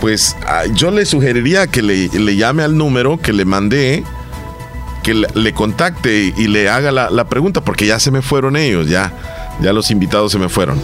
[0.00, 4.04] Pues ah, yo le sugeriría que le, le, llame al número que le mandé,
[5.02, 8.56] que le, le contacte y le haga la, la, pregunta, porque ya se me fueron
[8.56, 9.12] ellos, ya.
[9.60, 10.80] Ya los invitados se me fueron.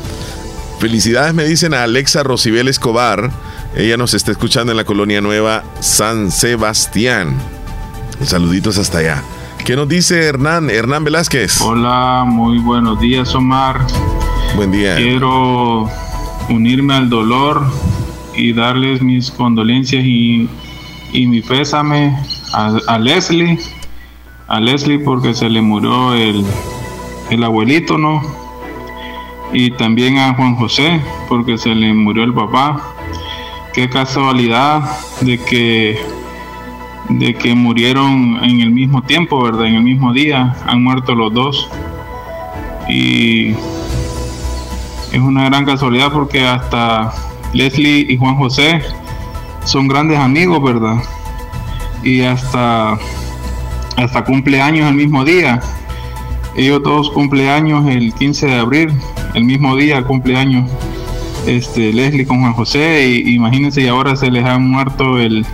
[0.81, 3.31] Felicidades me dicen a Alexa Rosibel Escobar.
[3.77, 7.37] Ella nos está escuchando en la colonia nueva San Sebastián.
[8.25, 9.23] Saluditos hasta allá.
[9.65, 10.71] ¿Qué nos dice Hernán?
[10.71, 11.61] Hernán Velázquez.
[11.61, 13.87] Hola, muy buenos días, Omar.
[14.57, 14.97] Buen día.
[14.97, 15.89] Quiero
[16.49, 17.65] unirme al dolor
[18.35, 20.49] y darles mis condolencias y,
[21.12, 22.16] mi pésame
[22.53, 23.59] a, Leslie.
[24.49, 26.45] A Leslie porque se le murió el,
[27.31, 28.21] el abuelito, ¿no?
[29.53, 32.95] Y también a Juan José porque se le murió el papá.
[33.73, 34.83] Qué casualidad
[35.21, 35.99] de que
[37.09, 39.66] de que murieron en el mismo tiempo, ¿verdad?
[39.66, 41.69] En el mismo día, han muerto los dos.
[42.89, 43.55] Y
[45.15, 47.12] es una gran casualidad porque hasta
[47.53, 48.82] Leslie y Juan José
[49.65, 50.97] son grandes amigos, ¿verdad?
[52.03, 52.99] Y hasta,
[53.97, 55.61] hasta cumpleaños el mismo día.
[56.57, 58.93] Ellos dos cumpleaños el 15 de abril,
[59.35, 60.69] el mismo día cumpleaños
[61.47, 63.07] este, Leslie con Juan José.
[63.07, 65.47] Y imagínense, y ahora se les ha muerto el,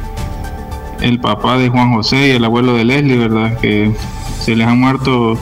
[1.02, 3.58] el papá de Juan José y el abuelo de Leslie, ¿verdad?
[3.60, 3.92] Que
[4.40, 5.36] se les ha muerto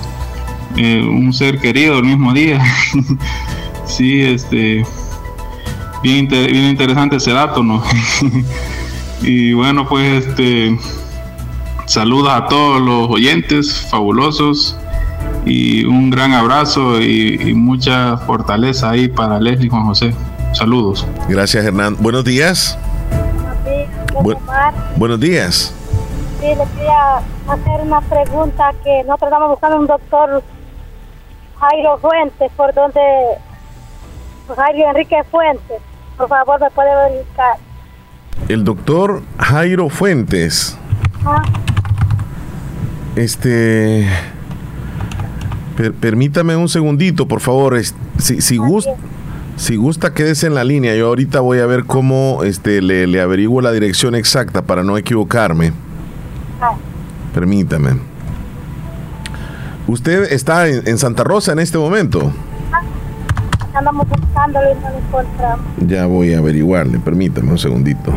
[0.77, 2.61] eh, un ser querido el mismo día.
[3.89, 4.85] sí, este,
[6.03, 7.83] bien, bien interesante ese dato, ¿no?
[9.23, 10.79] y bueno, pues este,
[11.87, 14.77] saludos a todos los oyentes fabulosos
[15.45, 20.15] y un gran abrazo y, mucha fortaleza ahí para Leslie y Juan José.
[20.53, 21.07] Saludos.
[21.29, 21.97] Gracias, Hernán.
[21.99, 22.79] Buenos días
[24.97, 25.75] buenos días.
[26.41, 27.17] Sí, le quería
[27.49, 30.43] hacer una pregunta que nosotros estamos buscando un doctor
[31.59, 33.01] Jairo Fuentes, por donde
[34.57, 35.81] Jairo Enrique Fuentes.
[36.17, 37.57] Por favor, me puede verificar.
[38.49, 40.77] El doctor Jairo Fuentes.
[41.25, 41.43] Ah.
[43.17, 44.09] Este.
[46.01, 47.79] permítame un segundito, por favor.
[48.19, 48.93] Si, si gusta.
[49.57, 50.95] Si gusta, quédese en la línea.
[50.95, 54.97] Yo ahorita voy a ver cómo este, le, le averiguo la dirección exacta para no
[54.97, 55.73] equivocarme.
[56.61, 56.77] Ah.
[57.35, 57.99] Permítame.
[59.89, 62.31] ¿Usted está en, Santa Rosa en este momento?
[63.79, 65.67] Andamos buscándolo y no lo encontramos.
[65.87, 66.99] Ya voy a averiguarle.
[66.99, 68.13] Permítame un segundito.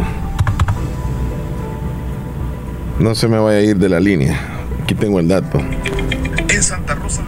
[3.00, 4.40] No se me vaya a ir de la línea.
[4.82, 5.60] Aquí tengo el dato.
[5.60, 7.22] En Santa Rosa,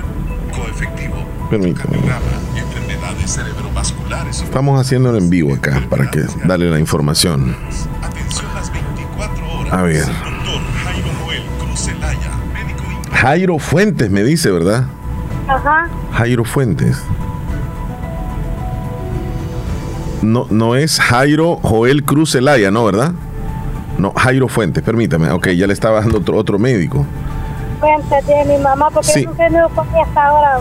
[0.52, 1.14] coefectivo.
[1.52, 1.98] Permítame.
[4.32, 7.56] Estamos haciéndolo en vivo acá para que darle la información.
[9.70, 10.06] A ver.
[13.12, 14.88] Jairo Fuentes me dice, ¿verdad?
[15.48, 15.88] Ajá.
[16.14, 17.00] Jairo Fuentes.
[20.24, 23.14] No, no es Jairo Joel Cruz Celaya, ¿no, verdad?
[23.98, 25.30] No, Jairo Fuentes, permítame.
[25.32, 27.06] Ok, ya le estaba dando otro, otro médico
[27.84, 29.26] de mi mamá porque sí.
[29.26, 30.60] no sé hasta ahora.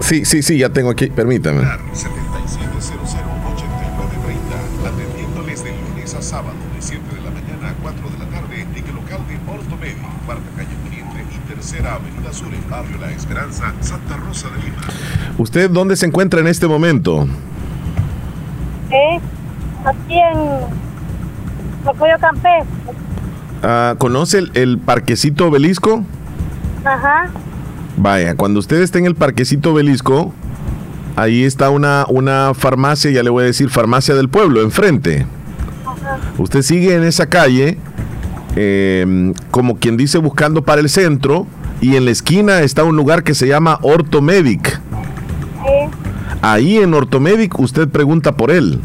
[0.00, 1.62] Sí, sí, sí, ya tengo aquí, permítame.
[4.86, 8.60] atendiéndoles de lunes a sábado de 7 de la mañana a 4 de la tarde
[8.60, 13.10] en el local de Ortomedio, cuarta calle Oriente y tercera avenida sur en barrio La
[13.10, 14.82] Esperanza, Santa Rosa de Lima.
[15.38, 17.26] ¿Usted dónde se encuentra en este momento?
[18.90, 19.20] Eh,
[19.84, 20.38] aquí en
[21.84, 22.64] Locoyo Campé.
[23.62, 26.04] Ah, ¿Conoce el, parquecito obelisco?
[26.84, 27.30] Ajá.
[27.96, 30.32] Vaya, cuando usted esté en el parquecito obelisco,
[31.16, 35.26] ahí está una, una farmacia, ya le voy a decir farmacia del pueblo, enfrente.
[35.86, 36.18] Ajá.
[36.38, 37.78] Usted sigue en esa calle,
[38.56, 41.46] em, como quien dice, buscando para el centro,
[41.82, 44.80] y en la esquina está un lugar que se llama Ortomedic.
[46.42, 48.80] Ahí en Ortomedic usted pregunta por él.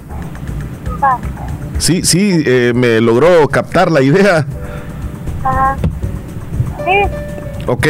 [1.77, 4.45] Sí, sí, eh, me logró captar la idea.
[5.43, 5.77] Ajá.
[6.83, 7.01] Sí.
[7.67, 7.87] Ok.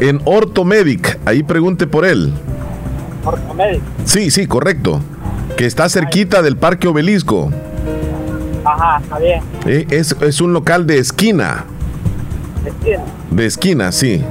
[0.00, 2.32] En Ortomedic, ahí pregunte por él.
[3.24, 3.82] Ortomedic.
[4.04, 5.00] Sí, sí, correcto.
[5.56, 7.50] Que está cerquita del Parque Obelisco.
[8.64, 9.42] Ajá, está bien.
[9.66, 11.64] Eh, es, es un local de esquina.
[12.64, 13.02] De esquina.
[13.30, 14.24] De esquina, sí.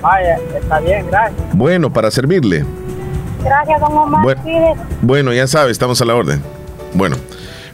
[0.00, 1.40] Vaya, está bien, gracias.
[1.52, 2.64] Bueno, para servirle.
[3.48, 4.22] Gracias, don Omar.
[4.22, 6.42] Bueno, bueno, ya sabe, estamos a la orden.
[6.92, 7.16] Bueno,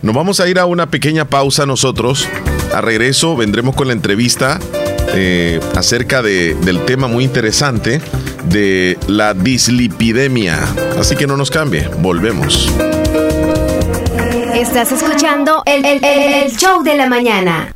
[0.02, 2.28] nos vamos a ir a una pequeña pausa nosotros.
[2.72, 4.60] A regreso vendremos con la entrevista
[5.14, 8.01] eh, acerca de, del tema muy interesante
[8.44, 10.60] de la dislipidemia.
[10.98, 12.72] Así que no nos cambie, volvemos.
[14.55, 17.74] Estás escuchando el, el show de la mañana.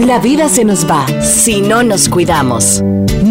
[0.00, 2.82] La vida se nos va si no nos cuidamos.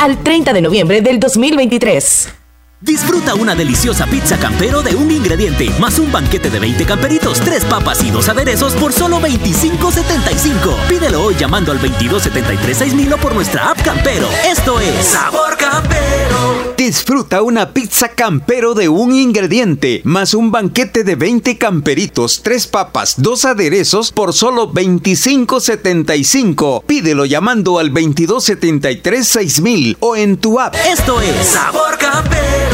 [0.00, 2.39] al 30 de noviembre del 2023.
[2.82, 7.62] Disfruta una deliciosa pizza campero de un ingrediente, más un banquete de 20 camperitos, tres
[7.66, 10.86] papas y dos aderezos por solo 25.75.
[10.88, 14.26] Pídelo hoy llamando al 2273-6000 o por nuestra app Campero.
[14.50, 16.72] Esto es Sabor Campero.
[16.78, 23.16] Disfruta una pizza campero de un ingrediente, más un banquete de 20 camperitos, tres papas,
[23.18, 26.84] dos aderezos por solo 25.75.
[26.86, 30.74] Pídelo llamando al 2273-6000 o en tu app.
[30.90, 32.69] Esto es Sabor Campero.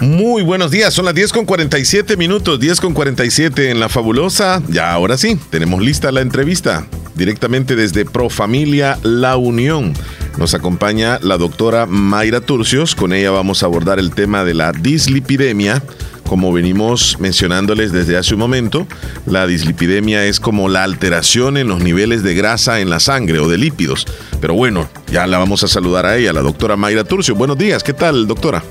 [0.00, 4.62] Muy buenos días, son las 10 con 47 minutos, 10 con 47 en la fabulosa.
[4.68, 9.94] Ya ahora sí, tenemos lista la entrevista directamente desde Profamilia La Unión.
[10.38, 14.72] Nos acompaña la doctora Mayra Turcios, con ella vamos a abordar el tema de la
[14.72, 15.82] dislipidemia.
[16.26, 18.86] Como venimos mencionándoles desde hace un momento,
[19.26, 23.48] la dislipidemia es como la alteración en los niveles de grasa en la sangre o
[23.48, 24.06] de lípidos.
[24.40, 27.38] Pero bueno, ya la vamos a saludar a ella, la doctora Mayra Turcios.
[27.38, 28.64] Buenos días, ¿qué tal, doctora?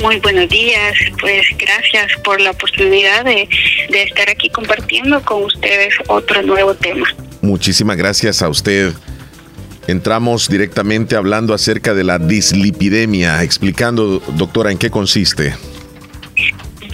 [0.00, 3.46] Muy buenos días, pues gracias por la oportunidad de,
[3.90, 7.06] de, estar aquí compartiendo con ustedes otro nuevo tema.
[7.42, 8.92] Muchísimas gracias a usted.
[9.86, 15.54] Entramos directamente hablando acerca de la dislipidemia, explicando, doctora, en qué consiste.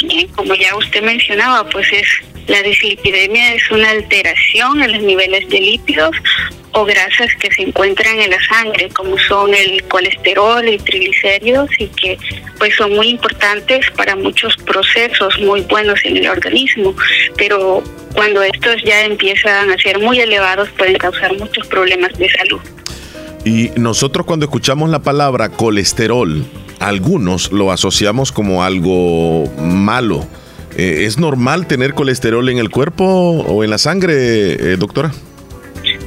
[0.03, 2.07] Bien, como ya usted mencionaba, pues es
[2.47, 6.17] la dislipidemia es una alteración en los niveles de lípidos
[6.73, 11.87] o grasas que se encuentran en la sangre, como son el colesterol y triglicéridos, y
[11.89, 12.19] que
[12.59, 16.95] pues son muy importantes para muchos procesos muy buenos en el organismo,
[17.37, 17.83] pero
[18.15, 22.61] cuando estos ya empiezan a ser muy elevados pueden causar muchos problemas de salud.
[23.45, 26.45] Y nosotros cuando escuchamos la palabra colesterol,
[26.79, 30.27] algunos lo asociamos como algo malo.
[30.77, 34.13] Eh, ¿Es normal tener colesterol en el cuerpo o en la sangre,
[34.53, 35.11] eh, doctora?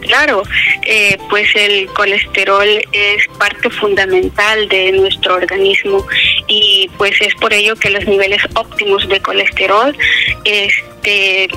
[0.01, 0.43] Claro,
[0.85, 6.05] eh, pues el colesterol es parte fundamental de nuestro organismo
[6.47, 9.95] y pues es por ello que los niveles óptimos de colesterol
[10.43, 11.47] este,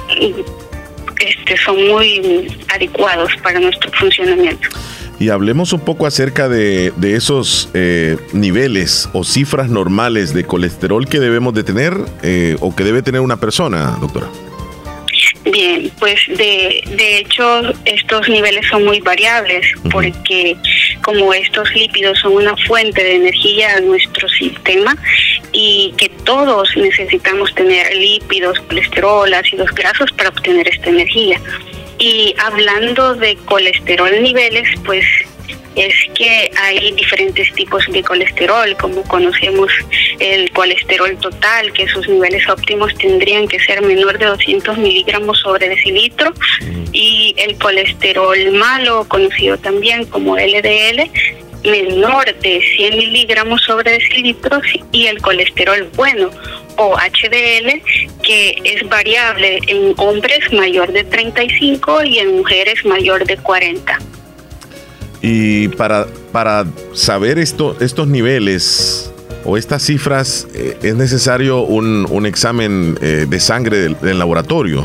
[1.19, 4.69] este son muy adecuados para nuestro funcionamiento.
[5.19, 11.09] Y hablemos un poco acerca de, de esos eh, niveles o cifras normales de colesterol
[11.09, 14.29] que debemos de tener eh, o que debe tener una persona, doctora.
[15.45, 20.57] Bien, pues de, de hecho estos niveles son muy variables porque
[21.03, 24.97] como estos lípidos son una fuente de energía en nuestro sistema
[25.53, 31.41] y que todos necesitamos tener lípidos, colesterol, ácidos grasos para obtener esta energía.
[31.99, 35.05] Y hablando de colesterol niveles, pues
[35.77, 39.71] es que hay diferentes tipos de colesterol, como conocemos
[40.19, 45.69] el colesterol total, que sus niveles óptimos tendrían que ser menor de 200 miligramos sobre
[45.69, 46.33] decilitro,
[46.93, 51.11] y el colesterol malo, conocido también como LDL,
[51.71, 54.63] menor de 100 miligramos sobre decilitros
[54.93, 56.31] y el colesterol bueno
[56.77, 57.83] o HDL
[58.23, 63.99] que es variable en hombres mayor de 35 y en mujeres mayor de 40.
[65.23, 69.13] Y para, para saber esto, estos niveles
[69.45, 74.83] o estas cifras, eh, es necesario un, un examen eh, de sangre del, del laboratorio.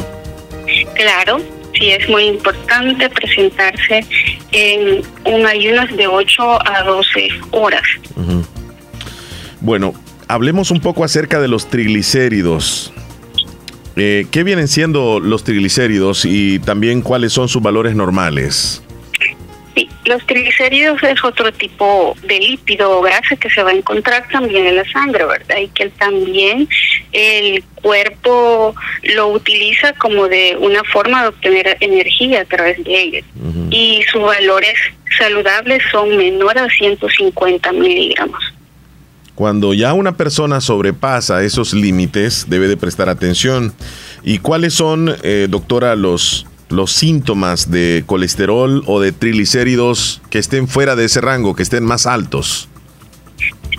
[0.93, 1.41] Claro,
[1.81, 4.05] sí es muy importante presentarse
[4.51, 7.81] en un ayuno de 8 a 12 horas.
[9.59, 9.93] Bueno,
[10.27, 12.93] hablemos un poco acerca de los triglicéridos.
[13.95, 18.83] Eh, ¿Qué vienen siendo los triglicéridos y también cuáles son sus valores normales?
[20.11, 24.65] Los triglicéridos es otro tipo de lípido o grasa que se va a encontrar también
[24.65, 25.55] en la sangre, ¿verdad?
[25.57, 26.67] Y que también
[27.13, 33.25] el cuerpo lo utiliza como de una forma de obtener energía a través de ellos.
[33.69, 34.75] Y sus valores
[35.17, 38.43] saludables son menores a 150 miligramos.
[39.33, 43.73] Cuando ya una persona sobrepasa esos límites, debe de prestar atención.
[44.23, 50.67] ¿Y cuáles son, eh, doctora, los, los síntomas de colesterol o de triglicéridos que estén
[50.67, 52.69] fuera de ese rango, que estén más altos?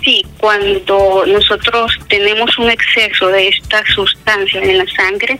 [0.03, 5.37] Sí, cuando nosotros tenemos un exceso de esta sustancia en la sangre,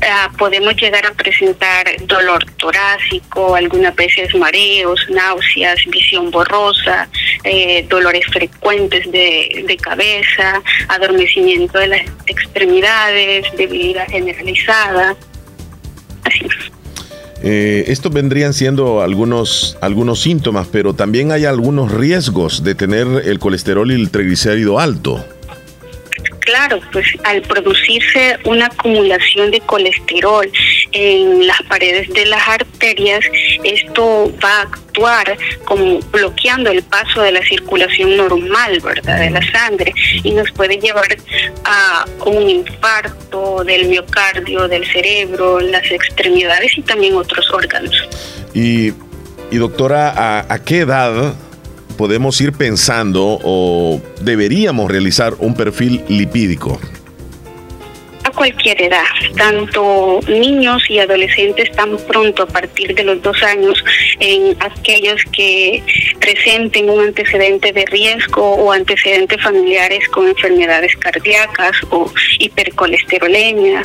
[0.00, 7.06] ah, podemos llegar a presentar dolor torácico, algunas veces mareos, náuseas, visión borrosa,
[7.44, 15.16] eh, dolores frecuentes de, de cabeza, adormecimiento de las extremidades, debilidad generalizada.
[16.24, 16.46] Así.
[17.42, 23.38] Eh, estos vendrían siendo algunos, algunos síntomas, pero también hay algunos riesgos de tener el
[23.38, 25.24] colesterol y el triglicérido alto.
[26.48, 30.50] Claro, pues al producirse una acumulación de colesterol
[30.92, 33.20] en las paredes de las arterias,
[33.64, 39.42] esto va a actuar como bloqueando el paso de la circulación normal, ¿verdad?, de la
[39.52, 39.92] sangre
[40.22, 41.18] y nos puede llevar
[41.66, 48.08] a un infarto del miocardio, del cerebro, las extremidades y también otros órganos.
[48.54, 48.94] Y,
[49.50, 51.34] doctora, ¿a, a qué edad
[51.98, 56.80] podemos ir pensando o deberíamos realizar un perfil lipídico?
[58.24, 59.04] a cualquier edad,
[59.36, 63.82] tanto niños y adolescentes tan pronto a partir de los dos años,
[64.20, 65.82] en aquellos que
[66.20, 73.82] presenten un antecedente de riesgo o antecedentes familiares con enfermedades cardíacas o hipercolesterolemia,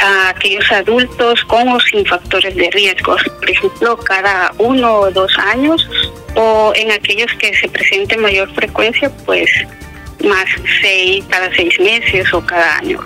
[0.00, 5.30] a aquellos adultos con o sin factores de riesgo, por ejemplo, cada uno o dos
[5.38, 5.88] años,
[6.34, 9.48] o en aquellos que se presente mayor frecuencia, pues
[10.24, 10.46] más
[10.80, 13.00] seis, cada seis meses o cada año,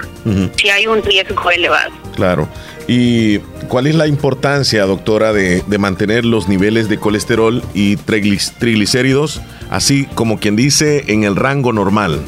[0.56, 1.90] si hay un riesgo elevado.
[2.14, 2.48] Claro.
[2.88, 3.38] ¿Y
[3.68, 9.40] cuál es la importancia, doctora, de, de mantener los niveles de colesterol y triglic- triglicéridos,
[9.70, 12.20] así como quien dice, en el rango normal?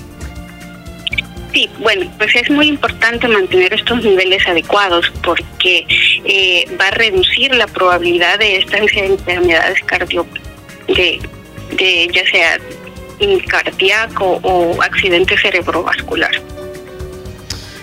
[1.53, 5.87] Sí, bueno, pues es muy importante mantener estos niveles adecuados porque
[6.25, 10.27] eh, va a reducir la probabilidad de estas enfermedades cardio,
[10.89, 11.21] de,
[11.77, 12.59] de ya sea
[13.49, 16.31] cardíaco o accidente cerebrovascular.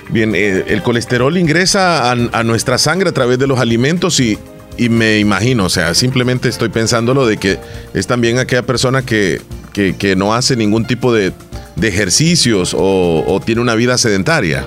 [0.09, 4.37] Bien, eh, el colesterol ingresa a nuestra sangre a través de los alimentos y,
[4.77, 7.57] y me imagino, o sea, simplemente estoy pensándolo de que
[7.93, 9.41] es también aquella persona que,
[9.73, 11.31] que, que no hace ningún tipo de,
[11.75, 14.65] de ejercicios o, o tiene una vida sedentaria.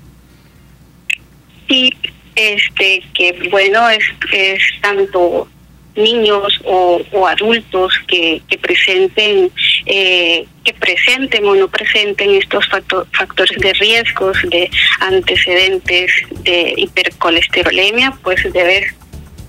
[1.68, 1.93] Sí,
[2.35, 5.47] este, que bueno, es, es tanto
[5.95, 9.51] niños o, adultos que, presenten
[9.85, 14.69] eh, que presenten o no presenten estos factores de riesgos de
[15.01, 16.11] antecedentes
[16.43, 18.41] de hipercolesterolemia pues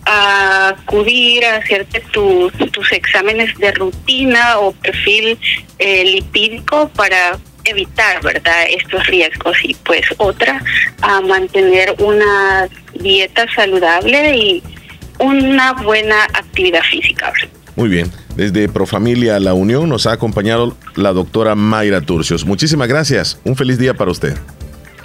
[0.04, 5.38] debes acudir a hacerte tus, tus exámenes de rutina o perfil
[5.78, 10.62] eh, lipídico para evitar verdad estos riesgos y pues otra
[11.02, 14.62] a mantener una dieta saludable y
[15.18, 17.32] una buena actividad física.
[17.76, 18.10] Muy bien.
[18.36, 22.44] Desde Profamilia La Unión nos ha acompañado la doctora Mayra Turcios.
[22.44, 23.38] Muchísimas gracias.
[23.44, 24.36] Un feliz día para usted.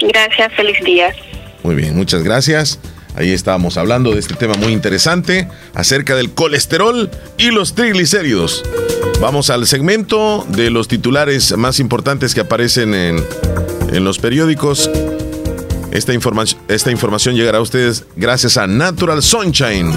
[0.00, 1.14] Gracias, feliz día.
[1.62, 2.78] Muy bien, muchas gracias.
[3.16, 8.62] Ahí estábamos hablando de este tema muy interesante acerca del colesterol y los triglicéridos.
[9.20, 13.24] Vamos al segmento de los titulares más importantes que aparecen en,
[13.90, 14.90] en los periódicos.
[15.92, 16.12] Esta,
[16.68, 19.96] esta información llegará a ustedes gracias a Natural Sunshine.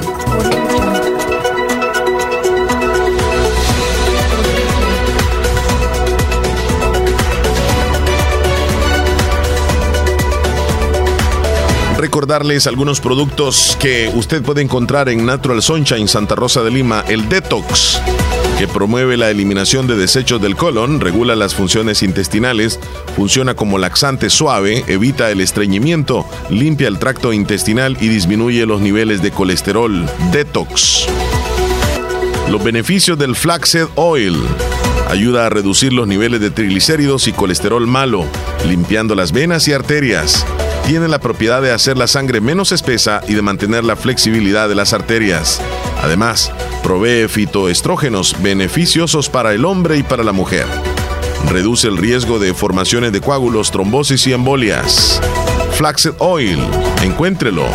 [12.29, 17.27] Recordarles algunos productos que usted puede encontrar en Natural Sunshine Santa Rosa de Lima, el
[17.27, 17.99] Detox
[18.59, 22.79] que promueve la eliminación de desechos del colon, regula las funciones intestinales,
[23.15, 29.23] funciona como laxante suave, evita el estreñimiento, limpia el tracto intestinal y disminuye los niveles
[29.23, 30.07] de colesterol.
[30.31, 31.07] Detox.
[32.51, 34.37] Los beneficios del flaxseed oil.
[35.09, 38.23] Ayuda a reducir los niveles de triglicéridos y colesterol malo,
[38.67, 40.45] limpiando las venas y arterias
[40.85, 44.75] tiene la propiedad de hacer la sangre menos espesa y de mantener la flexibilidad de
[44.75, 45.61] las arterias.
[46.01, 46.51] Además,
[46.83, 50.65] provee fitoestrógenos beneficiosos para el hombre y para la mujer.
[51.47, 55.21] Reduce el riesgo de formaciones de coágulos, trombosis y embolias.
[55.73, 56.59] Flaxseed Oil,
[57.03, 57.65] encuéntrelo.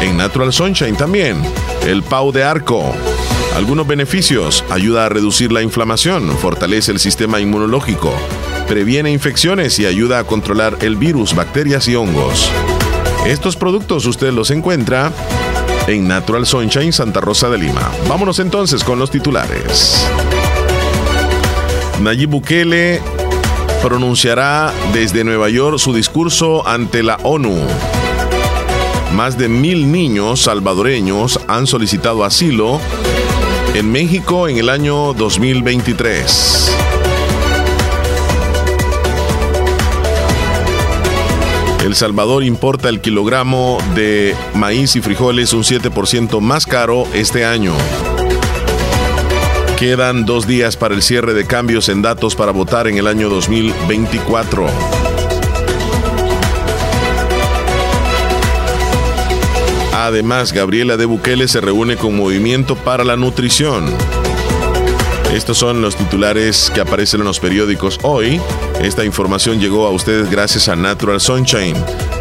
[0.00, 1.42] En Natural Sunshine también.
[1.86, 2.94] El Pau de Arco.
[3.56, 4.64] Algunos beneficios.
[4.70, 8.14] Ayuda a reducir la inflamación, fortalece el sistema inmunológico,
[8.68, 12.50] previene infecciones y ayuda a controlar el virus, bacterias y hongos.
[13.26, 15.10] Estos productos usted los encuentra
[15.86, 17.90] en Natural Sunshine Santa Rosa de Lima.
[18.08, 20.06] Vámonos entonces con los titulares.
[22.02, 23.00] Nayib Bukele
[23.82, 27.56] pronunciará desde Nueva York su discurso ante la ONU.
[29.14, 32.80] Más de mil niños salvadoreños han solicitado asilo
[33.74, 36.87] en México en el año 2023.
[41.88, 47.72] El Salvador importa el kilogramo de maíz y frijoles un 7% más caro este año.
[49.78, 53.30] Quedan dos días para el cierre de cambios en datos para votar en el año
[53.30, 54.66] 2024.
[59.94, 63.86] Además, Gabriela de Bukele se reúne con Movimiento para la Nutrición.
[65.32, 68.40] Estos son los titulares que aparecen en los periódicos hoy.
[68.80, 71.76] Esta información llegó a ustedes gracias a Natural Sunshine.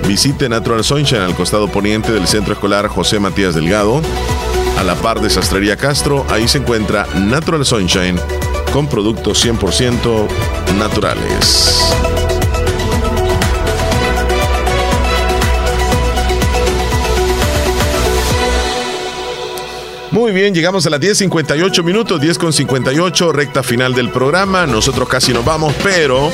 [0.08, 4.02] Visite Natural Sunshine al costado poniente del Centro Escolar José Matías Delgado.
[4.78, 8.20] A la par de Sastrería Castro, ahí se encuentra Natural Sunshine
[8.72, 10.28] con productos 100%
[10.78, 12.07] naturales.
[20.18, 24.66] Muy bien, llegamos a las 10.58 minutos, 10 con 58, recta final del programa.
[24.66, 26.32] Nosotros casi nos vamos, pero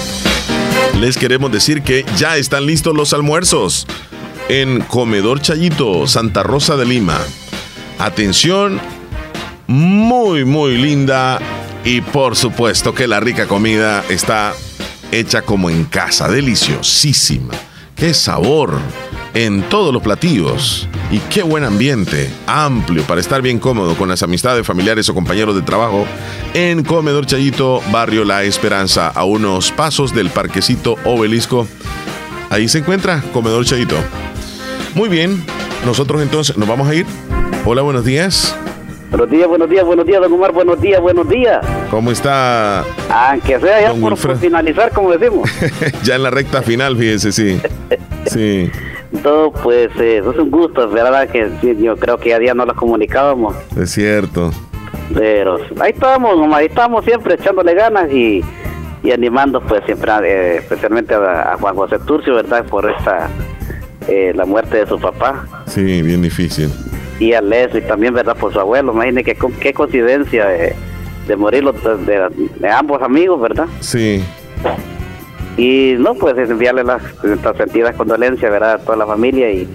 [1.01, 3.85] les queremos decir que ya están listos los almuerzos
[4.47, 7.19] en Comedor Chayito, Santa Rosa de Lima.
[7.99, 8.79] Atención,
[9.67, 11.39] muy, muy linda
[11.83, 14.53] y por supuesto que la rica comida está
[15.11, 17.53] hecha como en casa, deliciosísima.
[17.97, 18.79] ¡Qué sabor!
[19.33, 20.87] En todos los platillos.
[21.11, 25.55] Y qué buen ambiente, amplio para estar bien cómodo con las amistades, familiares o compañeros
[25.55, 26.05] de trabajo
[26.53, 31.67] en Comedor Chayito, Barrio La Esperanza, a unos pasos del Parquecito Obelisco.
[32.49, 33.95] Ahí se encuentra Comedor Chayito.
[34.95, 35.43] Muy bien,
[35.85, 37.05] nosotros entonces nos vamos a ir.
[37.65, 38.55] Hola, buenos días.
[39.09, 41.63] Buenos días, buenos días, buenos días, don Omar, buenos días, buenos días.
[41.91, 42.83] ¿Cómo está?
[43.11, 45.47] Aunque sea ya por, por, finalizar, como decimos.
[46.03, 47.61] ya en la recta final, fíjese, sí.
[48.25, 48.71] Sí
[49.21, 51.49] todo, pues eh, es un gusto, verdad que
[51.79, 53.55] yo creo que a día no lo comunicábamos.
[53.77, 54.51] Es cierto.
[55.13, 58.43] Pero ahí estamos, ahí estamos siempre echándole ganas y,
[59.11, 62.65] animando pues siempre, eh, especialmente a, Juan José Turcio, ¿verdad?
[62.65, 63.29] Por esta,
[64.07, 65.45] eh, la muerte de su papá.
[65.67, 66.69] Sí, bien difícil.
[67.19, 68.35] Y a Leslie también, ¿verdad?
[68.35, 72.29] Por su abuelo, imagínate que, qué coincidencia de morir de,
[72.59, 73.67] de ambos amigos, ¿verdad?
[73.79, 74.23] Sí.
[75.57, 77.01] Y no, pues enviarle las,
[77.57, 78.73] sentidas condolencias ¿verdad?
[78.73, 79.67] a toda la familia y,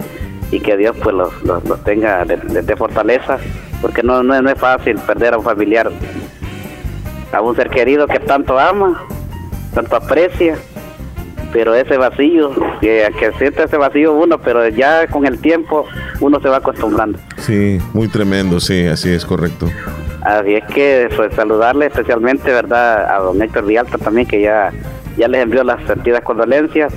[0.59, 3.37] que Dios pues los, los, tenga, de dé fortaleza
[3.81, 5.89] porque no, no, no es fácil perder a un familiar,
[7.31, 9.05] a un ser querido que tanto ama,
[9.73, 10.57] tanto aprecia,
[11.53, 12.51] pero ese vacío,
[12.81, 15.85] que, que siente ese vacío uno, pero ya con el tiempo
[16.19, 17.19] uno se va acostumbrando.
[17.37, 19.67] Sí, muy tremendo, sí, así es correcto.
[20.21, 23.09] Así es que pues, saludarle especialmente, ¿verdad?
[23.09, 24.71] A don Héctor Vialta también, que ya,
[25.19, 26.93] ya les envió las sentidas condolencias.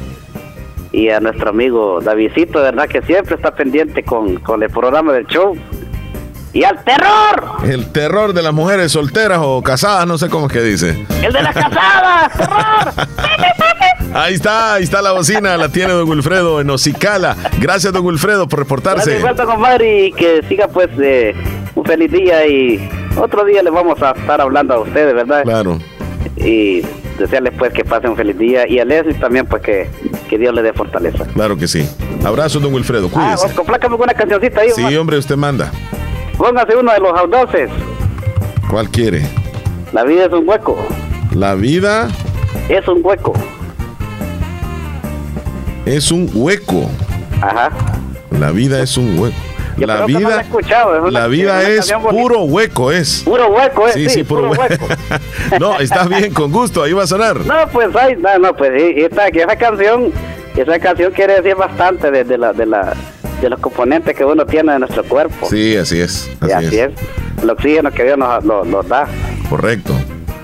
[0.92, 2.86] Y a nuestro amigo Davidito, ¿verdad?
[2.86, 5.56] Que siempre está pendiente con, con el programa del show.
[6.52, 7.56] ¡Y al terror!
[7.64, 11.06] El terror de las mujeres solteras o casadas, no sé cómo es que dice.
[11.22, 12.32] ¡El de las casadas!
[13.16, 13.92] ¡Terror!
[14.14, 17.34] Ahí está, ahí está la bocina, la tiene don Wilfredo en Ocicala.
[17.58, 19.18] Gracias, don Wilfredo, por reportarse.
[19.18, 21.34] Gracias, compadre, y que siga pues eh,
[21.74, 25.44] un feliz día y otro día les vamos a estar hablando a ustedes, ¿verdad?
[25.44, 25.78] Claro.
[26.36, 26.82] Y
[27.18, 29.88] desearles pues que pasen un feliz día y a Leslie también pues que,
[30.28, 31.24] que Dios le dé fortaleza.
[31.34, 31.88] Claro que sí.
[32.24, 33.46] Abrazo, don Wilfredo, Ah, cuídese.
[33.46, 34.70] os complácame con una cancioncita ahí.
[34.74, 35.70] Sí, hombre, usted manda.
[36.36, 37.70] Póngase uno de los audaces.
[38.70, 39.22] ¿Cuál quiere?
[39.92, 40.76] La vida es un hueco.
[41.34, 42.08] La vida
[42.68, 43.32] Es un hueco.
[45.86, 46.88] es un hueco.
[47.40, 47.70] Ajá.
[48.38, 49.36] La vida es un hueco.
[49.78, 53.22] La no vida, es la vida es puro hueco, es.
[53.24, 53.92] Puro hueco, eh.
[53.94, 54.86] Sí, sí, puro, hueco.
[55.60, 57.40] no, está bien, con gusto, ahí va a sonar.
[57.40, 60.12] No, pues, ay, no, no, pues, esta, esa canción,
[60.56, 62.92] esa canción quiere decir bastante de, de la, de la,
[63.40, 65.46] de los componentes que uno tiene de nuestro cuerpo.
[65.48, 66.30] Sí, así es.
[66.40, 66.90] Así, así es.
[66.90, 67.42] es.
[67.42, 69.06] El oxígeno que Dios nos, nos- nos da.
[69.48, 69.92] Correcto.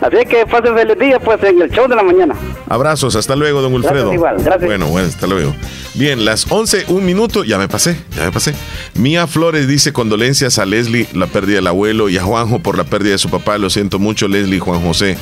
[0.01, 2.35] Así es que pasen feliz día, pues, en el show de la mañana.
[2.69, 4.11] Abrazos, hasta luego, don Wilfredo.
[4.11, 4.67] Gracias, igual, gracias.
[4.67, 5.55] Bueno, bueno, hasta luego.
[5.95, 8.55] Bien, las 11, un minuto, ya me pasé, ya me pasé.
[8.95, 12.85] Mía Flores dice condolencias a Leslie, la pérdida del abuelo, y a Juanjo por la
[12.85, 13.59] pérdida de su papá.
[13.59, 15.19] Lo siento mucho, Leslie y Juan José.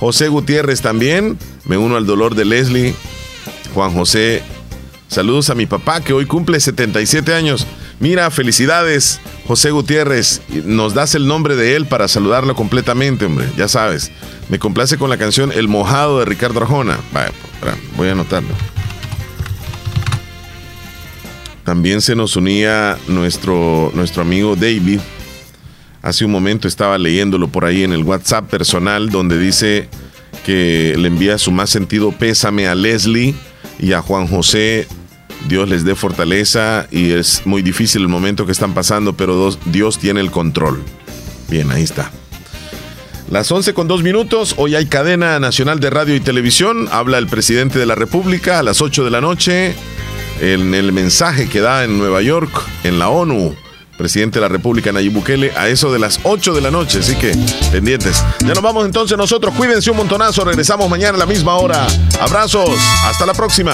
[0.00, 2.94] José Gutiérrez también, me uno al dolor de Leslie.
[3.74, 4.42] Juan José,
[5.08, 7.66] saludos a mi papá que hoy cumple 77 años.
[7.98, 10.42] Mira, felicidades, José Gutiérrez.
[10.64, 13.46] Nos das el nombre de él para saludarlo completamente, hombre.
[13.56, 14.12] Ya sabes.
[14.48, 16.94] Me complace con la canción El Mojado de Ricardo Arjona.
[16.94, 18.54] Espera, voy a anotarlo.
[21.64, 25.00] También se nos unía nuestro, nuestro amigo David.
[26.00, 29.88] Hace un momento estaba leyéndolo por ahí en el WhatsApp personal donde dice
[30.44, 33.34] que le envía su más sentido pésame a Leslie
[33.78, 34.86] y a Juan José.
[35.48, 39.98] Dios les dé fortaleza y es muy difícil el momento que están pasando, pero Dios
[39.98, 40.82] tiene el control.
[41.48, 42.10] Bien, ahí está.
[43.30, 47.26] Las 11 con 2 minutos, hoy hay cadena nacional de radio y televisión, habla el
[47.26, 49.74] presidente de la República a las 8 de la noche
[50.40, 52.50] en el mensaje que da en Nueva York,
[52.84, 53.56] en la ONU,
[53.96, 57.16] presidente de la República Nayib Bukele, a eso de las 8 de la noche, así
[57.16, 57.36] que
[57.72, 58.22] pendientes.
[58.40, 61.86] Ya nos vamos entonces nosotros, cuídense un montonazo, regresamos mañana a la misma hora.
[62.20, 62.70] Abrazos,
[63.04, 63.72] hasta la próxima.